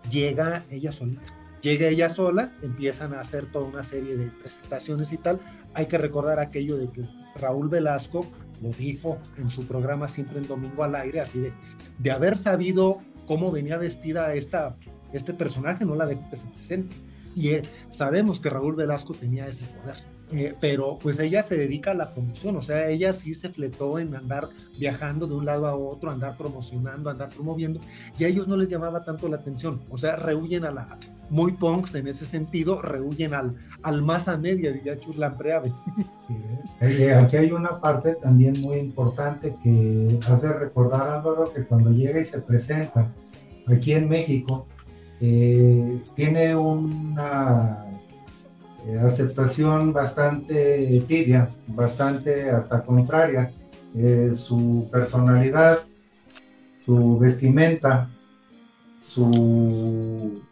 llega 0.09 0.64
ella 0.70 0.92
solita 0.92 1.39
Llega 1.62 1.88
ella 1.88 2.09
sola, 2.09 2.51
empiezan 2.62 3.14
a 3.14 3.20
hacer 3.20 3.46
toda 3.46 3.66
una 3.66 3.83
serie 3.83 4.16
de 4.16 4.29
presentaciones 4.29 5.12
y 5.12 5.18
tal. 5.18 5.40
Hay 5.75 5.87
que 5.87 5.99
recordar 5.99 6.40
aquello 6.40 6.77
de 6.77 6.90
que 6.90 7.03
Raúl 7.37 7.68
Velasco 7.68 8.27
lo 8.62 8.70
dijo 8.70 9.18
en 9.37 9.51
su 9.51 9.66
programa 9.66 10.09
siempre 10.09 10.38
en 10.38 10.46
Domingo 10.46 10.85
al 10.85 10.94
Aire, 10.94 11.20
así 11.20 11.38
de, 11.40 11.53
de 11.99 12.11
haber 12.11 12.37
sabido 12.37 12.99
cómo 13.27 13.51
venía 13.51 13.79
vestida 13.79 14.35
esta, 14.35 14.77
este 15.12 15.35
personaje, 15.35 15.85
no 15.85 15.94
la 15.94 16.07
de 16.07 16.18
que 16.18 16.37
se 16.37 16.49
presente. 16.49 16.96
Y 17.35 17.51
eh, 17.51 17.62
sabemos 17.90 18.40
que 18.40 18.51
Raúl 18.51 18.75
Velasco 18.75 19.14
tenía 19.14 19.46
ese 19.46 19.64
poder. 19.66 19.96
Eh, 20.32 20.54
pero 20.60 20.96
pues 21.02 21.18
ella 21.18 21.42
se 21.42 21.56
dedica 21.56 21.90
a 21.90 21.94
la 21.94 22.12
promoción, 22.12 22.56
o 22.56 22.62
sea, 22.62 22.88
ella 22.88 23.12
sí 23.12 23.34
se 23.34 23.48
fletó 23.48 23.98
en 23.98 24.14
andar 24.14 24.48
viajando 24.78 25.26
de 25.26 25.34
un 25.34 25.44
lado 25.44 25.66
a 25.66 25.74
otro, 25.74 26.10
andar 26.10 26.36
promocionando, 26.36 27.10
andar 27.10 27.30
promoviendo, 27.30 27.80
y 28.16 28.24
a 28.24 28.28
ellos 28.28 28.46
no 28.46 28.56
les 28.56 28.68
llamaba 28.68 29.02
tanto 29.02 29.28
la 29.28 29.38
atención, 29.38 29.80
o 29.90 29.98
sea, 29.98 30.14
rehuyen 30.14 30.64
a 30.64 30.70
la, 30.70 30.98
muy 31.30 31.52
punks 31.52 31.96
en 31.96 32.06
ese 32.06 32.26
sentido, 32.26 32.80
rehuyen 32.80 33.34
al, 33.34 33.56
al 33.82 34.02
masa 34.02 34.36
media, 34.36 34.70
diría 34.72 34.96
Churlan 34.96 35.36
Preave. 35.36 35.72
Sí, 36.16 36.36
eh, 36.80 37.12
aquí 37.12 37.36
hay 37.36 37.50
una 37.50 37.80
parte 37.80 38.14
también 38.14 38.60
muy 38.60 38.76
importante 38.76 39.56
que 39.62 40.18
hace 40.28 40.52
recordar 40.52 41.08
Álvaro 41.08 41.52
que 41.52 41.64
cuando 41.64 41.90
llega 41.90 42.20
y 42.20 42.24
se 42.24 42.40
presenta 42.40 43.12
aquí 43.66 43.92
en 43.92 44.08
México, 44.08 44.66
eh, 45.20 46.02
tiene 46.14 46.54
una 46.56 47.89
eh, 48.86 48.98
aceptación 48.98 49.92
bastante 49.92 51.04
tibia, 51.06 51.50
bastante 51.66 52.50
hasta 52.50 52.82
contraria. 52.82 53.50
Eh, 53.94 54.32
su 54.34 54.88
personalidad, 54.90 55.80
su 56.84 57.18
vestimenta, 57.18 58.08
su 59.00 60.42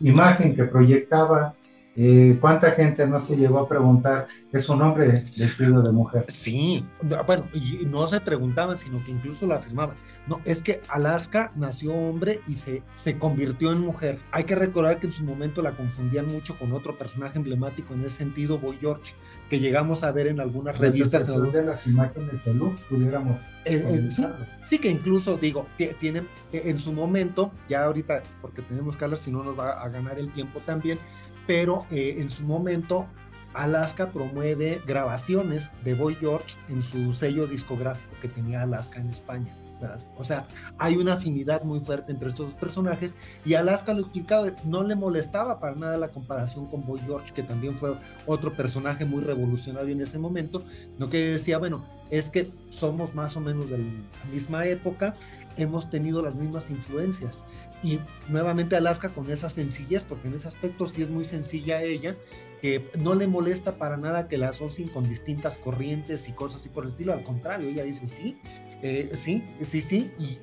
imagen 0.00 0.54
que 0.54 0.64
proyectaba 0.64 1.54
eh, 1.96 2.36
¿Cuánta 2.40 2.72
gente 2.72 3.06
no 3.06 3.20
se 3.20 3.36
llegó 3.36 3.60
a 3.60 3.68
preguntar, 3.68 4.26
es 4.52 4.68
un 4.68 4.82
hombre 4.82 5.26
vestido 5.36 5.80
de 5.80 5.92
mujer? 5.92 6.24
Sí, 6.28 6.84
bueno, 7.26 7.44
y 7.52 7.84
no 7.86 8.08
se 8.08 8.20
preguntaban, 8.20 8.76
sino 8.76 9.02
que 9.04 9.12
incluso 9.12 9.46
lo 9.46 9.54
afirmaban. 9.54 9.96
No, 10.26 10.40
es 10.44 10.62
que 10.62 10.80
Alaska 10.88 11.52
nació 11.54 11.94
hombre 11.94 12.40
y 12.48 12.54
se, 12.54 12.82
se 12.94 13.18
convirtió 13.18 13.70
en 13.70 13.80
mujer. 13.80 14.18
Hay 14.32 14.44
que 14.44 14.56
recordar 14.56 14.98
que 14.98 15.06
en 15.06 15.12
su 15.12 15.22
momento 15.24 15.62
la 15.62 15.76
confundían 15.76 16.26
mucho 16.26 16.58
con 16.58 16.72
otro 16.72 16.98
personaje 16.98 17.38
emblemático 17.38 17.94
en 17.94 18.00
ese 18.00 18.18
sentido, 18.18 18.58
Boy 18.58 18.76
George, 18.80 19.14
que 19.48 19.60
llegamos 19.60 20.02
a 20.02 20.10
ver 20.10 20.26
en 20.26 20.40
algunas 20.40 20.76
revistas. 20.78 21.28
de 21.52 21.62
las 21.62 21.86
imágenes 21.86 22.44
de 22.44 22.54
Luke, 22.54 22.80
pudiéramos. 22.88 23.44
sí, 24.64 24.78
que 24.78 24.90
incluso, 24.90 25.36
digo, 25.36 25.66
tienen 26.00 26.26
en 26.52 26.78
su 26.78 26.92
momento, 26.92 27.52
ya 27.68 27.84
ahorita, 27.84 28.22
porque 28.40 28.62
tenemos 28.62 28.96
que 28.96 29.04
hablar, 29.04 29.18
si 29.18 29.30
no 29.30 29.44
nos 29.44 29.56
va 29.56 29.82
a 29.82 29.88
ganar 29.88 30.18
el 30.18 30.32
tiempo 30.32 30.60
también 30.60 30.98
pero 31.46 31.86
eh, 31.90 32.16
en 32.18 32.30
su 32.30 32.44
momento 32.44 33.08
Alaska 33.54 34.10
promueve 34.10 34.82
grabaciones 34.86 35.70
de 35.84 35.94
Boy 35.94 36.16
George 36.16 36.56
en 36.68 36.82
su 36.82 37.12
sello 37.12 37.46
discográfico 37.46 38.14
que 38.20 38.28
tenía 38.28 38.62
Alaska 38.62 39.00
en 39.00 39.10
España. 39.10 39.54
O 40.16 40.24
sea, 40.24 40.46
hay 40.78 40.96
una 40.96 41.14
afinidad 41.14 41.62
muy 41.62 41.80
fuerte 41.80 42.12
entre 42.12 42.28
estos 42.28 42.46
dos 42.46 42.54
personajes 42.54 43.16
y 43.44 43.54
Alaska 43.54 43.92
lo 43.92 44.02
explicaba, 44.02 44.50
no 44.64 44.82
le 44.82 44.94
molestaba 44.94 45.60
para 45.60 45.74
nada 45.74 45.98
la 45.98 46.08
comparación 46.08 46.66
con 46.66 46.86
Boy 46.86 47.00
George, 47.00 47.32
que 47.34 47.42
también 47.42 47.74
fue 47.74 47.94
otro 48.26 48.52
personaje 48.52 49.04
muy 49.04 49.22
revolucionario 49.22 49.92
en 49.92 50.00
ese 50.00 50.18
momento, 50.18 50.64
no 50.98 51.10
que 51.10 51.18
decía, 51.32 51.58
bueno, 51.58 51.84
es 52.18 52.30
que 52.30 52.48
somos 52.68 53.14
más 53.14 53.36
o 53.36 53.40
menos 53.40 53.70
de 53.70 53.78
la 53.78 53.84
misma 54.30 54.66
época, 54.66 55.14
hemos 55.56 55.90
tenido 55.90 56.22
las 56.22 56.34
mismas 56.34 56.70
influencias. 56.70 57.44
Y 57.82 58.00
nuevamente 58.28 58.76
Alaska 58.76 59.10
con 59.10 59.30
esa 59.30 59.50
sencillez, 59.50 60.04
porque 60.04 60.28
en 60.28 60.34
ese 60.34 60.48
aspecto 60.48 60.86
sí 60.86 61.02
es 61.02 61.10
muy 61.10 61.24
sencilla 61.24 61.82
ella, 61.82 62.16
que 62.60 62.88
no 62.98 63.14
le 63.14 63.26
molesta 63.26 63.76
para 63.76 63.96
nada 63.96 64.26
que 64.26 64.38
la 64.38 64.48
asocien 64.48 64.88
con 64.88 65.08
distintas 65.08 65.58
corrientes 65.58 66.28
y 66.28 66.32
cosas 66.32 66.62
así 66.62 66.70
por 66.70 66.84
el 66.84 66.88
estilo, 66.88 67.12
al 67.12 67.22
contrario, 67.22 67.68
ella 67.68 67.84
dice 67.84 68.06
sí, 68.06 68.38
eh, 68.80 69.10
sí, 69.14 69.44
sí, 69.62 69.82
sí, 69.82 70.10
y, 70.18 70.38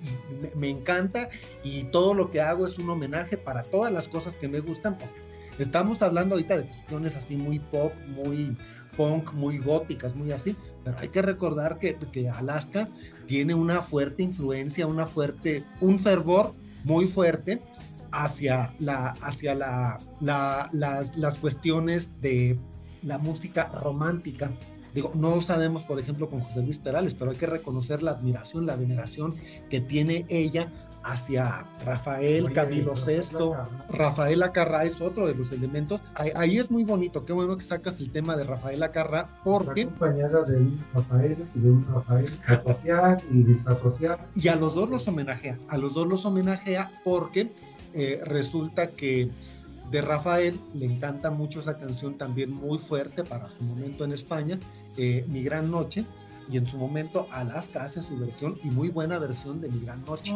me, 0.56 0.70
encanta 0.70 1.30
y 1.64 1.86
todo 1.86 2.14
lo 2.14 2.30
que 2.30 2.42
hago 2.42 2.68
es 2.68 2.78
un 2.78 2.90
homenaje 2.90 3.38
para 3.38 3.64
todas 3.64 3.92
las 3.92 4.08
cosas 4.08 4.38
que 4.38 4.48
me 4.48 4.60
gustan, 4.60 5.00
porque 5.00 5.20
estamos 5.58 6.04
hablando 6.04 6.36
ahorita 6.36 6.58
de 6.58 6.66
cuestiones 6.66 7.16
así 7.16 7.38
muy 7.38 7.58
pop, 7.58 7.92
muy 8.08 8.56
punk, 9.02 9.34
muy 9.34 9.58
góticas, 9.58 10.16
muy 10.16 10.32
así, 10.32 10.56
pero 10.84 10.98
hay 11.00 11.08
que 11.08 11.24
recordar 11.24 11.80
que, 11.80 11.98
Alaska 12.30 12.88
tiene 13.26 13.56
una 13.56 13.82
fuerte 13.82 14.22
influencia, 14.22 14.86
una 14.86 15.08
fuerte, 15.08 15.64
un 15.80 15.98
fervor 15.98 16.54
muy 16.84 17.06
fuerte 17.06 17.64
hacia, 18.12 18.76
la, 18.78 19.16
hacia 19.22 19.56
la, 19.56 19.98
las, 20.20 21.18
las 21.18 21.38
cuestiones 21.40 22.22
de 22.22 22.60
la 23.02 23.18
música 23.18 23.70
romántica. 23.70 24.52
Digo, 24.94 25.14
no 25.16 25.42
sabemos, 25.42 25.82
por 25.84 26.00
ejemplo, 26.00 26.30
con 26.30 26.42
José 26.42 26.62
Luis 26.62 26.78
Perales, 26.78 27.16
pero 27.16 27.32
hay 27.32 27.38
que 27.38 27.48
reconocer 27.48 28.04
la 28.04 28.12
admiración, 28.12 28.68
la 28.68 28.76
veneración 28.76 29.34
que 29.70 29.82
tiene 29.82 30.26
ella 30.30 30.72
hacia 31.04 31.66
Rafael 31.86 32.52
Camilo 32.54 32.94
VI. 32.94 33.38
Rafael 33.90 34.44
Acarra 34.44 34.84
es 34.84 35.02
otro 35.02 35.28
de 35.28 35.36
los 35.36 35.52
elementos. 35.52 36.02
Ahí, 36.16 36.58
es 36.58 36.70
muy 36.70 36.84
bonito, 36.84 37.26
qué 37.26 37.34
bueno 37.34 37.58
que 37.58 37.64
sacas 37.64 38.00
el 38.00 38.12
tema 38.12 38.38
de 38.38 38.44
Rafael 38.44 38.82
Acarra, 38.84 39.42
porque... 39.44 39.82
Está 39.82 40.06
acompañada 40.06 40.44
de 40.44 40.58
un 40.58 40.86
Rafael 40.94 41.38
y 41.56 41.60
de 41.60 41.70
un 41.70 41.88
Rafael 41.88 42.30
asociar 42.48 43.22
y 43.32 43.44
desasociar. 43.44 44.28
Y 44.36 44.48
a 44.48 44.56
los 44.56 44.76
dos 44.76 44.90
los 44.90 45.08
homenajea, 45.08 45.58
a 45.68 45.78
los 45.78 45.94
dos 45.94 46.08
los 46.08 46.26
homenajea 46.26 46.92
porque 47.04 47.52
eh, 47.94 48.22
resulta 48.24 48.92
que 48.92 49.30
de 49.92 50.02
Rafael 50.02 50.60
le 50.74 50.86
encanta 50.86 51.32
mucho 51.32 51.60
esa 51.60 51.78
canción 51.78 52.18
también 52.18 52.54
muy 52.54 52.78
fuerte 52.78 53.26
para 53.26 53.50
su 53.50 53.62
momento 53.64 54.06
en 54.06 54.14
España, 54.14 54.58
eh, 54.98 55.26
Mi 55.28 55.44
Gran 55.44 55.70
Noche, 55.70 56.06
y 56.50 56.58
en 56.58 56.66
su 56.66 56.78
momento 56.78 57.28
Alaska 57.32 57.84
hace 57.84 58.02
su 58.02 58.18
versión 58.18 58.58
y 58.64 58.70
muy 58.70 58.90
buena 58.90 59.20
versión 59.20 59.62
de 59.62 59.70
Mi 59.70 59.80
Gran 59.86 60.04
Noche. 60.06 60.34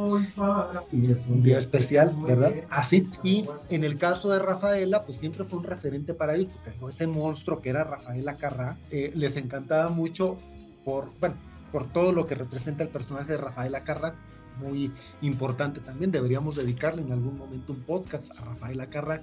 Y 0.92 1.12
es 1.12 1.28
un 1.28 1.44
día 1.44 1.58
especial, 1.58 2.16
¿verdad? 2.26 2.54
Así. 2.70 3.08
Y 3.24 3.46
en 3.70 3.84
el 3.84 3.98
caso 3.98 4.30
de 4.30 4.40
Rafaela, 4.40 5.06
pues 5.06 5.18
siempre 5.18 5.44
fue 5.44 5.60
un 5.60 5.66
referente 5.66 6.14
para 6.14 6.36
ellos, 6.36 6.54
porque 6.54 6.90
ese 6.90 7.08
monstruo 7.08 7.62
que 7.62 7.70
era 7.70 7.84
Rafaela 7.84 8.38
Carrá, 8.38 8.78
eh, 8.92 9.12
les 9.16 9.38
encantaba 9.38 9.90
mucho 9.90 10.38
por, 10.84 11.10
bueno, 11.20 11.36
por 11.72 11.92
todo 11.92 12.12
lo 12.12 12.28
que 12.28 12.36
representa 12.36 12.84
el 12.84 12.90
personaje 12.90 13.34
de 13.34 13.38
Rafaela 13.38 13.84
Carrá, 13.84 14.16
muy 14.60 14.92
importante 15.22 15.82
también. 15.82 16.12
Deberíamos 16.12 16.56
dedicarle 16.56 17.02
en 17.02 17.12
algún 17.12 17.38
momento 17.38 17.74
un 17.74 17.82
podcast 17.82 18.32
a 18.40 18.46
Rafaela 18.46 18.90
Carrá, 18.90 19.22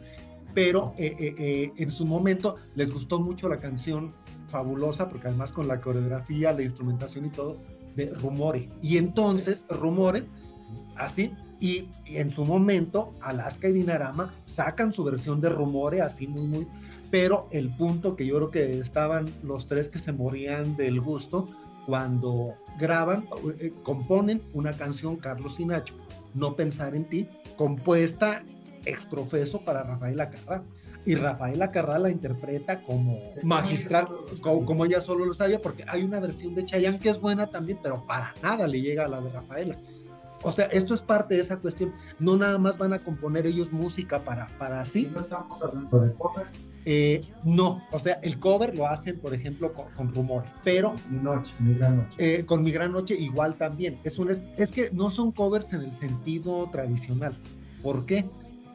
pero 0.54 0.92
eh, 0.98 1.14
eh, 1.18 1.72
en 1.76 1.90
su 1.90 2.04
momento 2.04 2.56
les 2.74 2.92
gustó 2.92 3.20
mucho 3.20 3.48
la 3.48 3.56
canción 3.56 4.12
fabulosa, 4.52 5.08
porque 5.08 5.28
además 5.28 5.50
con 5.52 5.66
la 5.66 5.80
coreografía, 5.80 6.52
la 6.52 6.62
instrumentación 6.62 7.26
y 7.26 7.30
todo, 7.30 7.56
de 7.96 8.10
Rumore. 8.10 8.68
Y 8.82 8.98
entonces, 8.98 9.66
Rumore, 9.68 10.24
así, 10.96 11.32
y, 11.58 11.88
en 12.06 12.30
su 12.30 12.44
momento, 12.44 13.14
Alaska 13.20 13.68
y 13.68 13.72
Dinarama 13.72 14.32
sacan 14.44 14.92
su 14.92 15.04
versión 15.04 15.40
de 15.40 15.48
Rumore, 15.48 16.02
así 16.02 16.26
muy, 16.26 16.46
muy, 16.46 16.66
pero 17.10 17.48
el 17.50 17.74
punto 17.74 18.14
que 18.14 18.26
yo 18.26 18.36
creo 18.36 18.50
que 18.50 18.78
estaban 18.78 19.32
los 19.42 19.66
tres 19.66 19.88
que 19.88 19.98
se 19.98 20.12
morían 20.12 20.76
del 20.76 21.00
gusto 21.00 21.46
cuando 21.86 22.54
graban, 22.78 23.26
eh, 23.58 23.72
componen 23.82 24.42
una 24.54 24.72
canción, 24.72 25.16
Carlos 25.16 25.58
y 25.60 25.66
No 26.34 26.56
Pensar 26.56 26.94
en 26.94 27.08
Ti, 27.08 27.28
compuesta 27.56 28.44
exprofeso 28.84 29.64
para 29.64 29.82
Rafael 29.82 30.20
Acarra 30.20 30.62
y 31.04 31.14
Rafaela 31.14 31.70
Carrá 31.70 31.98
la 31.98 32.10
interpreta 32.10 32.82
como 32.82 33.18
magistral, 33.42 34.08
como, 34.40 34.84
ella 34.84 35.00
solo 35.00 35.26
lo 35.26 35.34
sabía, 35.34 35.60
porque 35.60 35.84
hay 35.88 36.02
una 36.02 36.20
versión 36.20 36.54
de 36.54 36.64
Chayanne 36.64 36.98
que 36.98 37.10
es 37.10 37.20
buena 37.20 37.48
también, 37.48 37.78
pero 37.82 38.06
para 38.06 38.34
nada 38.42 38.66
le 38.66 38.80
llega 38.80 39.06
a 39.06 39.08
la 39.08 39.20
de 39.20 39.30
Rafaela. 39.30 39.78
O 40.44 40.50
sea, 40.50 40.66
esto 40.66 40.94
es 40.94 41.02
parte 41.02 41.34
de 41.34 41.40
esa 41.40 41.58
cuestión. 41.58 41.92
No 42.18 42.36
nada 42.36 42.58
más 42.58 42.76
van 42.76 42.92
a 42.92 42.98
componer 42.98 43.46
ellos 43.46 43.72
música 43.72 44.24
para, 44.24 44.48
para 44.58 44.80
así. 44.80 45.08
¿No 45.12 45.20
estamos 45.20 45.62
hablando 45.62 46.00
de 46.00 46.12
covers? 46.14 46.72
Eh, 46.84 47.20
no, 47.44 47.80
o 47.92 47.98
sea, 47.98 48.14
el 48.22 48.40
cover 48.40 48.74
lo 48.74 48.88
hacen, 48.88 49.20
por 49.20 49.34
ejemplo, 49.34 49.72
con, 49.72 50.12
Rumor, 50.12 50.44
pero... 50.64 50.96
Mi 51.08 51.20
noche, 51.20 51.52
mi 51.60 51.74
gran 51.74 51.98
noche. 51.98 52.16
Eh, 52.18 52.44
con 52.44 52.64
Mi 52.64 52.72
Gran 52.72 52.92
Noche 52.92 53.14
igual 53.14 53.54
también. 53.54 54.00
Es, 54.02 54.18
un, 54.18 54.30
es 54.30 54.72
que 54.72 54.90
no 54.92 55.10
son 55.10 55.30
covers 55.30 55.72
en 55.74 55.82
el 55.82 55.92
sentido 55.92 56.68
tradicional. 56.70 57.38
¿Por 57.82 58.04
qué? 58.04 58.28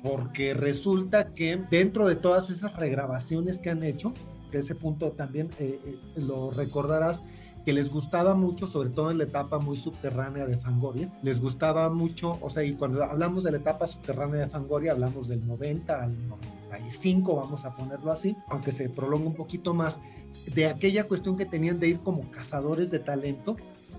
Porque 0.07 0.53
resulta 0.53 1.27
que 1.27 1.61
dentro 1.69 2.07
de 2.07 2.15
todas 2.15 2.49
esas 2.49 2.75
regrabaciones 2.75 3.59
que 3.59 3.69
han 3.69 3.83
hecho, 3.83 4.13
que 4.51 4.59
ese 4.59 4.73
punto 4.75 5.11
también 5.11 5.49
eh, 5.59 5.79
eh, 5.85 6.21
lo 6.21 6.51
recordarás, 6.51 7.23
que 7.65 7.73
les 7.73 7.91
gustaba 7.91 8.33
mucho, 8.33 8.69
sobre 8.69 8.89
todo 8.89 9.11
en 9.11 9.17
la 9.17 9.25
etapa 9.25 9.59
muy 9.59 9.75
subterránea 9.75 10.45
de 10.45 10.57
Fangoria, 10.57 11.11
les 11.21 11.41
gustaba 11.41 11.89
mucho, 11.89 12.39
o 12.41 12.49
sea, 12.49 12.63
y 12.63 12.73
cuando 12.73 13.03
hablamos 13.03 13.43
de 13.43 13.51
la 13.51 13.57
etapa 13.57 13.85
subterránea 13.87 14.39
de 14.39 14.47
Fangoria, 14.47 14.93
hablamos 14.93 15.27
del 15.27 15.45
90 15.45 16.01
al 16.01 16.29
95, 16.29 17.35
vamos 17.35 17.65
a 17.65 17.75
ponerlo 17.75 18.09
así, 18.09 18.37
aunque 18.47 18.71
se 18.71 18.89
prolonga 18.89 19.27
un 19.27 19.35
poquito 19.35 19.73
más, 19.73 20.01
de 20.55 20.67
aquella 20.67 21.09
cuestión 21.09 21.35
que 21.35 21.45
tenían 21.45 21.81
de 21.81 21.89
ir 21.89 21.99
como 21.99 22.31
cazadores 22.31 22.89
de 22.91 22.99
talento 22.99 23.57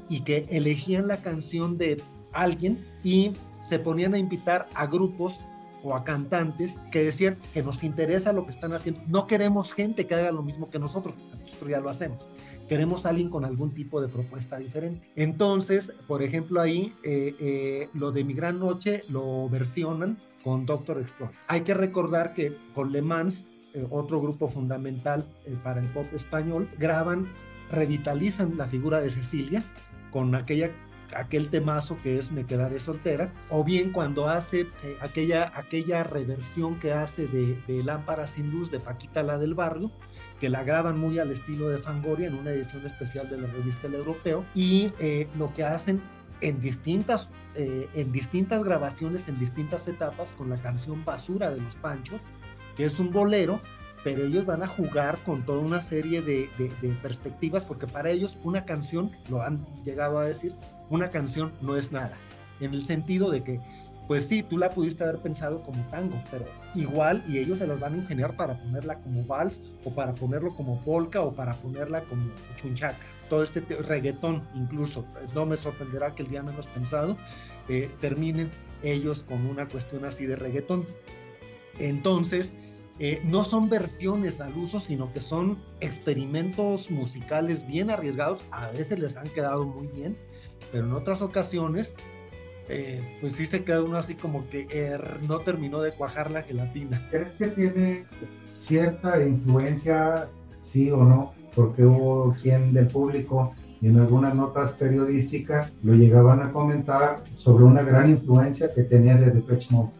y 0.09 0.21
que 0.21 0.47
elegían 0.49 1.07
la 1.07 1.21
canción 1.21 1.77
de 1.77 2.03
alguien 2.33 2.83
y 3.03 3.35
se 3.69 3.79
ponían 3.79 4.15
a 4.15 4.19
invitar 4.19 4.67
a 4.75 4.87
grupos 4.87 5.41
o 5.83 5.95
a 5.95 6.05
cantantes 6.05 6.81
que 6.91 7.05
decían 7.05 7.39
que 7.53 7.63
nos 7.63 7.85
interesa 7.85 8.33
lo 8.33 8.45
que 8.45 8.51
están 8.51 8.73
haciendo. 8.73 9.03
No 9.07 9.27
queremos 9.27 9.73
gente 9.73 10.07
que 10.07 10.15
haga 10.15 10.33
lo 10.33 10.43
mismo 10.43 10.71
que 10.71 10.79
nosotros, 10.79 11.15
nosotros 11.41 11.71
ya 11.71 11.81
lo 11.81 11.91
hacemos. 11.91 12.27
Queremos 12.69 13.07
alguien 13.07 13.31
con 13.31 13.45
algún 13.45 13.73
tipo 13.73 14.01
de 14.01 14.09
propuesta 14.09 14.59
diferente. 14.59 15.09
Entonces, 15.17 15.93
por 16.07 16.23
ejemplo, 16.23 16.61
ahí 16.61 16.95
eh, 17.03 17.35
eh, 17.41 17.89
lo 17.95 18.13
de 18.13 18.25
Mi 18.25 18.35
Gran 18.35 18.59
Noche 18.59 19.05
lo 19.09 19.49
versionan 19.49 20.19
con 20.45 20.67
Doctor 20.67 21.01
Explore. 21.01 21.33
Hay 21.47 21.63
que 21.63 21.75
recordar 21.75 22.35
que 22.35 22.57
con 22.75 22.93
Le 22.93 23.01
Mans, 23.01 23.49
eh, 23.75 23.87
otro 23.91 24.21
grupo 24.21 24.49
fundamental 24.49 25.27
para 25.63 25.81
el 25.81 25.89
pop 25.89 26.07
español, 26.13 26.69
graban, 26.79 27.33
revitalizan 27.71 28.57
la 28.59 28.67
figura 28.67 29.01
de 29.01 29.11
Cecilia 29.11 29.65
con 30.11 30.35
aquella 30.35 30.71
aquel 31.15 31.49
temazo 31.49 31.97
que 32.03 32.19
es 32.19 32.33
Me 32.33 32.45
quedaré 32.45 32.81
soltera, 32.81 33.33
o 33.51 33.65
bien 33.65 33.93
cuando 33.93 34.29
hace 34.29 34.61
eh, 34.61 34.97
aquella, 35.01 35.53
aquella 35.55 36.05
reversión 36.05 36.79
que 36.79 36.93
hace 36.93 37.27
de, 37.27 37.61
de 37.67 37.83
Lámpara 37.83 38.29
sin 38.29 38.51
luz 38.51 38.71
de 38.71 38.81
Paquita 38.81 39.23
la 39.23 39.39
del 39.39 39.55
barrio, 39.55 39.91
que 40.41 40.49
la 40.49 40.63
graban 40.63 40.99
muy 40.99 41.19
al 41.19 41.31
estilo 41.31 41.69
de 41.69 41.79
Fangoria 41.79 42.29
en 42.29 42.35
una 42.35 42.51
edición 42.51 42.87
especial 42.87 43.29
de 43.29 43.39
la 43.39 43.49
revista 43.49 43.87
El 43.87 43.95
Europeo, 43.95 44.45
y 44.55 44.93
eh, 44.99 45.29
lo 45.37 45.53
que 45.55 45.65
hacen 45.65 46.01
en 46.41 46.61
distintas, 46.61 47.29
eh, 47.55 47.89
en 47.95 48.13
distintas 48.13 48.63
grabaciones, 48.63 49.29
en 49.29 49.39
distintas 49.39 49.89
etapas, 49.89 50.33
con 50.35 50.51
la 50.51 50.57
canción 50.57 51.05
Basura 51.05 51.51
de 51.51 51.61
los 51.61 51.75
Panchos, 51.77 52.21
que 52.77 52.85
es 52.85 53.01
un 53.01 53.11
bolero 53.11 53.61
pero 54.05 54.25
ellos 54.25 54.47
van 54.47 54.63
a 54.63 54.69
jugar 54.69 55.19
con 55.25 55.45
toda 55.45 55.59
una 55.59 55.83
serie 55.83 56.23
de, 56.23 56.49
de, 56.57 56.71
perspectivas, 57.03 57.65
porque 57.65 57.87
para 57.87 58.11
ellos 58.11 58.39
una 58.43 58.65
canción, 58.65 59.13
lo 59.29 59.43
han 59.43 59.67
llegado 59.85 60.19
a 60.19 60.25
decir, 60.25 60.55
una 60.91 61.11
canción 61.11 61.53
no 61.61 61.77
es 61.77 61.93
nada, 61.93 62.17
en 62.61 62.75
el 62.75 62.83
sentido 62.83 63.31
de 63.31 63.43
que, 63.43 63.61
pues 64.07 64.27
sí, 64.27 64.43
tú 64.43 64.57
la 64.57 64.71
pudiste 64.71 65.05
haber 65.05 65.19
pensado 65.19 65.63
como 65.63 65.83
tango, 65.91 66.23
pero 66.31 66.47
igual 66.75 67.23
y 67.29 67.39
ellos 67.39 67.59
se 67.59 67.67
los 67.67 67.79
van 67.79 67.95
a 67.95 67.97
ingeniar 67.99 68.37
para 68.37 68.59
ponerla 68.59 68.99
como 69.01 69.25
vals 69.25 69.61
o 69.85 69.91
para 69.91 70.15
ponerlo 70.15 70.55
como 70.55 70.81
polka 70.81 71.23
o 71.23 71.35
para 71.35 71.55
ponerla 71.55 72.03
como 72.05 72.31
chunchaca. 72.57 72.99
Todo 73.29 73.43
este 73.43 73.61
reggaetón 73.61 74.43
incluso, 74.55 75.05
no 75.35 75.45
me 75.45 75.57
sorprenderá 75.57 76.15
que 76.15 76.23
el 76.23 76.31
día 76.31 76.43
menos 76.43 76.67
pensado 76.67 77.19
eh, 77.69 77.91
terminen 78.01 78.51
ellos 78.83 79.25
con 79.25 79.45
una 79.47 79.69
cuestión 79.69 80.05
así 80.07 80.25
de 80.25 80.37
reggaetón. 80.37 80.87
Entonces, 81.79 82.55
eh, 83.01 83.23
no 83.25 83.45
son 83.45 83.69
versiones 83.69 84.41
al 84.41 84.57
uso, 84.57 84.81
sino 84.81 85.13
que 85.13 85.21
son 85.21 85.59
experimentos 85.81 86.91
musicales 86.91 87.67
bien 87.67 87.91
arriesgados. 87.91 88.41
A 88.51 88.71
veces 88.71 88.99
les 88.99 89.17
han 89.17 89.29
quedado 89.29 89.65
muy 89.65 89.87
bien, 89.87 90.17
pero 90.73 90.87
en 90.87 90.93
otras 90.93 91.23
ocasiones, 91.23 91.95
eh, 92.69 93.19
pues 93.21 93.35
sí 93.35 93.47
se 93.47 93.63
queda 93.63 93.85
uno 93.85 93.99
así 93.99 94.15
como 94.15 94.49
que 94.49 94.67
er, 94.71 95.23
no 95.23 95.39
terminó 95.41 95.81
de 95.81 95.93
cuajar 95.93 96.31
la 96.33 96.43
gelatina. 96.43 97.07
¿Crees 97.11 97.35
que 97.35 97.49
tiene 97.49 98.05
cierta 98.43 99.23
influencia, 99.23 100.29
sí 100.59 100.91
o 100.91 101.05
no? 101.05 101.33
Porque 101.55 101.85
hubo 101.85 102.35
quien 102.43 102.73
del 102.73 102.89
público 102.89 103.55
y 103.81 103.87
en 103.87 103.99
algunas 104.01 104.35
notas 104.35 104.73
periodísticas 104.73 105.79
lo 105.85 105.95
llegaban 105.95 106.43
a 106.43 106.53
comentar 106.53 107.23
sobre 107.31 107.63
una 107.63 107.83
gran 107.83 108.11
influencia 108.11 108.75
que 108.75 108.83
tenía 108.83 109.15
de 109.15 109.31
Depeche 109.31 109.69
Mode 109.71 109.93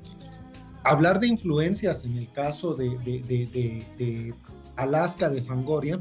hablar 0.89 1.21
de 1.21 1.29
influencias 1.29 2.05
en 2.05 2.17
el 2.17 2.31
caso 2.33 2.75
de, 2.75 4.35
Alaska, 4.77 5.29
de 5.29 5.43
Fangoria, 5.43 6.01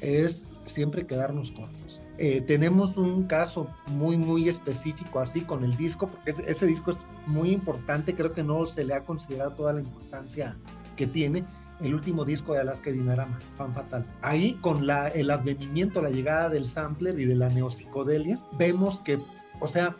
es 0.00 0.46
siempre 0.64 1.06
quedarnos 1.06 1.50
cortos. 1.52 2.02
Eh, 2.18 2.40
tenemos 2.42 2.96
un 2.96 3.24
caso 3.24 3.68
muy, 3.86 4.16
muy 4.16 4.48
específico 4.48 5.18
así 5.18 5.40
con 5.40 5.64
el 5.64 5.76
disco, 5.76 6.08
porque 6.08 6.30
ese, 6.30 6.66
disco 6.66 6.90
es 6.90 6.98
muy 7.26 7.50
importante, 7.50 8.14
creo 8.14 8.32
que 8.32 8.42
no 8.42 8.66
se 8.66 8.84
le 8.84 8.94
ha 8.94 9.04
considerado 9.04 9.52
toda 9.52 9.72
la 9.72 9.80
importancia 9.80 10.56
que 10.96 11.06
tiene. 11.06 11.44
El 11.80 11.94
último 11.94 12.24
disco 12.24 12.52
de 12.52 12.60
Alaska 12.60 12.90
y 12.90 12.92
Dinarama, 12.92 13.40
Fan 13.56 13.74
Fatal. 13.74 14.06
Ahí, 14.20 14.52
con 14.60 14.86
la, 14.86 15.08
el 15.08 15.30
advenimiento, 15.30 16.00
la 16.00 16.10
llegada 16.10 16.48
del 16.48 16.64
sampler 16.64 17.18
y 17.18 17.24
de 17.24 17.34
la 17.34 17.48
neopsicodelia, 17.48 18.38
vemos 18.52 19.00
que, 19.00 19.18
o 19.58 19.66
sea, 19.66 19.96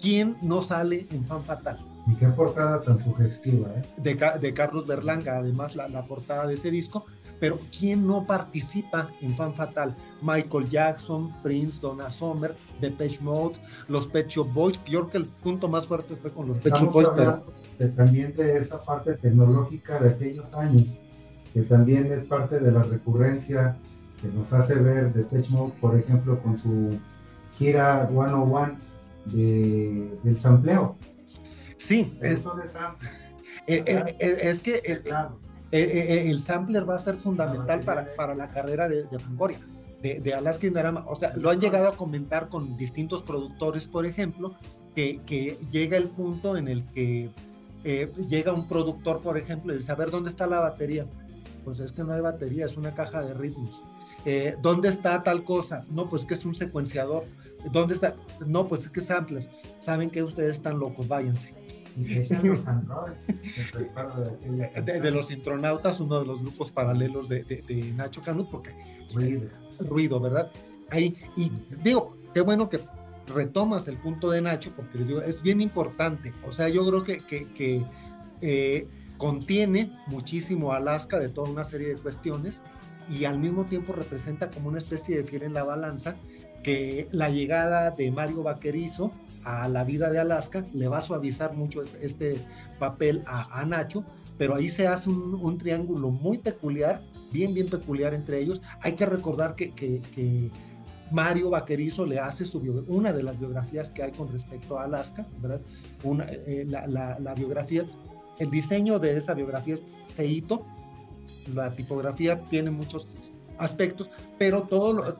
¿quién 0.00 0.36
no 0.42 0.62
sale 0.62 1.06
en 1.10 1.26
Fan 1.26 1.42
Fatal? 1.42 1.78
Y 2.06 2.14
qué 2.16 2.26
portada 2.28 2.82
tan 2.82 2.98
sugestiva, 2.98 3.68
¿eh? 3.76 3.82
De, 4.38 4.54
Carlos 4.54 4.86
Berlanga, 4.86 5.38
además 5.38 5.74
la, 5.74 6.06
portada 6.06 6.46
de 6.46 6.54
ese 6.54 6.70
disco. 6.70 7.06
Pero 7.40 7.58
¿quién 7.76 8.06
no 8.06 8.26
participa 8.26 9.10
en 9.22 9.34
Fan 9.36 9.54
Fatal? 9.54 9.96
Michael 10.20 10.68
Jackson, 10.68 11.32
Prince, 11.42 11.80
Donna 11.80 12.10
Summer, 12.10 12.54
Depeche 12.80 13.20
Mode, 13.22 13.54
los 13.88 14.06
Pet 14.06 14.28
Shop 14.28 14.52
Boys. 14.52 14.78
Yo 14.84 15.00
creo 15.00 15.10
que 15.10 15.18
el 15.18 15.26
punto 15.26 15.66
más 15.66 15.86
fuerte 15.86 16.14
fue 16.14 16.30
con 16.30 16.48
los 16.48 16.58
Pet 16.58 16.74
Shop 16.74 16.92
Boys. 16.92 17.08
también 17.96 18.36
de 18.36 18.58
esa 18.58 18.82
parte 18.84 19.14
tecnológica 19.14 19.98
de 19.98 20.10
aquellos 20.10 20.52
años, 20.52 21.00
que 21.54 21.62
también 21.62 22.12
es 22.12 22.24
parte 22.24 22.60
de 22.60 22.70
la 22.70 22.82
recurrencia 22.82 23.76
que 24.20 24.28
nos 24.28 24.52
hace 24.52 24.74
ver 24.74 25.12
Depeche 25.12 25.50
Mode, 25.50 25.72
por 25.80 25.98
ejemplo, 25.98 26.38
con 26.38 26.56
su 26.56 26.98
gira 27.52 28.06
101 28.08 28.76
de, 29.26 30.18
del 30.22 30.36
sampleo 30.36 30.96
Sí. 31.86 32.16
Es, 32.20 32.46
eh, 33.66 33.82
eh, 33.86 34.16
eh, 34.18 34.38
es 34.42 34.60
que 34.60 34.82
el, 35.70 36.38
sampler 36.38 36.88
va 36.88 36.96
a 36.96 36.98
ser 36.98 37.16
fundamental 37.16 37.80
para, 37.80 38.14
para 38.14 38.34
la 38.34 38.50
carrera 38.50 38.88
de, 38.88 39.04
de 39.04 39.18
Fangoria, 39.18 39.58
de, 40.02 40.20
de 40.20 40.34
Alaska 40.34 40.66
Indarama. 40.66 41.04
O 41.08 41.14
sea, 41.14 41.36
lo 41.36 41.50
han 41.50 41.60
llegado 41.60 41.88
a 41.88 41.96
comentar 41.96 42.48
con 42.48 42.76
distintos 42.76 43.22
productores, 43.22 43.86
por 43.86 44.06
ejemplo, 44.06 44.54
que, 44.94 45.20
que 45.26 45.58
llega 45.70 45.96
el 45.96 46.08
punto 46.08 46.56
en 46.56 46.68
el 46.68 46.84
que 46.90 47.30
llega 48.28 48.54
un 48.54 48.66
productor, 48.66 49.20
por 49.20 49.36
ejemplo, 49.36 49.74
y 49.74 49.76
dice, 49.76 49.92
a 49.92 49.94
ver, 49.94 50.10
¿dónde 50.10 50.30
está 50.30 50.46
la 50.46 50.60
batería? 50.60 51.06
Pues 51.64 51.80
es 51.80 51.92
que 51.92 52.02
no 52.02 52.14
hay 52.14 52.22
batería, 52.22 52.64
es 52.64 52.78
una 52.78 52.94
caja 52.94 53.20
de 53.22 53.34
ritmos. 53.34 53.82
¿Dónde 54.62 54.88
está 54.88 55.22
tal 55.22 55.44
cosa? 55.44 55.82
No, 55.90 56.08
pues 56.08 56.24
que 56.24 56.32
es 56.32 56.46
un 56.46 56.54
secuenciador. 56.54 57.24
¿Dónde 57.72 57.92
está? 57.92 58.14
No, 58.46 58.66
pues 58.68 58.84
es 58.84 58.90
que 58.90 59.00
es 59.00 59.06
sampler. 59.06 59.50
Saben 59.80 60.08
que 60.08 60.22
ustedes 60.22 60.52
están 60.52 60.78
locos, 60.78 61.08
váyanse 61.08 61.63
de, 64.84 65.10
los 65.10 65.30
intronautas, 65.30 66.00
uno 66.00 66.20
de 66.20 66.26
los 66.26 66.40
grupos 66.40 66.70
paralelos 66.70 67.28
de, 67.28 67.92
Nacho 67.94 68.22
Canut, 68.22 68.50
porque 68.50 68.70
ruido. 69.12 69.50
ruido, 69.78 70.20
¿verdad? 70.20 70.50
Ahí, 70.90 71.16
y 71.36 71.50
digo, 71.82 72.16
qué 72.32 72.40
bueno 72.40 72.68
que 72.68 72.80
retomas 73.32 73.88
el 73.88 73.96
punto 73.98 74.30
de 74.30 74.42
Nacho, 74.42 74.72
porque 74.74 74.98
digo, 74.98 75.22
es 75.22 75.42
bien 75.42 75.60
importante. 75.60 76.32
O 76.46 76.52
sea, 76.52 76.68
yo 76.68 76.86
creo 76.86 77.04
que, 77.04 77.18
que, 77.18 77.84
eh, 78.40 78.88
contiene 79.16 79.92
muchísimo 80.08 80.72
Alaska 80.72 81.20
de 81.20 81.28
toda 81.28 81.48
una 81.48 81.64
serie 81.64 81.88
de 81.88 81.96
cuestiones 81.96 82.62
y 83.08 83.26
al 83.26 83.38
mismo 83.38 83.64
tiempo 83.64 83.92
representa 83.92 84.50
como 84.50 84.68
una 84.68 84.78
especie 84.78 85.16
de 85.16 85.24
fiel 85.24 85.44
en 85.44 85.54
la 85.54 85.62
balanza 85.62 86.16
que 86.62 87.08
la 87.12 87.28
llegada 87.28 87.92
de 87.92 88.10
Mario 88.10 88.42
Vaquerizo 88.42 89.12
a 89.44 89.68
la 89.68 89.84
vida 89.84 90.10
de 90.10 90.18
Alaska, 90.18 90.66
le 90.72 90.88
va 90.88 90.98
a 90.98 91.00
suavizar 91.00 91.54
mucho 91.54 91.82
este, 91.82 92.04
este 92.04 92.38
papel 92.78 93.22
a, 93.26 93.64
Nacho, 93.64 94.04
pero 94.38 94.56
ahí 94.56 94.68
se 94.68 94.88
hace 94.88 95.10
un, 95.10 95.58
triángulo 95.58 96.10
muy 96.10 96.38
peculiar, 96.38 97.02
bien, 97.32 97.54
bien 97.54 97.68
peculiar 97.68 98.14
entre 98.14 98.40
ellos. 98.40 98.60
Hay 98.80 98.94
que 98.94 99.06
recordar 99.06 99.54
que, 99.54 100.50
Mario 101.10 101.50
Vaquerizo 101.50 102.06
le 102.06 102.18
hace 102.18 102.44
su 102.44 102.58
una 102.88 103.12
de 103.12 103.22
las 103.22 103.38
biografías 103.38 103.90
que 103.92 104.02
hay 104.02 104.10
con 104.10 104.32
respecto 104.32 104.78
a 104.78 104.84
Alaska, 104.84 105.26
¿verdad? 105.40 105.60
Eh, 106.46 106.64
la, 106.66 107.34
biografía, 107.36 107.84
el 108.38 108.50
diseño 108.50 108.98
de 108.98 109.16
esa 109.16 109.34
biografía 109.34 109.74
es 109.74 109.82
feito, 110.14 110.64
la 111.54 111.74
tipografía 111.76 112.42
tiene 112.44 112.70
muchos 112.70 113.08
aspectos, 113.58 114.10
pero 114.38 114.62
todo 114.62 114.92
lo, 114.94 115.14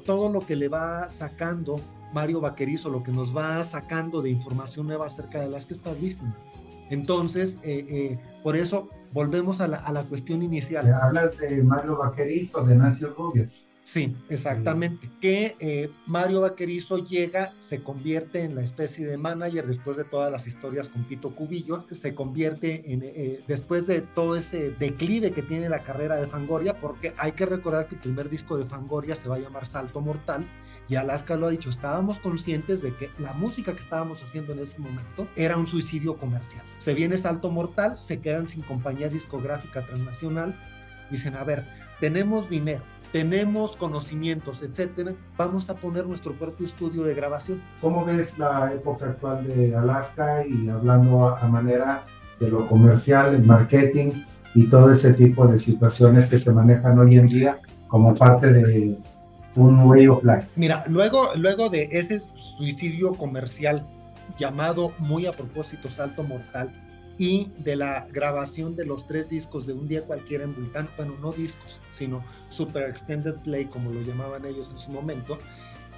todo 0.00 0.32
lo 0.32 0.40
que 0.40 0.56
le 0.56 0.68
va 0.68 1.10
sacando 1.10 1.80
Mario 2.14 2.40
Vaquerizo, 2.40 2.88
lo 2.88 3.02
que 3.02 3.12
nos 3.12 3.36
va 3.36 3.62
sacando 3.64 4.22
de 4.22 4.30
información 4.30 4.86
nueva 4.86 5.06
acerca 5.06 5.40
de 5.40 5.48
las 5.48 5.66
que 5.66 5.74
está 5.74 5.90
padrísimo. 5.90 6.34
Entonces, 6.90 7.58
eh, 7.62 7.84
eh, 7.88 8.18
por 8.42 8.56
eso 8.56 8.88
volvemos 9.12 9.60
a 9.60 9.68
la, 9.68 9.78
a 9.78 9.92
la 9.92 10.04
cuestión 10.04 10.42
inicial. 10.42 10.92
Hablas 10.92 11.36
de 11.38 11.62
Mario 11.62 11.98
Vaquerizo, 11.98 12.62
de 12.62 12.76
Nancy 12.76 13.04
Rubias. 13.06 13.66
Sí, 13.84 14.16
exactamente. 14.30 15.10
Que 15.20 15.56
eh, 15.60 15.90
Mario 16.06 16.40
Vaquerizo 16.40 17.04
llega, 17.04 17.52
se 17.58 17.82
convierte 17.82 18.40
en 18.40 18.54
la 18.54 18.62
especie 18.62 19.06
de 19.06 19.18
manager 19.18 19.66
después 19.66 19.98
de 19.98 20.04
todas 20.04 20.32
las 20.32 20.46
historias 20.46 20.88
con 20.88 21.04
Pito 21.04 21.36
Cubillo, 21.36 21.84
se 21.90 22.14
convierte 22.14 22.92
en, 22.92 23.02
eh, 23.04 23.44
después 23.46 23.86
de 23.86 24.00
todo 24.00 24.36
ese 24.36 24.70
declive 24.70 25.32
que 25.32 25.42
tiene 25.42 25.68
la 25.68 25.80
carrera 25.80 26.16
de 26.16 26.26
Fangoria, 26.26 26.80
porque 26.80 27.12
hay 27.18 27.32
que 27.32 27.44
recordar 27.44 27.86
que 27.86 27.96
el 27.96 28.00
primer 28.00 28.30
disco 28.30 28.56
de 28.56 28.64
Fangoria 28.64 29.14
se 29.16 29.28
va 29.28 29.36
a 29.36 29.38
llamar 29.38 29.66
Salto 29.66 30.00
Mortal, 30.00 30.46
y 30.88 30.96
Alaska 30.96 31.36
lo 31.36 31.46
ha 31.46 31.50
dicho, 31.50 31.70
estábamos 31.70 32.18
conscientes 32.18 32.82
de 32.82 32.94
que 32.94 33.10
la 33.18 33.32
música 33.32 33.72
que 33.72 33.80
estábamos 33.80 34.22
haciendo 34.22 34.52
en 34.52 34.58
ese 34.60 34.78
momento 34.78 35.26
era 35.34 35.56
un 35.56 35.66
suicidio 35.66 36.16
comercial. 36.16 36.62
Se 36.78 36.94
viene 36.94 37.16
Salto 37.16 37.50
Mortal, 37.50 37.96
se 37.96 38.20
quedan 38.20 38.48
sin 38.48 38.62
compañía 38.62 39.08
discográfica 39.08 39.86
transnacional, 39.86 40.54
dicen, 41.10 41.36
a 41.36 41.44
ver, 41.44 41.64
tenemos 42.00 42.50
dinero, 42.50 42.82
tenemos 43.12 43.76
conocimientos, 43.76 44.62
etcétera, 44.62 45.14
vamos 45.38 45.70
a 45.70 45.74
poner 45.76 46.06
nuestro 46.06 46.34
propio 46.34 46.66
estudio 46.66 47.04
de 47.04 47.14
grabación. 47.14 47.62
¿Cómo 47.80 48.04
ves 48.04 48.38
la 48.38 48.72
época 48.74 49.06
actual 49.06 49.46
de 49.46 49.74
Alaska 49.74 50.44
y 50.46 50.68
hablando 50.68 51.28
a, 51.28 51.46
manera 51.46 52.04
de 52.40 52.48
lo 52.48 52.66
comercial, 52.66 53.34
el 53.34 53.44
marketing 53.44 54.10
y 54.54 54.68
todo 54.68 54.90
ese 54.90 55.14
tipo 55.14 55.46
de 55.46 55.58
situaciones 55.58 56.26
que 56.26 56.36
se 56.36 56.52
manejan 56.52 56.98
hoy 56.98 57.16
en 57.16 57.26
día 57.26 57.60
como 57.86 58.14
parte 58.14 58.52
de 58.52 58.98
un 59.56 59.86
way 59.86 60.06
of 60.08 60.22
life? 60.24 60.48
Mira, 60.56 60.84
luego, 60.88 61.28
luego 61.36 61.68
de 61.68 61.88
ese 61.92 62.20
suicidio 62.34 63.12
comercial 63.12 63.86
llamado 64.38 64.92
muy 64.98 65.26
a 65.26 65.32
propósito 65.32 65.88
Salto 65.88 66.22
Mortal, 66.22 66.72
y 67.18 67.52
de 67.58 67.76
la 67.76 68.06
grabación 68.10 68.74
de 68.74 68.86
los 68.86 69.06
tres 69.06 69.28
discos 69.28 69.66
de 69.66 69.72
un 69.72 69.86
día 69.86 70.02
cualquiera 70.02 70.44
en 70.44 70.54
Vulcán, 70.54 70.88
bueno, 70.96 71.14
no 71.20 71.32
discos, 71.32 71.80
sino 71.90 72.24
Super 72.48 72.88
Extended 72.88 73.36
Play, 73.36 73.66
como 73.66 73.90
lo 73.90 74.02
llamaban 74.02 74.44
ellos 74.44 74.70
en 74.70 74.78
su 74.78 74.90
momento. 74.90 75.38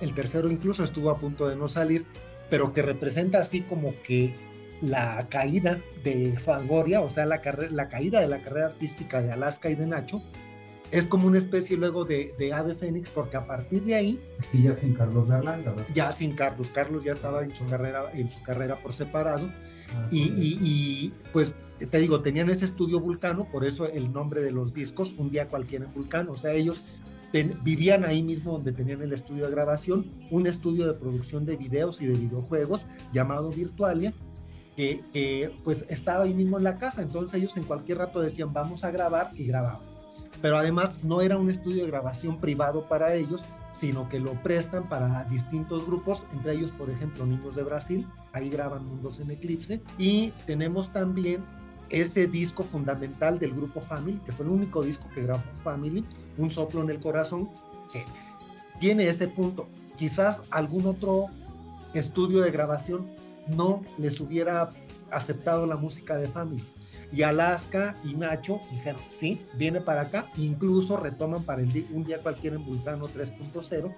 El 0.01 0.15
tercero 0.15 0.51
incluso 0.51 0.85
estuvo 0.85 1.11
a 1.11 1.19
punto 1.19 1.49
de 1.49 1.57
no 1.57 1.69
salir, 1.69 2.07
pero 2.51 2.73
que 2.73 2.83
representa 2.83 3.39
así 3.39 3.63
como 3.63 3.95
que 4.03 4.35
la 4.83 5.27
caída 5.31 5.81
de 6.05 6.37
Fangoria, 6.37 7.01
o 7.01 7.09
sea, 7.09 7.25
la, 7.25 7.41
la 7.71 7.89
caída 7.89 8.21
de 8.21 8.29
la 8.29 8.43
carrera 8.43 8.67
artística 8.67 9.23
de 9.23 9.33
Alaska 9.33 9.71
y 9.71 9.75
de 9.75 9.87
Nacho, 9.87 10.23
es 10.91 11.05
como 11.07 11.27
una 11.27 11.39
especie 11.39 11.77
luego 11.77 12.05
de, 12.05 12.35
de 12.39 12.53
Ave 12.53 12.75
Fénix, 12.75 13.11
porque 13.11 13.37
a 13.37 13.47
partir 13.47 13.85
de 13.85 13.95
ahí... 13.95 14.21
Y 14.53 14.63
ya 14.63 14.75
sin 14.75 14.95
Carlos 14.95 15.27
Berlanga, 15.27 15.75
Ya 15.93 16.13
sin 16.13 16.35
Carlos, 16.35 16.69
Carlos 16.73 17.05
ya 17.05 17.13
estaba 17.13 17.43
en 17.43 17.55
su 17.55 17.67
carrera, 17.67 18.11
en 18.15 18.31
su 18.31 18.43
carrera 18.43 18.83
por 18.83 18.93
separado, 18.93 19.51
Ah, 19.95 20.09
y, 20.11 20.59
y, 20.61 21.15
pues 21.33 21.55
te 21.79 21.99
digo, 21.99 22.21
tenían 22.21 22.51
ese 22.51 22.65
estudio 22.65 23.01
Vulcano, 23.01 23.49
por 23.51 23.65
eso 23.65 23.87
el 23.87 24.13
nombre 24.13 24.43
de 24.43 24.51
los 24.51 24.73
discos, 24.73 25.15
un 25.19 25.31
día 25.31 25.49
cualquiera 25.49 25.85
en 25.85 25.93
Vulcano, 25.93 26.33
o 26.33 26.37
sea, 26.37 26.53
ellos 26.53 26.85
vivían 27.63 28.05
ahí 28.05 28.23
mismo 28.23 28.53
donde 28.53 28.73
tenían 28.73 29.03
el 29.03 29.13
estudio 29.13 29.45
de 29.45 29.51
grabación, 29.51 30.11
un 30.31 30.47
estudio 30.47 30.87
de 30.87 30.95
producción 30.95 31.45
de 31.45 31.57
videos 31.57 32.01
y 32.01 32.07
de 32.07 32.15
videojuegos 32.15 32.87
llamado 33.13 33.51
Virtualia, 33.51 34.15
que, 34.75 35.53
pues 35.65 35.85
estaba 35.91 36.25
ahí 36.25 36.33
mismo 36.35 36.57
en 36.57 36.65
la 36.65 36.79
casa, 36.79 37.03
entonces 37.03 37.39
ellos 37.39 37.57
en 37.57 37.65
cualquier 37.65 37.99
rato 37.99 38.21
decían 38.21 38.53
vamos 38.53 38.85
a 38.85 38.91
grabar 38.91 39.33
y 39.35 39.45
grababan. 39.45 39.96
Pero 40.43 40.59
además 40.59 41.05
no 41.05 41.21
era 41.21 41.39
un 41.39 41.49
estudio 41.49 41.85
de 41.85 41.91
grabación 41.91 42.39
privado 42.39 42.89
para 42.89 43.15
ellos, 43.15 43.45
sino 43.73 44.09
que 44.09 44.21
lo 44.21 44.33
prestan 44.43 44.89
para 44.89 45.25
distintos 45.25 45.87
grupos, 45.87 46.23
entre 46.33 46.55
ellos, 46.55 46.73
por 46.73 46.91
ejemplo, 46.91 47.27
Niños 47.27 47.57
de 47.57 47.63
Brasil, 47.63 48.07
ahí 48.33 48.49
graban 48.49 48.87
Mundos 48.87 49.21
en 49.21 49.31
Eclipse, 49.31 49.83
y 49.99 50.31
tenemos 50.47 50.93
también 50.93 51.45
este 51.91 52.27
disco 52.27 52.65
fundamental 52.65 53.39
del 53.39 53.55
grupo 53.55 53.81
Family, 53.81 54.19
que 54.25 54.33
fue 54.33 54.47
el 54.47 54.53
único 54.53 54.83
disco 54.83 55.09
que 55.15 55.23
grabó 55.23 55.43
Family, 55.63 56.05
Un 56.39 56.51
soplo 56.51 56.83
en 56.83 56.91
el 56.91 57.01
corazón, 57.01 57.51
que 57.93 58.05
tiene 58.81 59.09
ese 59.09 59.29
punto. 59.29 59.69
Quizás 59.97 60.43
algún 60.51 60.87
otro 60.87 61.27
estudio 61.95 62.41
de 62.41 62.51
grabación 62.51 63.07
no 63.47 63.83
les 63.99 64.21
hubiera 64.21 64.71
aceptado 65.11 65.67
la 65.67 65.77
música 65.77 66.17
de 66.17 66.27
Family. 66.29 66.65
Y 67.13 67.23
Alaska 67.23 67.97
y 68.05 68.15
Nacho 68.15 68.61
dijeron, 68.71 69.01
sí, 69.09 69.41
viene 69.55 69.81
para 69.81 70.03
acá. 70.03 70.31
Incluso 70.37 70.97
retoman 70.97 71.45
para 71.45 71.63
el 71.63 71.87
un 71.93 72.05
día 72.05 72.23
cualquiera 72.23 72.57
en 72.57 72.65
Vulcano 72.65 73.09
3.0, 73.09 73.95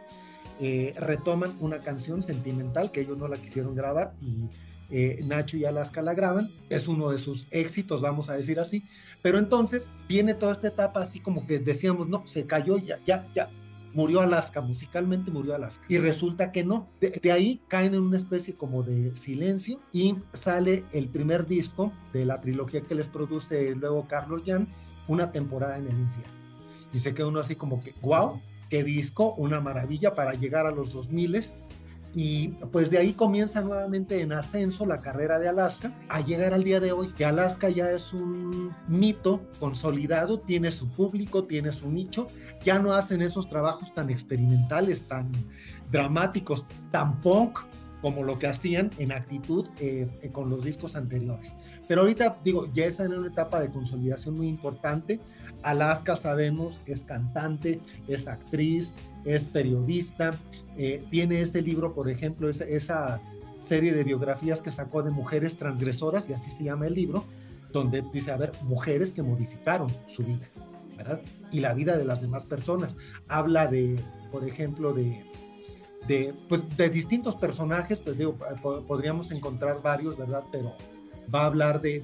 eh, 0.61 0.95
retoman 0.99 1.57
una 1.61 1.81
canción 1.81 2.23
sentimental 2.23 2.91
que 2.91 3.01
ellos 3.03 3.17
no 3.17 3.29
la 3.29 3.37
quisieron 3.37 3.75
grabar 3.75 4.15
y 4.21 4.49
eh, 4.91 5.21
Nacho 5.25 5.57
y 5.57 5.65
Alaska 5.65 6.03
la 6.03 6.15
graban. 6.15 6.51
Es 6.69 6.89
uno 6.89 7.11
de 7.11 7.19
sus 7.19 7.49
éxitos, 7.51 8.01
vamos 8.01 8.31
a 8.31 8.35
decir 8.35 8.59
así. 8.61 8.85
Pero 9.23 9.39
entonces 9.39 9.91
viene 10.09 10.35
toda 10.35 10.53
esta 10.53 10.69
etapa 10.69 11.01
así 11.01 11.21
como 11.21 11.47
que 11.47 11.59
decíamos, 11.59 12.09
no, 12.09 12.27
se 12.27 12.47
cayó 12.47 12.79
ya, 12.79 12.99
ya, 13.05 13.23
ya, 13.35 13.51
murió 13.99 14.21
Alaska, 14.21 14.61
musicalmente 14.61 15.33
murió 15.33 15.57
Alaska. 15.57 15.85
Y 15.89 15.99
resulta 15.99 16.53
que 16.53 16.63
no. 16.63 16.89
De, 17.01 17.33
ahí 17.33 17.61
caen 17.67 17.95
en 17.95 18.03
una 18.03 18.17
especie 18.17 18.55
como 18.55 18.85
de 18.85 19.17
silencio 19.17 19.81
y 19.93 20.15
sale 20.33 20.85
el 20.93 21.09
primer 21.09 21.47
disco 21.47 21.93
de 22.13 22.25
la 22.25 22.41
trilogía 22.41 22.83
que 22.83 22.95
les 22.95 23.09
produce 23.09 23.75
luego 23.75 24.07
Carlos 24.07 24.43
Jan, 24.47 24.69
Una 25.09 25.33
temporada 25.33 25.79
en 25.79 25.89
el 25.89 25.99
infierno. 25.99 26.33
Y 26.93 27.01
se 27.01 27.13
queda 27.13 27.27
uno 27.27 27.41
así 27.41 27.57
como 27.57 27.81
que, 27.81 27.93
wow, 28.01 28.41
qué 28.71 28.85
disco, 28.85 29.35
una 29.35 29.61
maravilla 29.61 30.15
para 30.15 30.33
llegar 30.35 30.67
a 30.67 30.71
los 30.71 30.93
2000 30.93 31.35
y 32.15 32.49
pues 32.73 32.91
de 32.91 32.99
ahí 32.99 33.13
comienza 33.13 33.61
nuevamente 33.61 34.21
en 34.21 34.33
ascenso 34.33 34.87
la 34.87 35.01
carrera 35.01 35.39
de 35.39 35.49
Alaska 35.49 35.93
a 36.09 36.21
llegar 36.21 36.55
al 36.55 36.65
día 36.65 36.81
de 36.81 36.93
hoy, 36.93 37.13
que 37.13 37.25
Alaska 37.25 37.69
ya 37.69 37.91
es 37.91 38.13
un 38.13 38.75
mito 38.87 39.43
consolidado, 39.61 40.41
tiene 40.41 40.71
su 40.71 40.89
público, 40.89 41.45
tiene 41.45 41.73
su 41.73 41.91
nicho, 41.91 42.29
ya 42.63 42.79
no 42.79 42.93
hacen 42.93 43.23
esos 43.23 43.49
trabajos 43.49 43.93
tan 43.93 44.11
experimentales, 44.11 45.05
tan 45.05 45.31
dramáticos, 45.91 46.67
tan 46.91 47.21
punk 47.21 47.61
como 48.01 48.23
lo 48.23 48.39
que 48.39 48.47
hacían 48.47 48.91
en 48.99 49.13
actitud 49.13 49.67
eh, 49.81 50.09
eh, 50.23 50.31
con 50.31 50.51
los 50.51 50.65
discos 50.65 50.97
anteriores. 50.97 51.57
Pero 51.89 52.03
ahorita 52.03 52.39
digo, 52.45 52.71
ya 52.73 52.85
están 52.85 53.13
en 53.13 53.19
una 53.19 53.29
etapa 53.29 53.61
de 53.61 53.71
consolidación 53.71 54.37
muy 54.37 54.49
importante. 54.49 55.21
Alaska 55.63 56.15
sabemos 56.15 56.81
es 56.87 57.03
cantante, 57.03 57.81
es 58.07 58.29
actriz, 58.29 58.95
es 59.25 59.45
periodista, 59.45 60.39
eh, 60.77 61.05
tiene 61.11 61.41
ese 61.41 61.63
libro, 61.63 61.95
por 61.95 62.09
ejemplo, 62.09 62.49
esa, 62.49 63.21
serie 63.59 63.93
de 63.93 64.05
biografías 64.05 64.63
que 64.63 64.71
sacó 64.71 65.03
de 65.03 65.11
mujeres 65.11 65.57
transgresoras, 65.57 66.29
y 66.31 66.33
así 66.33 66.49
se 66.49 66.63
llama 66.63 66.87
el 66.87 66.95
libro, 66.95 67.25
donde 67.73 68.05
dice, 68.13 68.31
a 68.31 68.37
ver, 68.37 68.53
mujeres 68.63 69.13
que 69.13 69.23
modificaron 69.23 69.95
su 70.07 70.23
vida, 70.23 70.47
¿verdad? 70.97 71.21
Y 71.51 71.59
la 71.59 71.75
vida 71.75 71.99
de 71.99 72.05
las 72.05 72.23
demás 72.23 72.47
personas. 72.47 72.97
Habla 73.27 73.67
de, 73.67 73.99
por 74.31 74.45
ejemplo, 74.45 74.93
de, 74.93 75.25
de, 76.07 76.35
pues, 76.49 76.65
de 76.77 76.89
distintos 76.89 77.35
personajes, 77.35 77.99
pues 77.99 78.17
digo, 78.17 78.37
podríamos 78.87 79.33
encontrar 79.33 79.83
varios, 79.83 80.17
¿verdad? 80.17 80.45
Pero 80.53 80.77
va 81.35 81.43
a 81.43 81.47
hablar 81.47 81.81
de 81.81 82.01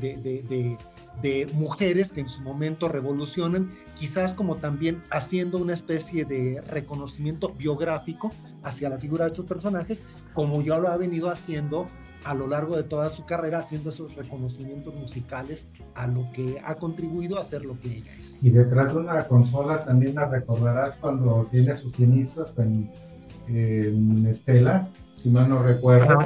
de 1.22 1.48
mujeres 1.54 2.12
que 2.12 2.20
en 2.20 2.28
su 2.28 2.42
momento 2.42 2.88
revolucionan, 2.88 3.70
quizás 3.94 4.34
como 4.34 4.56
también 4.56 5.00
haciendo 5.10 5.58
una 5.58 5.72
especie 5.72 6.24
de 6.24 6.60
reconocimiento 6.62 7.54
biográfico 7.56 8.32
hacia 8.62 8.88
la 8.88 8.98
figura 8.98 9.24
de 9.24 9.28
estos 9.30 9.46
personajes, 9.46 10.02
como 10.34 10.62
ya 10.62 10.78
lo 10.78 10.88
ha 10.88 10.96
venido 10.96 11.30
haciendo 11.30 11.86
a 12.24 12.34
lo 12.34 12.46
largo 12.46 12.76
de 12.76 12.82
toda 12.82 13.08
su 13.08 13.24
carrera, 13.24 13.58
haciendo 13.58 13.90
esos 13.90 14.16
reconocimientos 14.16 14.94
musicales 14.94 15.68
a 15.94 16.06
lo 16.06 16.30
que 16.32 16.60
ha 16.64 16.74
contribuido 16.76 17.38
a 17.38 17.44
ser 17.44 17.64
lo 17.64 17.78
que 17.78 17.88
ella 17.88 18.12
es. 18.18 18.38
Y 18.42 18.50
detrás 18.50 18.94
de 18.94 19.00
una 19.00 19.26
consola 19.28 19.84
también 19.84 20.14
la 20.14 20.26
recordarás 20.26 20.96
cuando 20.96 21.46
tiene 21.50 21.74
sus 21.74 22.00
inicios 22.00 22.56
en, 22.58 22.90
Estela, 24.26 24.88
si 25.12 25.28
mal 25.28 25.50
no 25.50 25.62
recuerdo 25.62 26.18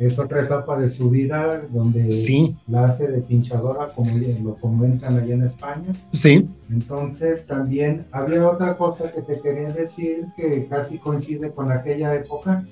es 0.00 0.18
otra 0.18 0.42
etapa 0.42 0.78
de 0.78 0.88
su 0.88 1.10
vida 1.10 1.60
donde 1.70 2.10
sí. 2.10 2.56
la 2.66 2.86
hace 2.86 3.06
de 3.06 3.20
pinchadora, 3.20 3.88
como 3.88 4.10
lo 4.42 4.56
comentan 4.56 5.18
allá 5.18 5.34
en 5.34 5.42
España. 5.42 5.92
Sí. 6.10 6.48
Entonces 6.70 7.46
también 7.46 8.06
había 8.10 8.48
otra 8.48 8.78
cosa 8.78 9.12
que 9.12 9.20
te 9.20 9.38
quería 9.40 9.68
decir 9.68 10.24
que 10.36 10.66
casi 10.68 10.98
coincide 10.98 11.50
con 11.50 11.70
aquella 11.70 12.14
época, 12.14 12.64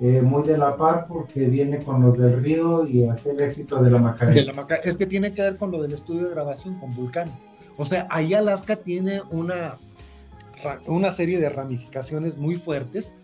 eh, 0.00 0.20
muy 0.22 0.42
de 0.42 0.58
la 0.58 0.76
par 0.76 1.06
porque 1.06 1.46
viene 1.46 1.78
con 1.78 2.02
los 2.02 2.18
del 2.18 2.42
Río 2.42 2.84
y 2.84 3.08
aquel 3.08 3.40
éxito 3.40 3.80
de 3.80 3.88
la 3.88 3.98
Macarena. 3.98 4.66
es 4.82 4.96
que 4.96 5.06
tiene 5.06 5.32
que 5.32 5.42
ver 5.42 5.56
con 5.58 5.70
lo 5.70 5.80
del 5.80 5.92
estudio 5.92 6.24
de 6.24 6.30
grabación 6.30 6.80
con 6.80 6.92
Vulcano. 6.96 7.30
O 7.76 7.84
sea, 7.84 8.08
ahí 8.10 8.34
Alaska 8.34 8.74
tiene 8.74 9.22
una, 9.30 9.76
una 10.86 11.12
serie 11.12 11.38
de 11.38 11.48
ramificaciones 11.48 12.36
muy 12.36 12.56
fuertes 12.56 13.14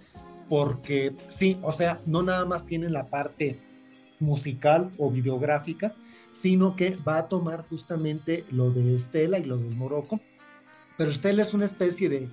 porque 0.53 1.15
sí, 1.29 1.59
o 1.63 1.73
sea, 1.73 2.03
no 2.05 2.23
nada 2.23 2.45
más 2.45 2.67
tiene 2.67 2.91
la 2.91 3.07
parte 3.07 3.59
musical 4.21 4.91
o 4.99 5.11
videográfica, 5.11 5.95
sino 6.33 6.77
que 6.77 6.95
va 6.97 7.17
a 7.17 7.27
tomar 7.27 7.67
justamente 7.71 8.45
lo 8.51 8.71
de 8.71 8.95
Estela 8.95 9.39
y 9.39 9.45
lo 9.45 9.57
del 9.57 9.75
Morocco, 9.75 10.21
pero 10.99 11.11
Estela 11.11 11.43
es 11.43 11.55
una 11.55 11.65
especie 11.65 12.11
de, 12.11 12.29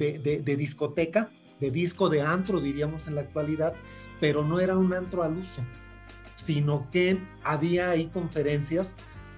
de, 0.00 0.56
discoteca, 0.56 1.30
de 1.60 1.70
disco 1.70 2.08
de 2.08 2.22
antro, 2.22 2.60
diríamos 2.60 3.06
en 3.06 3.14
la 3.14 3.20
actualidad, 3.20 3.74
pero 4.18 4.42
no 4.44 4.58
era 4.58 4.76
un 4.76 4.92
antro 4.92 5.22
al 5.22 5.36
uso, 5.36 5.62
sino 6.34 6.90
que 6.90 7.22
había 7.44 7.90
ahí 7.90 8.06
conferencias, 8.06 8.96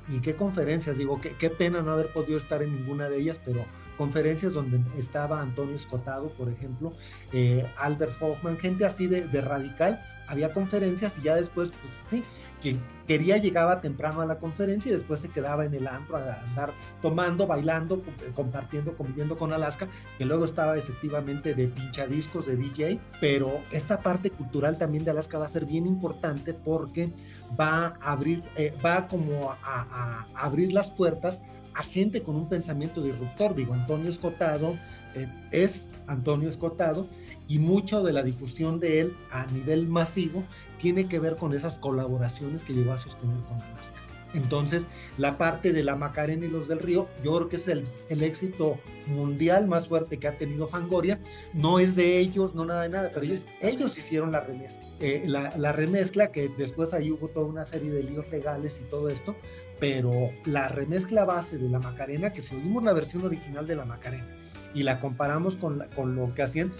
y 0.08 0.20
qué 0.20 0.36
conferencias, 0.36 0.96
digo, 0.96 1.20
qué, 1.20 1.36
qué 1.36 1.50
pena 1.50 1.82
no 1.82 1.92
haber 1.92 2.10
podido 2.14 2.38
estar 2.38 2.62
en 2.62 2.72
ninguna 2.72 3.10
de 3.10 3.18
ellas, 3.18 3.38
pero 3.44 3.66
conferencias 4.02 4.52
donde 4.52 4.80
estaba 4.98 5.40
Antonio 5.40 5.76
Escotado, 5.76 6.30
por 6.30 6.48
ejemplo, 6.48 6.92
eh, 7.32 7.64
Albert 7.78 8.20
Hoffman, 8.20 8.58
gente 8.58 8.84
así 8.84 9.06
de, 9.06 9.40
radical. 9.40 10.04
Había 10.26 10.52
conferencias 10.52 11.18
y 11.18 11.22
ya 11.22 11.36
después, 11.36 11.70
pues 11.70 11.92
sí, 12.08 12.24
quien 12.60 12.80
quería 13.06 13.36
llegaba 13.36 13.80
temprano 13.80 14.20
a 14.20 14.26
la 14.26 14.38
conferencia 14.38 14.90
y 14.90 14.96
después 14.96 15.20
se 15.20 15.28
quedaba 15.28 15.64
en 15.66 15.74
el 15.74 15.86
antro 15.86 16.16
a 16.16 16.40
andar 16.48 16.72
tomando, 17.00 17.46
bailando, 17.46 18.02
compartiendo, 18.34 18.96
conviviendo 18.96 19.38
con 19.38 19.52
Alaska, 19.52 19.86
que 20.18 20.24
luego 20.24 20.46
estaba 20.46 20.76
efectivamente 20.76 21.54
de 21.54 21.68
pinchadiscos, 21.68 22.44
de 22.46 22.56
DJ, 22.56 22.98
pero 23.20 23.62
esta 23.70 24.00
parte 24.00 24.30
cultural 24.30 24.78
también 24.78 25.04
de 25.04 25.12
Alaska 25.12 25.38
va 25.38 25.44
a 25.44 25.48
ser 25.48 25.64
bien 25.64 25.86
importante 25.86 26.54
porque 26.54 27.12
va 27.60 27.98
a 28.00 28.12
abrir, 28.12 28.42
eh, 28.56 28.74
va 28.84 29.06
como 29.06 29.52
a 29.62 30.26
abrir 30.34 30.72
las 30.72 30.90
puertas 30.90 31.40
a 31.74 31.82
gente 31.82 32.22
con 32.22 32.36
un 32.36 32.48
pensamiento 32.48 33.02
disruptor. 33.02 33.54
Digo, 33.54 33.74
Antonio 33.74 34.08
Escotado 34.08 34.76
eh, 35.14 35.28
es 35.50 35.90
Antonio 36.06 36.48
Escotado 36.48 37.08
y 37.48 37.58
mucho 37.58 38.02
de 38.02 38.12
la 38.12 38.22
difusión 38.22 38.80
de 38.80 39.00
él 39.00 39.16
a 39.30 39.46
nivel 39.46 39.86
masivo 39.86 40.44
tiene 40.78 41.06
que 41.06 41.18
ver 41.18 41.36
con 41.36 41.54
esas 41.54 41.78
colaboraciones 41.78 42.64
que 42.64 42.74
llegó 42.74 42.92
a 42.92 42.98
sostener 42.98 43.38
con 43.44 43.60
Alaska. 43.60 44.01
Entonces, 44.34 44.88
la 45.18 45.38
parte 45.38 45.72
de 45.72 45.84
la 45.84 45.96
Macarena 45.96 46.46
y 46.46 46.48
los 46.48 46.68
del 46.68 46.78
Río, 46.78 47.08
yo 47.22 47.36
creo 47.36 47.48
que 47.48 47.56
es 47.56 47.68
el, 47.68 47.84
el 48.08 48.22
éxito 48.22 48.78
mundial 49.06 49.66
más 49.66 49.88
fuerte 49.88 50.18
que 50.18 50.28
ha 50.28 50.38
tenido 50.38 50.66
Fangoria. 50.66 51.20
No 51.52 51.78
es 51.78 51.96
de 51.96 52.18
ellos, 52.18 52.54
no 52.54 52.64
nada 52.64 52.82
de 52.82 52.88
nada, 52.88 53.10
pero 53.12 53.26
ellos, 53.26 53.40
ellos 53.60 53.96
hicieron 53.98 54.32
la 54.32 54.40
remezcla. 54.40 54.86
Eh, 55.00 55.24
la, 55.26 55.54
la, 55.56 55.72
remezcla, 55.72 56.32
que 56.32 56.48
después 56.48 56.94
ahí 56.94 57.10
hubo 57.10 57.28
toda 57.28 57.46
una 57.46 57.66
serie 57.66 57.90
de 57.90 58.02
líos 58.02 58.28
legales 58.30 58.80
y 58.80 58.88
todo 58.90 59.08
esto, 59.08 59.36
pero 59.80 60.30
la 60.44 60.68
remezcla 60.68 61.24
base 61.24 61.58
de 61.58 61.68
la 61.68 61.78
Macarena, 61.78 62.32
que 62.32 62.42
si 62.42 62.54
oímos 62.54 62.84
la 62.84 62.92
versión 62.92 63.24
original 63.24 63.66
de 63.66 63.76
la 63.76 63.84
Macarena 63.84 64.36
y 64.74 64.84
la 64.84 65.00
comparamos 65.00 65.56
con, 65.56 65.84
con 65.94 66.14
lo 66.14 66.34
que 66.34 66.42
hacían, 66.42 66.72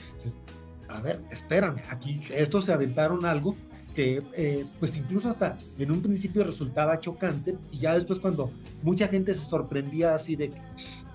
a 0.88 1.00
ver, 1.00 1.20
espérame, 1.30 1.82
aquí 1.88 2.20
estos 2.34 2.66
se 2.66 2.72
aventaron 2.72 3.24
algo 3.24 3.56
que 3.94 4.22
eh, 4.34 4.64
pues 4.80 4.96
incluso 4.96 5.30
hasta 5.30 5.58
en 5.78 5.90
un 5.90 6.02
principio 6.02 6.44
resultaba 6.44 6.98
chocante 7.00 7.56
y 7.70 7.78
ya 7.78 7.94
después 7.94 8.18
cuando 8.18 8.50
mucha 8.82 9.08
gente 9.08 9.34
se 9.34 9.44
sorprendía 9.44 10.14
así 10.14 10.36
de 10.36 10.52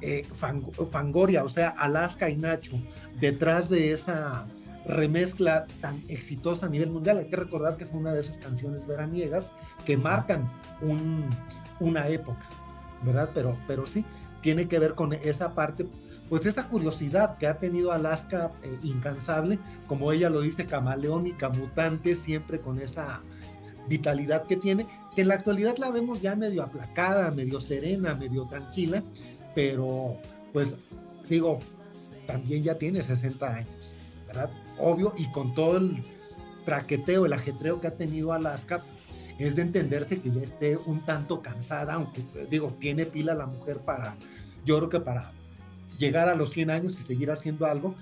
eh, 0.01 0.28
Fangoria, 0.91 1.43
o 1.43 1.49
sea, 1.49 1.69
Alaska 1.69 2.30
y 2.30 2.38
Nacho, 2.38 2.80
detrás 3.19 3.69
de 3.69 3.91
esa 3.91 4.45
remezcla 4.86 5.65
tan 5.82 6.03
exitosa 6.07 6.67
a 6.67 6.69
nivel 6.69 6.89
mundial. 6.89 7.17
Hay 7.17 7.28
que 7.28 7.36
recordar 7.36 7.78
que 7.78 7.86
fue 7.86 7.99
una 7.99 8.13
de 8.13 8.21
esas 8.21 8.38
canciones 8.38 8.88
veraniegas 8.88 9.51
que 9.86 9.97
marcan 9.97 10.49
un, 10.82 11.30
una 11.80 12.07
época, 12.07 12.47
¿verdad? 13.03 13.30
Pero, 13.34 13.57
pero 13.67 13.86
sí, 13.86 14.05
tiene 14.41 14.67
que 14.67 14.80
ver 14.80 14.95
con 14.95 15.13
esa 15.13 15.53
parte, 15.53 15.88
pues 16.30 16.45
esa 16.45 16.67
curiosidad 16.67 17.38
que 17.38 17.47
ha 17.47 17.57
tenido 17.57 17.91
Alaska 17.91 18.51
eh, 18.63 18.78
incansable, 18.84 19.59
como 19.88 20.11
ella 20.11 20.30
lo 20.30 20.41
dice, 20.41 20.65
camaleónica, 20.65 21.49
mutante, 21.49 22.15
siempre 22.15 22.59
con 22.59 22.80
esa 22.80 23.21
vitalidad 23.88 24.45
que 24.45 24.57
tiene, 24.57 24.86
que 25.15 25.21
en 25.21 25.30
la 25.30 25.36
actualidad 25.36 25.78
la 25.78 25.89
vemos 25.89 26.21
ya 26.21 26.36
medio 26.36 26.63
aplacada, 26.63 27.32
medio 27.32 27.59
serena, 27.59 28.15
medio 28.15 28.45
tranquila, 28.45 29.03
pero 29.55 30.17
pues 30.51 30.75
digo, 31.30 31.59
también 32.25 32.63
ya 32.63 32.78
tiene 32.78 33.01
60 33.01 33.47
años, 33.47 33.95
¿verdad? 34.28 34.49
Obvio, 34.78 35.13
y 35.17 35.32
con 35.32 35.53
todo 35.53 35.78
el 35.78 36.03
traqueteo, 36.65 37.25
el 37.25 37.34
ajetreo 37.34 37.80
que 37.80 37.88
ha 37.88 37.95
tenido 37.95 38.34
Alaska, 38.34 38.84
es 39.39 39.55
de 39.55 39.61
entenderse 39.61 40.19
que 40.19 40.32
ya 40.32 40.41
esté 40.41 40.78
un 40.78 41.05
tanto 41.05 41.41
cansada, 41.41 41.93
aunque 41.93 42.25
digo, 42.49 42.75
tiene 42.80 43.05
pila 43.05 43.34
la 43.34 43.45
mujer 43.45 43.80
para, 43.80 44.17
yo 44.65 44.78
creo 44.78 44.89
que 44.89 44.99
para 44.99 45.32
llegar 45.97 46.29
a 46.29 46.35
los 46.35 46.51
100 46.51 46.69
años 46.69 46.99
y 46.99 47.03
seguir 47.03 47.31
haciendo 47.31 47.65
algo. 47.65 47.95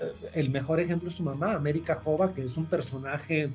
Eh, 0.00 0.12
el 0.34 0.50
mejor 0.50 0.80
ejemplo 0.80 1.08
es 1.08 1.14
su 1.14 1.22
mamá, 1.22 1.54
América 1.54 2.00
Jova, 2.02 2.32
que 2.32 2.42
es 2.42 2.56
un 2.56 2.66
personaje 2.66 3.50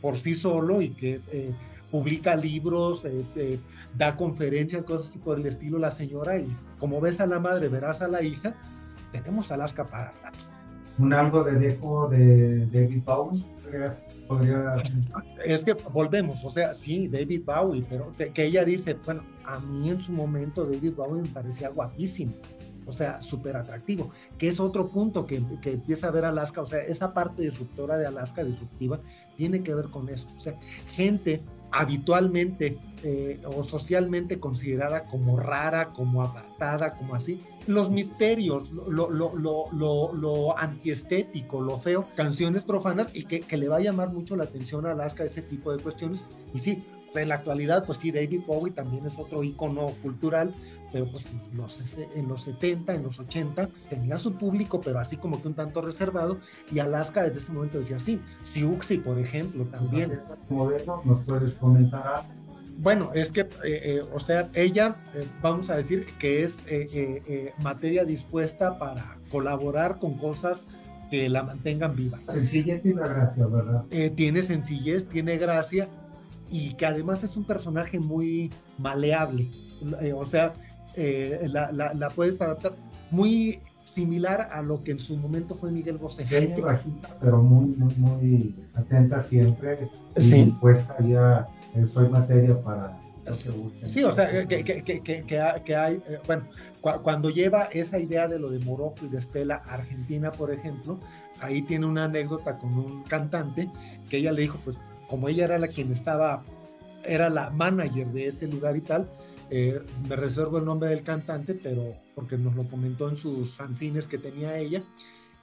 por 0.00 0.16
sí 0.16 0.34
solo 0.34 0.82
y 0.82 0.90
que 0.90 1.20
eh, 1.32 1.52
publica 1.90 2.36
libros, 2.36 3.04
eh, 3.04 3.58
da 3.96 4.16
conferencias, 4.16 4.84
cosas 4.84 5.10
así 5.10 5.18
por 5.18 5.38
el 5.38 5.46
estilo 5.46 5.78
la 5.78 5.90
señora 5.90 6.38
y 6.38 6.48
como 6.78 7.00
ves 7.00 7.20
a 7.20 7.26
la 7.26 7.40
madre, 7.40 7.68
verás 7.68 8.02
a 8.02 8.08
la 8.08 8.22
hija, 8.22 8.54
tenemos 9.12 9.50
Alaska 9.50 9.86
para 9.86 10.12
rato. 10.22 10.38
Un 10.98 11.12
algo 11.12 11.44
de 11.44 11.52
dejo 11.52 12.08
de 12.08 12.66
David 12.66 13.02
Bowie, 13.04 13.44
podría... 14.26 14.76
Es 15.44 15.62
que 15.62 15.74
volvemos, 15.74 16.42
o 16.42 16.50
sea, 16.50 16.72
sí, 16.72 17.06
David 17.08 17.42
Bowie, 17.44 17.84
pero 17.88 18.12
que 18.16 18.44
ella 18.44 18.64
dice, 18.64 18.96
bueno, 19.04 19.22
a 19.44 19.60
mí 19.60 19.90
en 19.90 20.00
su 20.00 20.12
momento 20.12 20.64
David 20.64 20.94
Bowie 20.94 21.22
me 21.22 21.28
parecía 21.28 21.68
guapísimo 21.68 22.32
o 22.86 22.92
sea, 22.92 23.22
súper 23.22 23.56
atractivo, 23.56 24.10
que 24.38 24.48
es 24.48 24.60
otro 24.60 24.88
punto 24.88 25.26
que, 25.26 25.42
que, 25.60 25.72
empieza 25.72 26.08
a 26.08 26.10
ver 26.10 26.24
Alaska, 26.24 26.62
o 26.62 26.66
sea, 26.66 26.80
esa 26.80 27.12
parte 27.12 27.42
disruptora 27.42 27.98
de 27.98 28.06
Alaska, 28.06 28.44
disruptiva, 28.44 29.00
tiene 29.36 29.62
que 29.62 29.74
ver 29.74 29.86
con 29.86 30.08
eso, 30.08 30.28
o 30.36 30.40
sea, 30.40 30.58
gente 30.88 31.42
habitualmente 31.72 32.78
eh, 33.02 33.40
o 33.44 33.62
socialmente 33.62 34.40
considerada 34.40 35.04
como 35.04 35.36
rara, 35.36 35.92
como 35.92 36.22
apartada, 36.22 36.96
como 36.96 37.14
así. 37.14 37.40
Los 37.66 37.90
misterios, 37.90 38.70
lo, 38.70 39.10
lo, 39.10 39.36
lo, 39.36 39.66
lo, 39.72 40.12
lo 40.12 40.58
antiestético, 40.58 41.60
lo 41.60 41.78
feo, 41.78 42.08
canciones 42.14 42.64
profanas 42.64 43.10
y 43.14 43.24
que, 43.24 43.40
que, 43.40 43.56
le 43.56 43.68
va 43.68 43.76
a 43.76 43.80
llamar 43.80 44.12
mucho 44.12 44.36
la 44.36 44.44
atención 44.44 44.86
a 44.86 44.92
Alaska 44.92 45.24
ese 45.24 45.42
tipo 45.42 45.72
de 45.72 45.82
cuestiones. 45.82 46.24
Y 46.54 46.58
sí, 46.58 46.84
en 47.14 47.28
la 47.28 47.36
actualidad, 47.36 47.84
pues 47.84 47.98
sí, 47.98 48.10
David 48.10 48.42
Bowie 48.46 48.72
también 48.72 49.06
es 49.06 49.18
otro 49.18 49.42
icono 49.42 49.92
cultural, 50.02 50.54
pues 51.04 51.26
en 51.26 51.56
los, 51.56 51.98
en 52.14 52.28
los 52.28 52.42
70, 52.42 52.94
en 52.94 53.02
los 53.02 53.18
80, 53.18 53.68
tenía 53.90 54.16
su 54.16 54.34
público, 54.34 54.80
pero 54.80 54.98
así 54.98 55.16
como 55.16 55.42
que 55.42 55.48
un 55.48 55.54
tanto 55.54 55.82
reservado, 55.82 56.38
y 56.70 56.78
Alaska 56.78 57.22
desde 57.22 57.38
ese 57.38 57.52
momento 57.52 57.78
decía 57.78 58.00
sí. 58.00 58.20
Siuxi, 58.42 58.98
por 58.98 59.18
ejemplo, 59.18 59.64
también. 59.64 60.20
Modelo, 60.48 61.02
¿nos 61.04 61.20
puedes 61.20 61.54
comentar 61.54 62.26
Bueno, 62.78 63.10
es 63.14 63.32
que, 63.32 63.40
eh, 63.40 63.46
eh, 63.64 64.02
o 64.12 64.20
sea, 64.20 64.50
ella, 64.54 64.94
eh, 65.14 65.26
vamos 65.42 65.70
a 65.70 65.76
decir 65.76 66.06
que 66.18 66.42
es 66.42 66.60
materia 67.58 68.04
dispuesta 68.04 68.78
para 68.78 69.18
colaborar 69.30 69.98
con 69.98 70.16
cosas 70.16 70.66
que 71.10 71.28
la 71.28 71.42
mantengan 71.42 71.94
viva. 71.94 72.18
Sencillez 72.26 72.84
y 72.84 72.92
la 72.92 73.06
gracia, 73.06 73.46
¿verdad? 73.46 73.84
tiene 74.16 74.42
sencillez, 74.42 75.06
tiene 75.06 75.36
gracia 75.38 75.88
y 76.50 76.74
que 76.74 76.86
además 76.86 77.24
es 77.24 77.36
un 77.36 77.44
personaje 77.44 77.98
muy 77.98 78.52
maleable. 78.78 79.50
o 80.14 80.26
sea, 80.26 80.54
eh, 80.96 81.46
la, 81.48 81.70
la, 81.72 82.10
puedes 82.10 82.40
adaptar 82.40 82.74
muy 83.10 83.60
similar 83.84 84.48
a 84.52 84.62
lo 84.62 84.82
que 84.82 84.92
en 84.92 84.98
su 84.98 85.16
momento 85.16 85.54
fue 85.54 85.70
Miguel 85.70 85.98
Bosé. 85.98 86.26
pero 87.20 87.42
muy, 87.42 87.66
muy, 87.76 87.94
muy 87.96 88.54
atenta 88.74 89.20
siempre 89.20 89.88
y 90.16 90.30
dispuesta 90.30 90.96
ya, 91.06 91.46
soy 91.84 92.08
materia 92.08 92.60
para... 92.62 93.00
Sí, 93.86 94.04
o 94.04 94.12
sea, 94.12 94.46
que, 94.46 94.62
que, 94.62 94.82
que, 94.82 95.24
que 95.24 95.76
hay, 95.76 95.94
eh, 96.08 96.20
bueno, 96.26 96.44
cuando 97.02 97.30
lleva 97.30 97.64
esa 97.64 97.98
idea 97.98 98.28
de 98.28 98.38
lo 98.38 98.50
de 98.50 98.60
Morocco 98.60 99.04
y 99.04 99.08
de 99.08 99.18
Estela 99.18 99.62
a 99.66 99.74
Argentina, 99.74 100.30
por 100.30 100.52
ejemplo, 100.52 101.00
ahí 101.40 101.62
tiene 101.62 101.86
una 101.86 102.04
anécdota 102.04 102.58
con 102.58 102.74
un 102.78 103.02
cantante 103.02 103.68
que 104.08 104.18
ella 104.18 104.32
le 104.32 104.42
dijo, 104.42 104.58
pues 104.62 104.80
como 105.08 105.28
ella 105.28 105.44
era 105.44 105.58
la 105.58 105.68
quien 105.68 105.90
estaba, 105.90 106.42
era 107.04 107.28
la 107.28 107.50
manager 107.50 108.06
de 108.08 108.26
ese 108.26 108.46
lugar 108.46 108.76
y 108.76 108.80
tal, 108.80 109.08
eh, 109.50 109.80
me 110.08 110.16
reservo 110.16 110.58
el 110.58 110.64
nombre 110.64 110.90
del 110.90 111.02
cantante, 111.02 111.54
pero 111.54 111.94
porque 112.14 112.36
nos 112.36 112.54
lo 112.54 112.66
comentó 112.68 113.08
en 113.08 113.16
sus 113.16 113.54
fanzines 113.54 114.08
que 114.08 114.18
tenía 114.18 114.58
ella. 114.58 114.82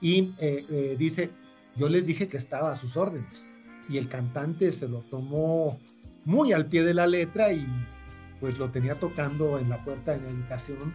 Y 0.01 0.33
eh, 0.39 0.65
eh, 0.69 0.95
dice, 0.97 1.31
yo 1.75 1.87
les 1.89 2.05
dije 2.05 2.27
que 2.27 2.37
estaba 2.37 2.71
a 2.71 2.75
sus 2.75 2.97
órdenes. 2.97 3.49
Y 3.89 3.97
el 3.97 4.07
cantante 4.07 4.71
se 4.71 4.87
lo 4.87 4.99
tomó 5.01 5.79
muy 6.25 6.53
al 6.53 6.67
pie 6.67 6.83
de 6.83 6.93
la 6.93 7.07
letra 7.07 7.51
y 7.53 7.65
pues 8.39 8.57
lo 8.57 8.71
tenía 8.71 8.95
tocando 8.95 9.57
en 9.59 9.69
la 9.69 9.83
puerta 9.83 10.11
de 10.11 10.21
la 10.21 10.29
habitación 10.29 10.93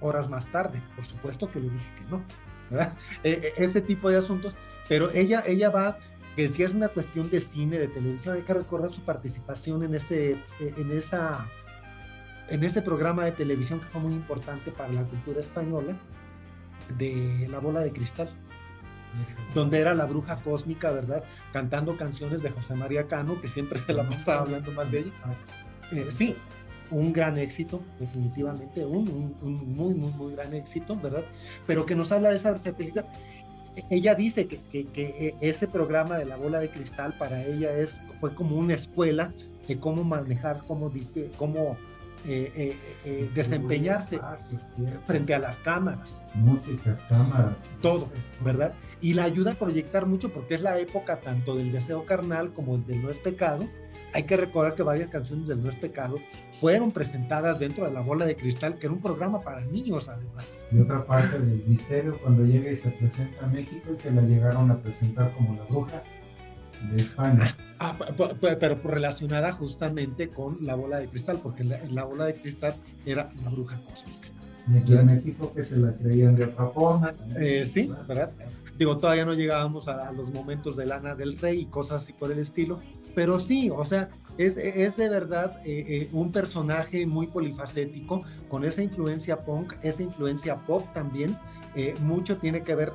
horas 0.00 0.28
más 0.28 0.50
tarde. 0.50 0.82
Por 0.96 1.04
supuesto 1.04 1.50
que 1.50 1.60
le 1.60 1.70
dije 1.70 1.90
que 1.98 2.10
no. 2.10 2.22
¿verdad? 2.70 2.94
ese 3.22 3.80
tipo 3.80 4.10
de 4.10 4.18
asuntos. 4.18 4.54
Pero 4.88 5.10
ella, 5.12 5.42
ella 5.46 5.70
va 5.70 5.98
que 6.36 6.48
si 6.48 6.62
es 6.62 6.74
una 6.74 6.88
cuestión 6.88 7.30
de 7.30 7.40
cine, 7.40 7.78
de 7.78 7.88
televisión, 7.88 8.36
hay 8.36 8.42
que 8.42 8.54
recordar 8.54 8.90
su 8.90 9.02
participación 9.02 9.82
en, 9.82 9.94
ese, 9.94 10.38
en 10.60 10.92
esa 10.92 11.48
en 12.48 12.64
ese 12.64 12.82
programa 12.82 13.24
de 13.24 13.32
televisión 13.32 13.80
que 13.80 13.86
fue 13.86 14.00
muy 14.00 14.14
importante 14.14 14.70
para 14.70 14.92
la 14.92 15.02
cultura 15.04 15.40
española, 15.40 15.96
de 16.96 17.46
La 17.50 17.58
Bola 17.58 17.80
de 17.80 17.92
Cristal, 17.92 18.28
donde 19.54 19.78
era 19.78 19.94
la 19.94 20.06
bruja 20.06 20.36
cósmica, 20.36 20.90
¿verdad? 20.90 21.24
Cantando 21.52 21.96
canciones 21.96 22.42
de 22.42 22.50
José 22.50 22.74
María 22.74 23.06
Cano, 23.08 23.40
que 23.40 23.48
siempre 23.48 23.78
se 23.78 23.92
la 23.92 24.08
pasaba 24.08 24.42
hablando 24.42 24.72
mal 24.72 24.90
de 24.90 25.00
ella. 25.00 25.12
Eh, 25.92 26.06
sí, 26.10 26.36
un 26.90 27.12
gran 27.12 27.36
éxito, 27.38 27.82
definitivamente, 27.98 28.84
un, 28.84 29.36
un, 29.42 29.74
muy, 29.74 29.94
muy, 29.94 30.12
muy 30.12 30.32
gran 30.32 30.54
éxito, 30.54 30.96
¿verdad? 30.96 31.24
Pero 31.66 31.84
que 31.84 31.94
nos 31.94 32.12
habla 32.12 32.30
de 32.30 32.36
esa 32.36 32.50
versatilidad. 32.50 33.06
Ella 33.90 34.14
dice 34.14 34.48
que, 34.48 34.58
que, 34.72 34.86
que 34.86 35.34
ese 35.42 35.68
programa 35.68 36.16
de 36.16 36.24
la 36.24 36.36
bola 36.36 36.58
de 36.58 36.70
cristal 36.70 37.14
para 37.18 37.44
ella 37.44 37.72
es, 37.72 38.00
fue 38.18 38.34
como 38.34 38.56
una 38.56 38.74
escuela 38.74 39.32
de 39.66 39.78
cómo 39.78 40.04
manejar, 40.04 40.62
cómo, 40.66 40.88
dice, 40.88 41.30
cómo 41.36 41.76
eh, 42.28 42.52
eh, 42.54 42.76
eh, 43.06 43.30
desempeñarse 43.34 44.20
frente 45.06 45.32
a 45.34 45.38
las 45.38 45.56
cámaras. 45.56 46.22
Músicas, 46.34 47.02
cámaras. 47.08 47.70
Todo, 47.80 48.12
¿verdad? 48.44 48.74
Y 49.00 49.14
la 49.14 49.24
ayuda 49.24 49.52
a 49.52 49.54
proyectar 49.54 50.04
mucho 50.04 50.30
porque 50.30 50.54
es 50.54 50.60
la 50.60 50.78
época 50.78 51.20
tanto 51.20 51.56
del 51.56 51.72
deseo 51.72 52.04
carnal 52.04 52.52
como 52.52 52.74
el 52.74 52.84
del 52.84 53.00
no 53.00 53.08
es 53.08 53.18
pecado. 53.18 53.66
Hay 54.12 54.24
que 54.24 54.36
recordar 54.36 54.74
que 54.74 54.82
varias 54.82 55.08
canciones 55.08 55.48
del 55.48 55.62
No 55.62 55.68
es 55.68 55.76
Pecado 55.76 56.18
fueron 56.50 56.92
presentadas 56.92 57.58
dentro 57.58 57.84
de 57.84 57.92
La 57.92 58.00
Bola 58.00 58.24
de 58.24 58.36
Cristal, 58.36 58.78
que 58.78 58.86
era 58.86 58.94
un 58.94 59.02
programa 59.02 59.42
para 59.42 59.60
niños 59.60 60.08
además. 60.08 60.66
Y 60.72 60.80
otra 60.80 61.04
parte 61.04 61.38
del 61.38 61.62
misterio 61.66 62.18
cuando 62.22 62.44
llega 62.44 62.70
y 62.70 62.76
se 62.76 62.90
presenta 62.90 63.44
a 63.44 63.48
México 63.48 63.92
y 63.92 63.96
que 63.96 64.10
la 64.10 64.22
llegaron 64.22 64.70
a 64.70 64.78
presentar 64.80 65.34
como 65.34 65.56
la 65.56 65.64
bruja, 65.64 66.02
de 66.90 67.00
España. 67.00 67.46
Ah, 67.78 67.96
pero 68.58 68.78
relacionada 68.82 69.52
justamente 69.52 70.28
con 70.28 70.64
la 70.64 70.74
bola 70.74 70.98
de 70.98 71.08
cristal, 71.08 71.40
porque 71.42 71.64
la, 71.64 72.04
bola 72.04 72.26
de 72.26 72.34
cristal 72.34 72.76
era 73.06 73.28
la 73.42 73.50
bruja 73.50 73.80
cósmica. 73.88 74.28
Y 74.72 74.78
aquí 74.78 74.94
en 74.94 75.06
México 75.06 75.52
que 75.54 75.62
se 75.62 75.76
la 75.76 75.92
creían 75.94 76.36
de 76.36 76.48
forma. 76.48 77.12
Eh, 77.38 77.64
sí, 77.64 77.90
¿verdad? 78.06 78.32
Digo, 78.76 78.96
todavía 78.96 79.24
no 79.24 79.34
llegábamos 79.34 79.88
a, 79.88 80.12
los 80.12 80.32
momentos 80.32 80.76
de 80.76 80.86
Lana 80.86 81.14
del 81.14 81.38
Rey 81.38 81.60
y 81.60 81.66
cosas 81.66 82.04
así 82.04 82.12
por 82.12 82.30
el 82.30 82.38
estilo, 82.38 82.80
pero 83.14 83.40
sí, 83.40 83.70
o 83.70 83.84
sea, 83.84 84.08
es, 84.36 84.56
es 84.56 84.96
de 84.96 85.08
verdad 85.08 85.60
eh, 85.64 85.84
eh, 85.88 86.08
un 86.12 86.30
personaje 86.30 87.04
muy 87.06 87.26
polifacético, 87.26 88.22
con 88.48 88.64
esa 88.64 88.82
influencia 88.82 89.44
punk, 89.44 89.74
esa 89.82 90.02
influencia 90.02 90.56
pop 90.66 90.84
también. 90.94 91.36
mucho 92.00 92.38
tiene 92.38 92.62
que 92.62 92.74
ver 92.74 92.92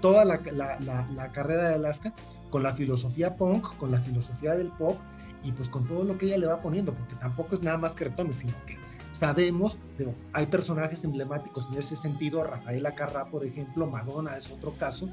toda 0.00 0.24
la, 0.24 0.40
la, 0.52 1.06
la 1.14 1.32
carrera 1.32 1.68
de 1.68 1.74
Alaska 1.74 2.14
con 2.50 2.62
la 2.62 2.74
filosofía 2.74 3.36
punk, 3.36 3.76
con 3.76 3.90
la 3.90 4.00
filosofía 4.00 4.54
del 4.54 4.68
pop 4.68 4.96
y 5.44 5.52
pues 5.52 5.68
con 5.68 5.86
todo 5.86 6.04
lo 6.04 6.18
que 6.18 6.26
ella 6.26 6.38
le 6.38 6.46
va 6.46 6.60
poniendo, 6.60 6.92
porque 6.92 7.14
tampoco 7.16 7.54
es 7.54 7.62
nada 7.62 7.78
más 7.78 7.92
que 7.94 8.04
retome, 8.04 8.32
sino 8.32 8.54
que 8.66 8.76
sabemos, 9.12 9.78
pero 9.96 10.14
hay 10.32 10.46
personajes 10.46 11.04
emblemáticos 11.04 11.68
en 11.72 11.78
ese 11.78 11.96
sentido, 11.96 12.44
Rafaela 12.44 12.94
Carrá, 12.94 13.26
por 13.26 13.44
ejemplo, 13.44 13.86
Madonna 13.86 14.36
es 14.36 14.50
otro 14.50 14.72
caso, 14.78 15.08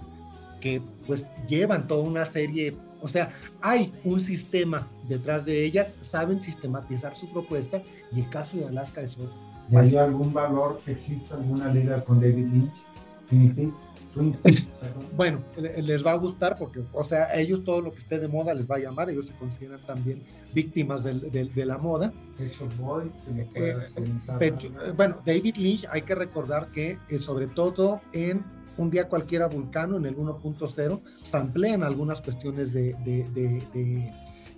que 0.61 0.81
pues 1.05 1.29
llevan 1.47 1.87
toda 1.87 2.03
una 2.03 2.25
serie, 2.25 2.75
o 3.01 3.07
sea, 3.07 3.31
hay 3.61 3.93
un 4.03 4.19
sistema 4.19 4.87
detrás 5.07 5.45
de 5.45 5.63
ellas, 5.63 5.95
saben 6.01 6.41
sistematizar 6.41 7.15
su 7.15 7.31
propuesta 7.31 7.81
y 8.11 8.21
el 8.21 8.29
caso 8.29 8.57
de 8.57 8.67
Alaska 8.67 9.01
es 9.01 9.17
otro. 9.17 9.33
¿Y 9.71 9.75
hay 9.75 9.97
algún 9.97 10.33
valor 10.33 10.81
que 10.85 10.91
exista 10.91 11.35
alguna 11.35 11.67
liga 11.71 12.03
con 12.03 12.19
David 12.19 12.47
Lynch? 12.47 12.83
bueno, 15.15 15.43
les 15.57 16.05
va 16.05 16.11
a 16.11 16.15
gustar 16.15 16.57
porque, 16.57 16.83
o 16.93 17.03
sea, 17.03 17.25
a 17.25 17.35
ellos 17.35 17.63
todo 17.63 17.81
lo 17.81 17.91
que 17.91 17.99
esté 17.99 18.19
de 18.19 18.27
moda 18.27 18.53
les 18.53 18.69
va 18.69 18.75
a 18.75 18.79
llamar, 18.79 19.09
ellos 19.09 19.27
se 19.27 19.33
consideran 19.35 19.81
también 19.85 20.23
víctimas 20.53 21.03
de, 21.03 21.65
la 21.65 21.77
moda. 21.77 22.13
Boys, 22.79 23.19
eh, 23.55 23.75
bueno, 24.95 25.21
David 25.25 25.57
Lynch, 25.57 25.87
hay 25.91 26.03
que 26.03 26.15
recordar 26.15 26.71
que 26.71 26.97
eh, 27.09 27.19
sobre 27.19 27.47
todo 27.47 28.01
en 28.13 28.43
un 28.77 28.89
día 28.89 29.07
cualquiera 29.07 29.47
Vulcano, 29.47 29.97
en 29.97 30.05
el 30.05 30.17
1.0, 30.17 31.01
samplean 31.23 31.83
algunas 31.83 32.21
cuestiones 32.21 32.73
de, 32.73 32.93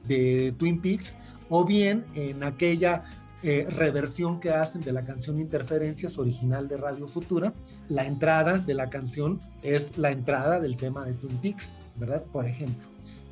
de 0.08 0.51
Twin 0.58 0.82
Peaks, 0.82 1.18
o 1.49 1.66
bien 1.66 2.05
en 2.16 2.43
aquella 2.43 3.03
eh, 3.44 3.68
reversión 3.70 4.40
que 4.40 4.50
hacen 4.50 4.82
de 4.82 4.92
la 4.92 5.06
canción 5.06 5.40
Interferencias 5.40 6.18
original 6.18 6.68
de 6.68 6.78
Radio 6.78 7.06
Futura. 7.06 7.54
La 7.88 8.06
entrada 8.06 8.58
de 8.58 8.74
la 8.74 8.90
canción 8.90 9.40
es 9.62 9.96
la 9.96 10.12
entrada 10.12 10.60
del 10.60 10.76
tema 10.76 11.06
de 11.06 11.14
Twin 11.14 11.38
Peaks, 11.38 11.76
¿verdad? 11.98 12.24
Por 12.32 12.48
ejemplo. 12.48 12.88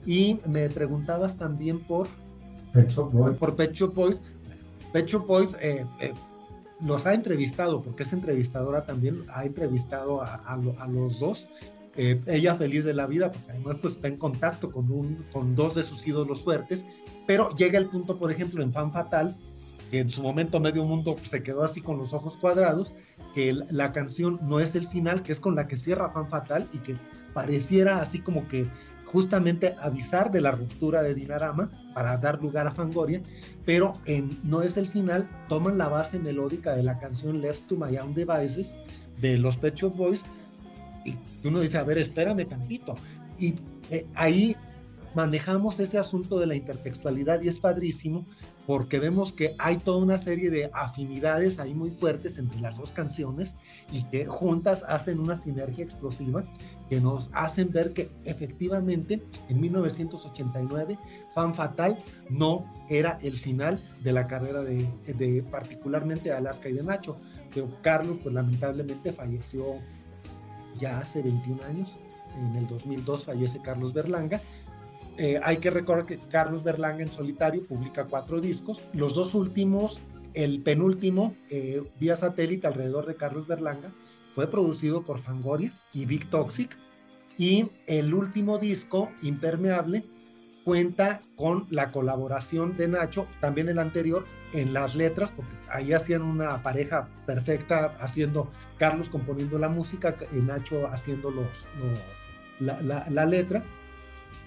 Y 0.06 0.39
me 0.47 0.70
preguntabas 0.70 1.38
también 1.38 1.80
por 1.80 2.08
Pecho 2.72 3.10
Boys. 3.10 3.38
Por 3.39 3.56
Pecho 3.56 3.88
Boys. 3.89 4.22
Pecho 4.93 5.22
Boys 5.22 5.58
eh, 5.60 5.88
eh, 5.99 6.14
nos 6.82 7.08
ha 7.08 7.16
entrevistado, 7.16 7.82
porque 7.82 8.03
es 8.03 8.14
entrevistadora 8.14 8.86
también, 8.86 9.26
ha 9.34 9.43
entrevistado 9.43 10.22
a, 10.22 10.88
los 10.88 11.20
dos. 11.20 11.47
ella 11.95 12.53
feliz 12.53 12.86
de 12.86 12.93
la 12.93 13.08
vida, 13.08 13.32
porque 13.32 13.51
además 13.53 13.78
pues, 13.82 13.95
está 13.95 14.08
en 14.08 14.18
contacto 14.18 14.72
con, 14.72 14.91
un, 14.91 15.26
con 15.34 15.56
dos 15.56 15.74
de 15.74 15.82
sus 15.82 16.06
ídolos 16.06 16.43
fuertes, 16.43 16.86
pero 17.26 17.49
llega 17.56 17.80
el 17.80 17.89
punto, 17.89 18.20
por 18.20 18.32
ejemplo, 18.32 18.62
en 18.62 18.72
Fan 18.72 18.93
Fatal, 18.93 19.36
en 19.99 20.09
su 20.09 20.21
momento 20.21 20.59
medio 20.59 20.85
mundo 20.85 21.15
se 21.23 21.43
quedó 21.43 21.63
así 21.63 21.81
con 21.81 21.97
los 21.97 22.13
ojos 22.13 22.37
cuadrados, 22.37 22.93
que 23.33 23.53
la 23.71 23.91
canción 23.91 24.39
no 24.43 24.59
es 24.59 24.75
el 24.75 24.87
final, 24.87 25.23
que 25.23 25.31
es 25.31 25.39
con 25.39 25.55
la 25.55 25.67
que 25.67 25.77
cierra 25.77 26.11
Fan 26.11 26.29
Fatal 26.29 26.67
y 26.73 26.79
que 26.79 26.95
pareciera 27.33 27.99
así 27.99 28.19
como 28.19 28.47
que 28.47 28.67
justamente 29.05 29.75
avisar 29.79 30.31
de 30.31 30.41
la 30.41 30.51
ruptura 30.51 31.01
de 31.01 31.13
Dinarama 31.13 31.71
para 31.93 32.17
dar 32.17 32.41
lugar 32.41 32.67
a 32.67 32.71
Fangoria, 32.71 33.21
pero 33.65 33.93
en 34.05 34.39
No 34.43 34.61
es 34.61 34.77
el 34.77 34.87
final, 34.87 35.29
toman 35.47 35.77
la 35.77 35.87
base 35.87 36.19
melódica 36.19 36.75
de 36.75 36.83
la 36.83 36.99
canción 36.99 37.41
Let's 37.41 37.67
to 37.67 37.75
My 37.75 37.95
Own 37.97 38.13
Devices 38.13 38.77
de 39.21 39.37
los 39.37 39.57
Pet 39.57 39.75
Shop 39.75 39.95
Boys 39.95 40.25
y 41.05 41.15
uno 41.47 41.59
dice, 41.59 41.77
a 41.77 41.83
ver, 41.83 41.99
espérame 41.99 42.45
tantito. 42.45 42.95
Y 43.37 43.55
eh, 43.91 44.05
ahí 44.15 44.55
manejamos 45.16 45.80
ese 45.80 45.97
asunto 45.97 46.38
de 46.39 46.45
la 46.45 46.55
intertextualidad 46.55 47.41
y 47.41 47.47
es 47.47 47.59
padrísimo 47.59 48.26
porque 48.68 48.99
vemos 48.99 49.32
que 49.32 49.55
hay 49.59 49.78
toda 49.78 49.97
una 49.97 50.18
serie 50.18 50.49
de 50.49 50.70
afinidades 50.74 51.59
ahí 51.59 51.74
muy 51.74 51.91
fuertes 51.91 52.38
entre 52.38 52.59
las 52.59 52.78
dos 52.78 52.91
canciones 52.91 53.55
y 53.91 54.03
que 54.03 54.26
juntas 54.26 54.84
hacen 54.88 55.20
una 55.20 55.38
sinergia 55.38 55.86
explosiva 55.86 56.43
que 56.89 56.99
nos 56.99 57.30
hacen 57.34 57.72
ver 57.72 57.93
que 57.93 58.11
efectivamente 58.26 59.24
en 59.49 59.61
1989 59.61 60.99
Fan 61.34 61.55
Fatal 61.55 61.97
no 62.30 62.66
era 62.89 63.18
el 63.22 63.38
final 63.38 63.80
de 64.03 64.13
la 64.13 64.28
carrera 64.28 64.63
de, 64.63 64.88
de 65.13 65.43
particularmente 65.43 66.30
de 66.30 66.36
Alaska 66.36 66.70
y 66.70 66.74
de 66.74 66.84
Nacho, 66.84 67.18
que 67.51 67.66
Carlos 67.82 68.18
pues 68.22 68.36
lamentablemente 68.36 69.13
falleció 69.13 69.80
ya 70.78 70.97
hace 70.97 71.22
21 71.22 71.63
años, 71.63 71.95
en 72.38 72.55
el 72.55 72.68
2002 72.68 73.24
fallece 73.24 73.61
Carlos 73.61 73.93
Berlanga 73.93 74.41
eh, 75.18 75.39
hay 75.43 75.57
que 75.57 75.70
recordar 75.70 76.05
que 76.05 76.20
Carlos 76.20 76.63
Berlanga 76.63 77.01
en 77.01 77.09
solitario 77.09 77.66
publica 77.66 78.05
cuatro 78.05 78.41
discos. 78.41 78.82
Los 78.93 79.16
dos 79.16 79.34
últimos, 79.34 80.01
el 80.34 80.61
penúltimo, 80.61 81.36
eh, 81.49 81.84
vía 81.99 82.16
satélite 82.16 82.68
alrededor 82.68 83.05
de 83.05 83.16
Carlos 83.16 83.47
Berlanga, 83.47 83.93
fue 84.30 84.47
producido 84.47 85.03
por 85.03 85.20
Fangoria 85.20 85.74
y 85.93 86.05
Big 86.05 86.30
Toxic. 86.30 86.78
Y 87.38 87.68
el 87.88 88.13
último 88.13 88.57
disco, 88.57 89.09
Impermeable, 89.22 90.03
cuenta 90.66 91.22
con 91.36 91.68
la 91.70 91.91
colaboración 91.91 92.76
de 92.76 92.88
Nacho, 92.88 93.28
también 93.39 93.70
el 93.70 93.80
anterior, 93.80 94.26
en 94.51 94.74
las 94.74 94.95
letras, 94.95 95.32
porque 95.32 95.55
ahí 95.70 95.93
hacían 95.93 96.24
una 96.24 96.61
pareja 96.63 97.07
perfecta, 97.26 97.95
haciendo 97.99 98.51
Carlos 98.78 99.09
componiendo 99.09 99.59
la 99.59 99.70
música 99.70 100.16
y 100.34 100.39
Nacho 100.39 100.88
haciendo 100.88 101.30
los, 101.30 101.66
la 102.59 103.26
letra 103.26 103.63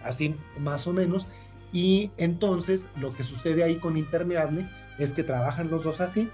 así 0.02 0.34
más 0.58 0.86
o 0.86 0.92
menos. 0.92 1.26
Y 1.72 2.10
entonces 2.16 2.88
lo 2.96 3.14
que 3.14 3.22
sucede 3.22 3.62
ahí 3.62 3.76
con 3.76 3.96
Impermeable 3.96 4.68
es 4.98 5.12
que 5.12 5.22
trabajan 5.22 5.70
los 5.70 5.84
dos 5.84 6.00
así, 6.00 6.28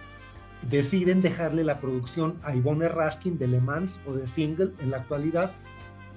deciden 0.68 1.20
dejarle 1.20 1.64
la 1.64 1.80
producción 1.80 2.38
a 2.42 2.54
Ivonne 2.54 2.88
Raskin 2.88 3.38
de 3.38 3.48
Le 3.48 3.60
Mans 3.60 4.00
o 4.06 4.14
de 4.14 4.26
Single 4.26 4.72
en 4.80 4.90
la 4.90 4.98
actualidad 4.98 5.52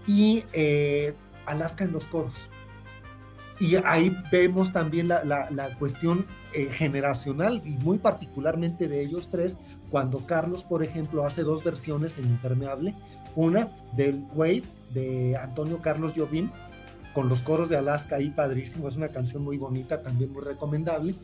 y 0.06 0.44
eh, 0.54 1.14
Alaska 1.46 1.84
en 1.84 1.92
los 1.92 2.06
coros. 2.06 2.50
Y 3.60 3.76
ahí 3.76 4.16
vemos 4.32 4.72
también 4.72 5.08
la, 5.08 5.24
la, 5.24 5.76
cuestión 5.80 6.28
eh, 6.54 6.70
generacional 6.72 7.62
y 7.66 7.72
muy 7.72 7.98
particularmente 7.98 8.88
de 8.88 9.02
ellos 9.02 9.30
tres, 9.30 9.58
cuando 9.90 10.28
Carlos, 10.28 10.64
por 10.64 10.84
ejemplo, 10.84 11.26
hace 11.26 11.42
dos 11.42 11.64
versiones 11.64 12.20
en 12.20 12.26
Impermeable, 12.26 12.94
una 13.36 13.72
del 13.94 14.24
Wave 14.36 14.64
de 14.94 15.38
Antonio 15.38 15.82
Carlos 15.82 16.14
Jovin, 16.16 16.52
con 17.18 17.30
los 17.30 17.42
coros 17.42 17.70
de 17.70 17.78
Alaska 17.78 18.18
ahí 18.18 18.30
padrísimo, 18.30 18.88
es 18.88 18.96
una 18.96 19.08
canción 19.08 19.44
muy 19.44 19.58
bonita, 19.58 20.04
también 20.04 20.32
muy 20.32 20.44
recomendable. 20.44 21.16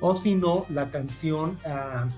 O 0.00 0.16
si 0.16 0.36
no, 0.36 0.64
la 0.70 0.90
canción 0.90 1.58
uh, 1.66 2.08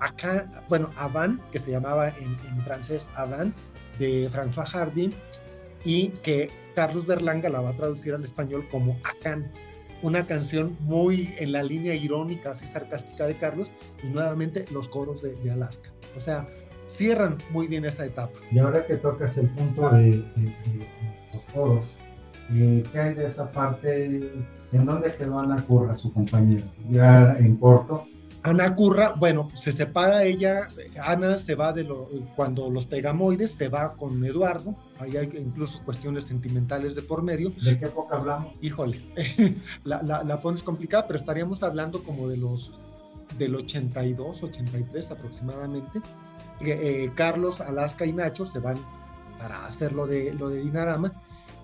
acá, 0.00 0.64
bueno, 0.68 0.90
Avan, 0.96 1.40
que 1.52 1.60
se 1.60 1.70
llamaba 1.70 2.08
en, 2.08 2.64
francés 2.64 3.08
Avan, 3.14 3.54
de 4.00 4.28
François 4.30 4.66
Hardy, 4.66 5.14
y 5.84 6.08
que 6.24 6.50
Carlos 6.74 7.06
Berlanga 7.06 7.48
la 7.50 7.60
va 7.60 7.70
a 7.70 7.76
traducir 7.76 8.14
al 8.14 8.24
español 8.24 8.66
como 8.68 8.98
Acan, 9.04 9.48
una 10.02 10.26
canción 10.26 10.76
muy 10.80 11.36
en 11.38 11.52
la 11.52 11.62
línea 11.62 11.94
irónica, 11.94 12.50
así 12.50 12.66
sarcástica 12.66 13.28
de 13.28 13.38
Carlos, 13.38 13.70
y 14.02 14.08
nuevamente 14.08 14.64
los 14.72 14.88
coros 14.88 15.22
de, 15.22 15.52
Alaska. 15.52 15.90
O 16.16 16.20
sea, 16.20 16.48
cierran 16.88 17.38
muy 17.50 17.68
bien 17.68 17.84
esa 17.84 18.04
etapa. 18.04 18.40
Y 18.50 18.58
ahora 18.58 18.84
que 18.84 18.96
tocas 18.96 19.38
el 19.38 19.50
punto 19.50 19.88
de 19.90 20.24
los 21.32 21.44
coros, 21.46 21.96
¿Qué 22.48 22.98
hay 22.98 23.14
de 23.14 23.26
esa 23.26 23.50
parte? 23.50 24.32
¿En 24.72 24.84
dónde 24.84 25.14
quedó 25.14 25.38
Ana 25.38 25.64
Curra, 25.64 25.94
su 25.94 26.12
compañera? 26.12 26.66
Ya 26.90 27.36
en 27.38 27.56
corto. 27.56 28.06
Ana 28.42 28.76
Curra, 28.76 29.14
bueno, 29.16 29.48
se 29.54 29.72
separa 29.72 30.22
ella, 30.22 30.68
Ana 31.04 31.36
se 31.40 31.56
va 31.56 31.72
de 31.72 31.82
lo, 31.82 32.08
cuando 32.36 32.70
los 32.70 32.86
pegamoides, 32.86 33.50
se 33.50 33.68
va 33.68 33.94
con 33.94 34.24
Eduardo, 34.24 34.76
ahí 35.00 35.16
hay 35.16 35.28
incluso 35.36 35.82
cuestiones 35.84 36.26
sentimentales 36.26 36.94
de 36.94 37.02
por 37.02 37.22
medio. 37.22 37.50
¿De 37.64 37.76
qué 37.76 37.86
época 37.86 38.16
hablamos? 38.16 38.52
Híjole, 38.60 39.02
la, 39.84 40.00
la, 40.02 40.22
la 40.22 40.40
pones 40.40 40.62
complicada, 40.62 41.08
pero 41.08 41.18
estaríamos 41.18 41.64
hablando 41.64 42.04
como 42.04 42.28
de 42.28 42.36
los, 42.36 42.72
del 43.36 43.56
82, 43.56 44.44
83 44.44 45.10
aproximadamente. 45.10 46.00
Eh, 46.60 47.10
Carlos, 47.16 47.60
Alaska 47.60 48.06
y 48.06 48.12
Nacho 48.12 48.46
se 48.46 48.60
van 48.60 48.76
para 49.38 49.66
hacer 49.66 49.92
lo 49.92 50.06
de, 50.06 50.32
lo 50.34 50.48
de 50.48 50.62
Dinarama 50.62 51.12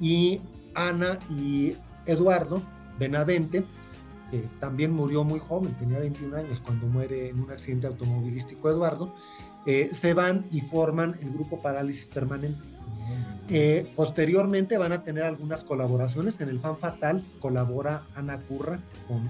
y 0.00 0.40
Ana 0.74 1.18
y 1.30 1.76
Eduardo 2.06 2.62
Benavente, 2.98 3.64
que 4.30 4.48
también 4.60 4.92
murió 4.92 5.24
muy 5.24 5.38
joven, 5.38 5.74
tenía 5.78 5.98
21 5.98 6.36
años 6.36 6.60
cuando 6.60 6.86
muere 6.86 7.28
en 7.28 7.40
un 7.40 7.50
accidente 7.50 7.86
automovilístico 7.86 8.70
Eduardo, 8.70 9.14
eh, 9.66 9.90
se 9.92 10.14
van 10.14 10.46
y 10.50 10.60
forman 10.60 11.14
el 11.20 11.30
grupo 11.32 11.60
Parálisis 11.60 12.06
Permanente. 12.08 12.72
Eh, 13.48 13.92
posteriormente 13.96 14.78
van 14.78 14.92
a 14.92 15.04
tener 15.04 15.24
algunas 15.24 15.64
colaboraciones. 15.64 16.40
En 16.40 16.48
el 16.48 16.58
Fan 16.58 16.78
Fatal 16.78 17.22
colabora 17.40 18.04
Ana 18.14 18.38
Curra 18.38 18.80
con, 19.06 19.28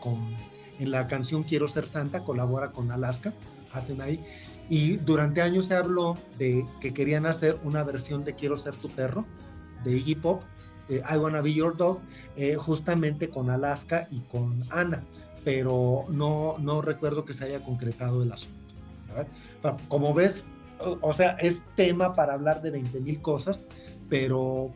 con, 0.00 0.36
en 0.78 0.90
la 0.90 1.06
canción 1.06 1.42
Quiero 1.42 1.68
ser 1.68 1.86
Santa, 1.86 2.24
colabora 2.24 2.72
con 2.72 2.90
Alaska, 2.90 3.34
hacen 3.72 4.00
ahí. 4.00 4.24
Y 4.68 4.96
durante 4.96 5.42
años 5.42 5.66
se 5.66 5.74
habló 5.74 6.16
de 6.38 6.64
que 6.80 6.94
querían 6.94 7.26
hacer 7.26 7.58
una 7.64 7.82
versión 7.84 8.24
de 8.24 8.34
Quiero 8.34 8.56
ser 8.56 8.76
tu 8.76 8.88
perro, 8.88 9.26
de 9.84 9.96
Iggy 9.96 10.14
Pop, 10.14 10.42
eh, 10.90 11.02
I 11.08 11.16
Wanna 11.16 11.40
Be 11.40 11.54
Your 11.54 11.76
Dog, 11.76 12.00
eh, 12.36 12.56
justamente 12.56 13.30
con 13.30 13.48
Alaska 13.48 14.06
y 14.10 14.20
con 14.20 14.62
Ana, 14.70 15.04
pero 15.44 16.04
no, 16.10 16.56
no 16.58 16.82
recuerdo 16.82 17.24
que 17.24 17.32
se 17.32 17.44
haya 17.44 17.60
concretado 17.60 18.22
el 18.22 18.32
asunto. 18.32 18.58
Como 19.88 20.14
ves, 20.14 20.44
o, 21.00 21.12
sea, 21.12 21.30
es 21.32 21.62
tema 21.76 22.14
para 22.14 22.34
hablar 22.34 22.62
de 22.62 22.70
20 22.70 23.00
mil 23.00 23.20
cosas, 23.20 23.64
pero 24.08 24.72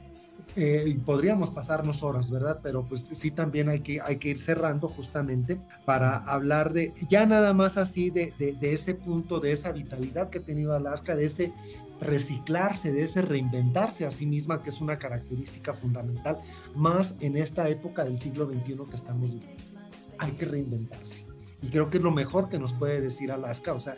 eh, 0.56 0.98
podríamos 1.04 1.50
pasarnos 1.50 2.02
horas, 2.02 2.30
¿verdad? 2.30 2.60
Pero 2.62 2.84
pues 2.84 3.00
sí 3.12 3.30
también 3.30 3.68
hay 3.68 3.80
que, 3.80 4.00
hay 4.00 4.16
que 4.16 4.30
ir 4.30 4.38
cerrando 4.38 4.88
justamente 4.88 5.60
para 5.84 6.16
hablar 6.18 6.72
de, 6.72 6.92
ya 7.08 7.26
nada 7.26 7.54
más 7.54 7.76
así 7.76 8.10
de, 8.10 8.32
de, 8.38 8.52
de, 8.52 8.72
ese 8.72 8.94
punto, 8.94 9.40
de 9.40 9.52
esa 9.52 9.72
vitalidad 9.72 10.30
que 10.30 10.38
ha 10.38 10.42
tenido 10.42 10.74
Alaska, 10.74 11.16
de 11.16 11.24
ese 11.24 11.52
reciclarse, 12.01 12.92
de 12.92 13.03
ese 13.03 13.22
reinventarse 13.22 14.07
a 14.07 14.11
sí 14.11 14.26
misma, 14.26 14.62
que 14.62 14.70
es 14.70 14.80
una 14.80 14.99
característica 14.99 15.74
fundamental, 15.74 16.40
más 16.74 17.16
en 17.20 17.36
esta 17.36 17.68
época 17.68 18.05
del 18.05 18.18
siglo 18.18 18.47
XXI 18.47 18.88
que 18.88 18.97
estamos 18.97 19.32
viviendo. 19.32 19.64
Hay 20.18 20.32
que 20.32 20.45
reinventarse. 20.45 21.24
Y 21.62 21.68
creo 21.68 21.90
que 21.90 21.99
es 21.99 22.05
lo 22.05 22.11
mejor 22.11 22.49
que 22.49 22.59
nos 22.59 22.72
puede 22.72 23.01
decir 23.01 23.32
Alaska, 23.32 23.72
o 23.72 23.80
sea, 23.80 23.97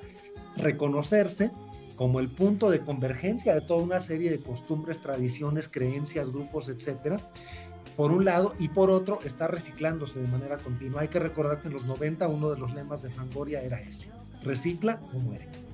reconocerse 0.57 1.51
como 1.97 2.21
el 2.21 2.29
punto 2.29 2.71
de 2.71 2.81
convergencia 2.81 3.55
de 3.55 3.63
toda 3.63 3.83
una 3.83 4.01
serie 4.01 4.31
de 4.31 4.39
costumbres, 4.39 5.01
tradiciones, 5.01 5.69
creencias, 5.69 6.31
grupos, 6.31 6.69
etcétera. 6.69 7.19
Por 7.97 8.13
un 8.13 8.27
lado, 8.27 8.53
y 8.59 8.69
por 8.69 8.91
otro, 8.91 9.19
está 9.25 9.49
reciclándose 9.49 10.21
de 10.21 10.29
manera 10.29 10.59
continua. 10.59 11.01
Hay 11.01 11.09
que 11.09 11.19
recordar 11.19 11.61
que 11.61 11.69
en 11.69 11.75
los 11.75 11.87
90 11.87 12.29
uno 12.29 12.51
de 12.51 12.59
los 12.59 12.75
lemas 12.75 13.01
de 13.03 13.09
Fangoria 13.09 13.63
era 13.63 13.81
ese: 13.81 14.11
recicla 14.43 15.01
o 15.15 15.19
muere 15.19 15.66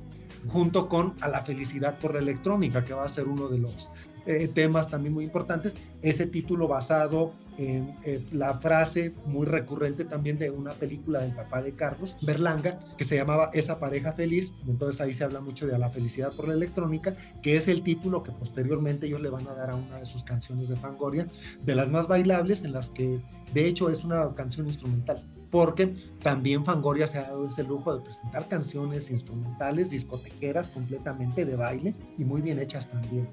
junto 0.48 0.88
con 0.88 1.14
a 1.20 1.28
la 1.28 1.42
felicidad 1.42 1.98
por 1.98 2.14
la 2.14 2.20
electrónica, 2.20 2.84
que 2.84 2.94
va 2.94 3.04
a 3.04 3.08
ser 3.08 3.28
uno 3.28 3.48
de 3.48 3.58
los 3.58 3.90
eh, 4.24 4.48
temas 4.48 4.88
también 4.88 5.14
muy 5.14 5.24
importantes. 5.24 5.76
Ese 6.00 6.26
título 6.26 6.68
basado 6.68 7.32
en 7.58 7.96
eh, 8.04 8.24
la 8.32 8.54
frase 8.54 9.14
muy 9.26 9.46
recurrente 9.46 10.04
también 10.04 10.38
de 10.38 10.50
una 10.50 10.72
película 10.72 11.20
del 11.20 11.34
papá 11.34 11.60
de 11.60 11.72
Carlos, 11.72 12.16
Berlanga, 12.22 12.78
que 12.96 13.04
se 13.04 13.16
llamaba 13.16 13.50
Esa 13.52 13.78
pareja 13.78 14.12
feliz. 14.12 14.54
Entonces 14.66 15.00
ahí 15.00 15.12
se 15.12 15.24
habla 15.24 15.40
mucho 15.40 15.66
de 15.66 15.74
a 15.74 15.78
la 15.78 15.90
felicidad 15.90 16.32
por 16.34 16.46
la 16.46 16.54
electrónica, 16.54 17.14
que 17.42 17.56
es 17.56 17.66
el 17.66 17.82
título 17.82 18.22
que 18.22 18.30
posteriormente 18.30 19.06
ellos 19.06 19.20
le 19.20 19.28
van 19.28 19.46
a 19.48 19.54
dar 19.54 19.70
a 19.70 19.76
una 19.76 19.98
de 19.98 20.04
sus 20.04 20.22
canciones 20.22 20.68
de 20.68 20.76
Fangoria, 20.76 21.26
de 21.64 21.74
las 21.74 21.90
más 21.90 22.06
bailables, 22.06 22.62
en 22.62 22.72
las 22.72 22.90
que 22.90 23.20
de 23.52 23.66
hecho 23.66 23.90
es 23.90 24.04
una 24.04 24.34
canción 24.34 24.66
instrumental 24.66 25.24
porque 25.52 25.94
también 26.20 26.64
Fangoria 26.64 27.06
se 27.06 27.18
ha 27.18 27.22
dado 27.22 27.46
ese 27.46 27.62
lujo 27.62 27.94
de 27.94 28.02
presentar 28.02 28.48
canciones 28.48 29.10
instrumentales, 29.10 29.90
discotequeras 29.90 30.70
completamente 30.70 31.44
de 31.44 31.54
baile 31.54 31.94
y 32.18 32.24
muy 32.24 32.40
bien 32.40 32.58
hechas 32.58 32.90
también 32.90 33.28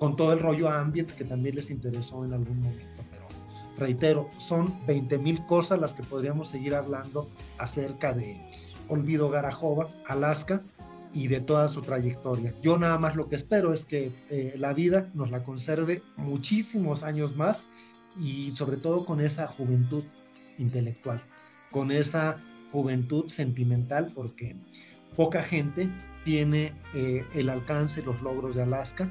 con 0.00 0.16
todo 0.16 0.32
el 0.32 0.40
rollo 0.40 0.70
ambient 0.70 1.10
que 1.12 1.24
también 1.24 1.54
les 1.54 1.70
interesó 1.70 2.24
en 2.24 2.32
algún 2.32 2.60
momento. 2.60 3.02
Pero 3.10 3.28
reitero, 3.76 4.28
son 4.38 4.74
20 4.86 5.18
mil 5.18 5.44
cosas 5.46 5.78
las 5.78 5.94
que 5.94 6.02
podríamos 6.02 6.48
seguir 6.48 6.74
hablando 6.74 7.28
acerca 7.58 8.12
de 8.12 8.40
Olvido 8.88 9.30
Garajova, 9.30 9.88
Alaska 10.06 10.60
y 11.12 11.28
de 11.28 11.40
toda 11.40 11.68
su 11.68 11.82
trayectoria. 11.82 12.54
Yo 12.62 12.78
nada 12.78 12.98
más 12.98 13.14
lo 13.14 13.28
que 13.28 13.36
espero 13.36 13.74
es 13.74 13.84
que 13.84 14.12
eh, 14.30 14.54
la 14.56 14.72
vida 14.72 15.10
nos 15.14 15.30
la 15.30 15.44
conserve 15.44 16.02
muchísimos 16.16 17.02
años 17.02 17.36
más 17.36 17.66
y 18.18 18.56
sobre 18.56 18.78
todo 18.78 19.04
con 19.04 19.20
esa 19.20 19.46
juventud 19.46 20.04
intelectual, 20.58 21.22
con 21.70 21.90
esa 21.90 22.36
juventud 22.72 23.28
sentimental, 23.28 24.12
porque 24.14 24.56
poca 25.16 25.42
gente 25.42 25.90
tiene 26.24 26.72
eh, 26.94 27.24
el 27.34 27.48
alcance, 27.48 28.02
los 28.02 28.20
logros 28.22 28.56
de 28.56 28.62
Alaska 28.62 29.08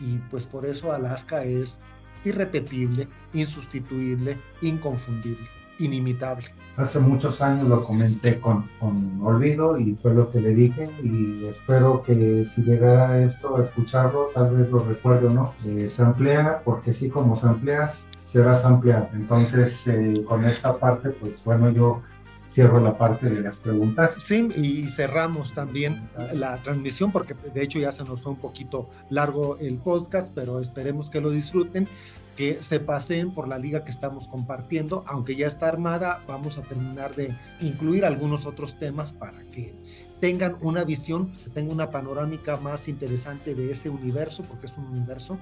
y 0.00 0.18
pues 0.30 0.46
por 0.46 0.66
eso 0.66 0.92
Alaska 0.92 1.44
es 1.44 1.80
irrepetible, 2.24 3.08
insustituible, 3.32 4.38
inconfundible, 4.60 5.46
inimitable. 5.78 6.46
Hace 6.76 7.00
muchos 7.00 7.42
años 7.42 7.68
lo 7.68 7.84
comenté 7.84 8.40
con, 8.40 8.68
con 8.80 9.20
Olvido 9.22 9.78
y 9.78 9.94
fue 9.94 10.14
lo 10.14 10.30
que 10.30 10.40
le 10.40 10.54
dije 10.54 10.90
y 11.02 11.44
espero 11.44 12.02
que 12.02 12.46
si 12.46 12.62
llegara 12.62 13.22
esto 13.22 13.56
a 13.56 13.60
escucharlo, 13.60 14.30
tal 14.34 14.56
vez 14.56 14.70
lo 14.70 14.78
recuerde 14.78 15.26
o 15.26 15.30
no. 15.30 15.54
Eh, 15.66 15.86
se 15.88 16.02
amplía 16.02 16.62
porque 16.64 16.94
sí, 16.94 17.10
como 17.10 17.34
se 17.34 17.46
amplias, 17.46 18.08
serás 18.22 18.64
ampliado. 18.64 19.08
Entonces, 19.12 19.86
eh, 19.86 20.24
con 20.26 20.46
esta 20.46 20.72
parte, 20.72 21.10
pues 21.10 21.44
bueno, 21.44 21.70
yo 21.70 22.00
cierro 22.48 22.80
la 22.80 22.96
parte 22.96 23.28
de 23.28 23.40
las 23.40 23.58
preguntas. 23.58 24.16
Sí, 24.20 24.48
y 24.56 24.88
cerramos 24.88 25.52
también 25.52 26.08
la 26.34 26.56
transmisión 26.62 27.12
porque 27.12 27.34
de 27.34 27.62
hecho 27.62 27.78
ya 27.78 27.92
se 27.92 28.04
nos 28.04 28.20
fue 28.20 28.32
un 28.32 28.38
poquito 28.38 28.88
largo 29.10 29.56
el 29.58 29.78
podcast, 29.78 30.32
pero 30.34 30.60
esperemos 30.60 31.10
que 31.10 31.20
lo 31.20 31.30
disfruten 31.30 31.88
que 32.36 32.62
se 32.62 32.80
paseen 32.80 33.32
por 33.32 33.48
la 33.48 33.58
liga 33.58 33.84
que 33.84 33.90
estamos 33.90 34.26
compartiendo, 34.26 35.04
aunque 35.06 35.36
ya 35.36 35.46
está 35.46 35.68
armada, 35.68 36.24
vamos 36.26 36.58
a 36.58 36.62
terminar 36.62 37.14
de 37.14 37.36
incluir 37.60 38.04
algunos 38.04 38.46
otros 38.46 38.78
temas 38.78 39.12
para 39.12 39.42
que 39.50 39.74
tengan 40.20 40.56
una 40.60 40.84
visión, 40.84 41.32
se 41.36 41.50
tenga 41.50 41.72
una 41.72 41.90
panorámica 41.90 42.56
más 42.56 42.88
interesante 42.88 43.54
de 43.54 43.70
ese 43.70 43.90
universo, 43.90 44.44
porque 44.44 44.66
es 44.66 44.78
un 44.78 44.86
universo, 44.86 45.38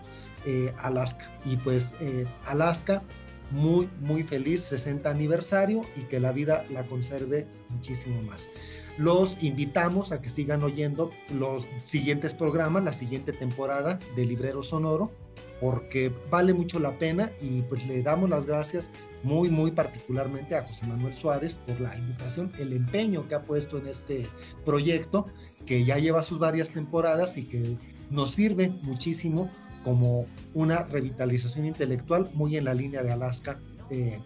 eh, 0.46 0.72
Alaska. 0.78 1.30
Y 1.44 1.56
pues 1.56 1.94
eh, 2.00 2.26
Alaska 2.46 3.02
muy, 3.50 3.88
muy 4.00 4.22
feliz 4.22 4.62
60 4.62 5.10
aniversario 5.10 5.82
y 5.96 6.02
que 6.02 6.20
la 6.20 6.32
vida 6.32 6.64
la 6.70 6.86
conserve 6.86 7.46
muchísimo 7.68 8.22
más. 8.22 8.48
Los 8.96 9.42
invitamos 9.42 10.12
a 10.12 10.20
que 10.20 10.28
sigan 10.28 10.62
oyendo 10.62 11.10
los 11.32 11.68
siguientes 11.80 12.34
programas, 12.34 12.84
la 12.84 12.92
siguiente 12.92 13.32
temporada 13.32 13.98
de 14.16 14.26
Librero 14.26 14.62
Sonoro, 14.62 15.10
porque 15.60 16.12
vale 16.30 16.54
mucho 16.54 16.78
la 16.78 16.98
pena 16.98 17.32
y 17.40 17.62
pues 17.62 17.86
le 17.86 18.02
damos 18.02 18.30
las 18.30 18.46
gracias 18.46 18.90
muy, 19.22 19.50
muy 19.50 19.70
particularmente 19.70 20.56
a 20.56 20.66
José 20.66 20.86
Manuel 20.86 21.14
Suárez 21.14 21.58
por 21.58 21.80
la 21.80 21.96
invitación, 21.96 22.50
el 22.58 22.72
empeño 22.72 23.28
que 23.28 23.34
ha 23.34 23.42
puesto 23.42 23.78
en 23.78 23.86
este 23.86 24.26
proyecto, 24.64 25.26
que 25.66 25.84
ya 25.84 25.98
lleva 25.98 26.22
sus 26.22 26.38
varias 26.38 26.70
temporadas 26.70 27.36
y 27.36 27.44
que 27.44 27.76
nos 28.10 28.32
sirve 28.32 28.70
muchísimo 28.82 29.50
como 29.84 30.26
una 30.54 30.84
revitalización 30.84 31.66
intelectual 31.66 32.30
muy 32.34 32.56
en 32.56 32.64
la 32.64 32.74
línea 32.74 33.02
de 33.02 33.12
Alaska, 33.12 33.58
eh, 33.90 34.20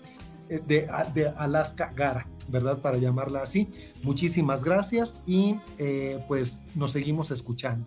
de, 0.48 1.32
Alaska 1.36 1.92
Gara, 1.94 2.28
¿verdad? 2.48 2.80
Para 2.80 2.98
llamarla 2.98 3.42
así. 3.42 3.68
Muchísimas 4.02 4.62
gracias 4.62 5.20
y 5.26 5.56
eh, 5.78 6.22
pues 6.28 6.62
nos 6.74 6.92
seguimos 6.92 7.30
escuchando. 7.30 7.86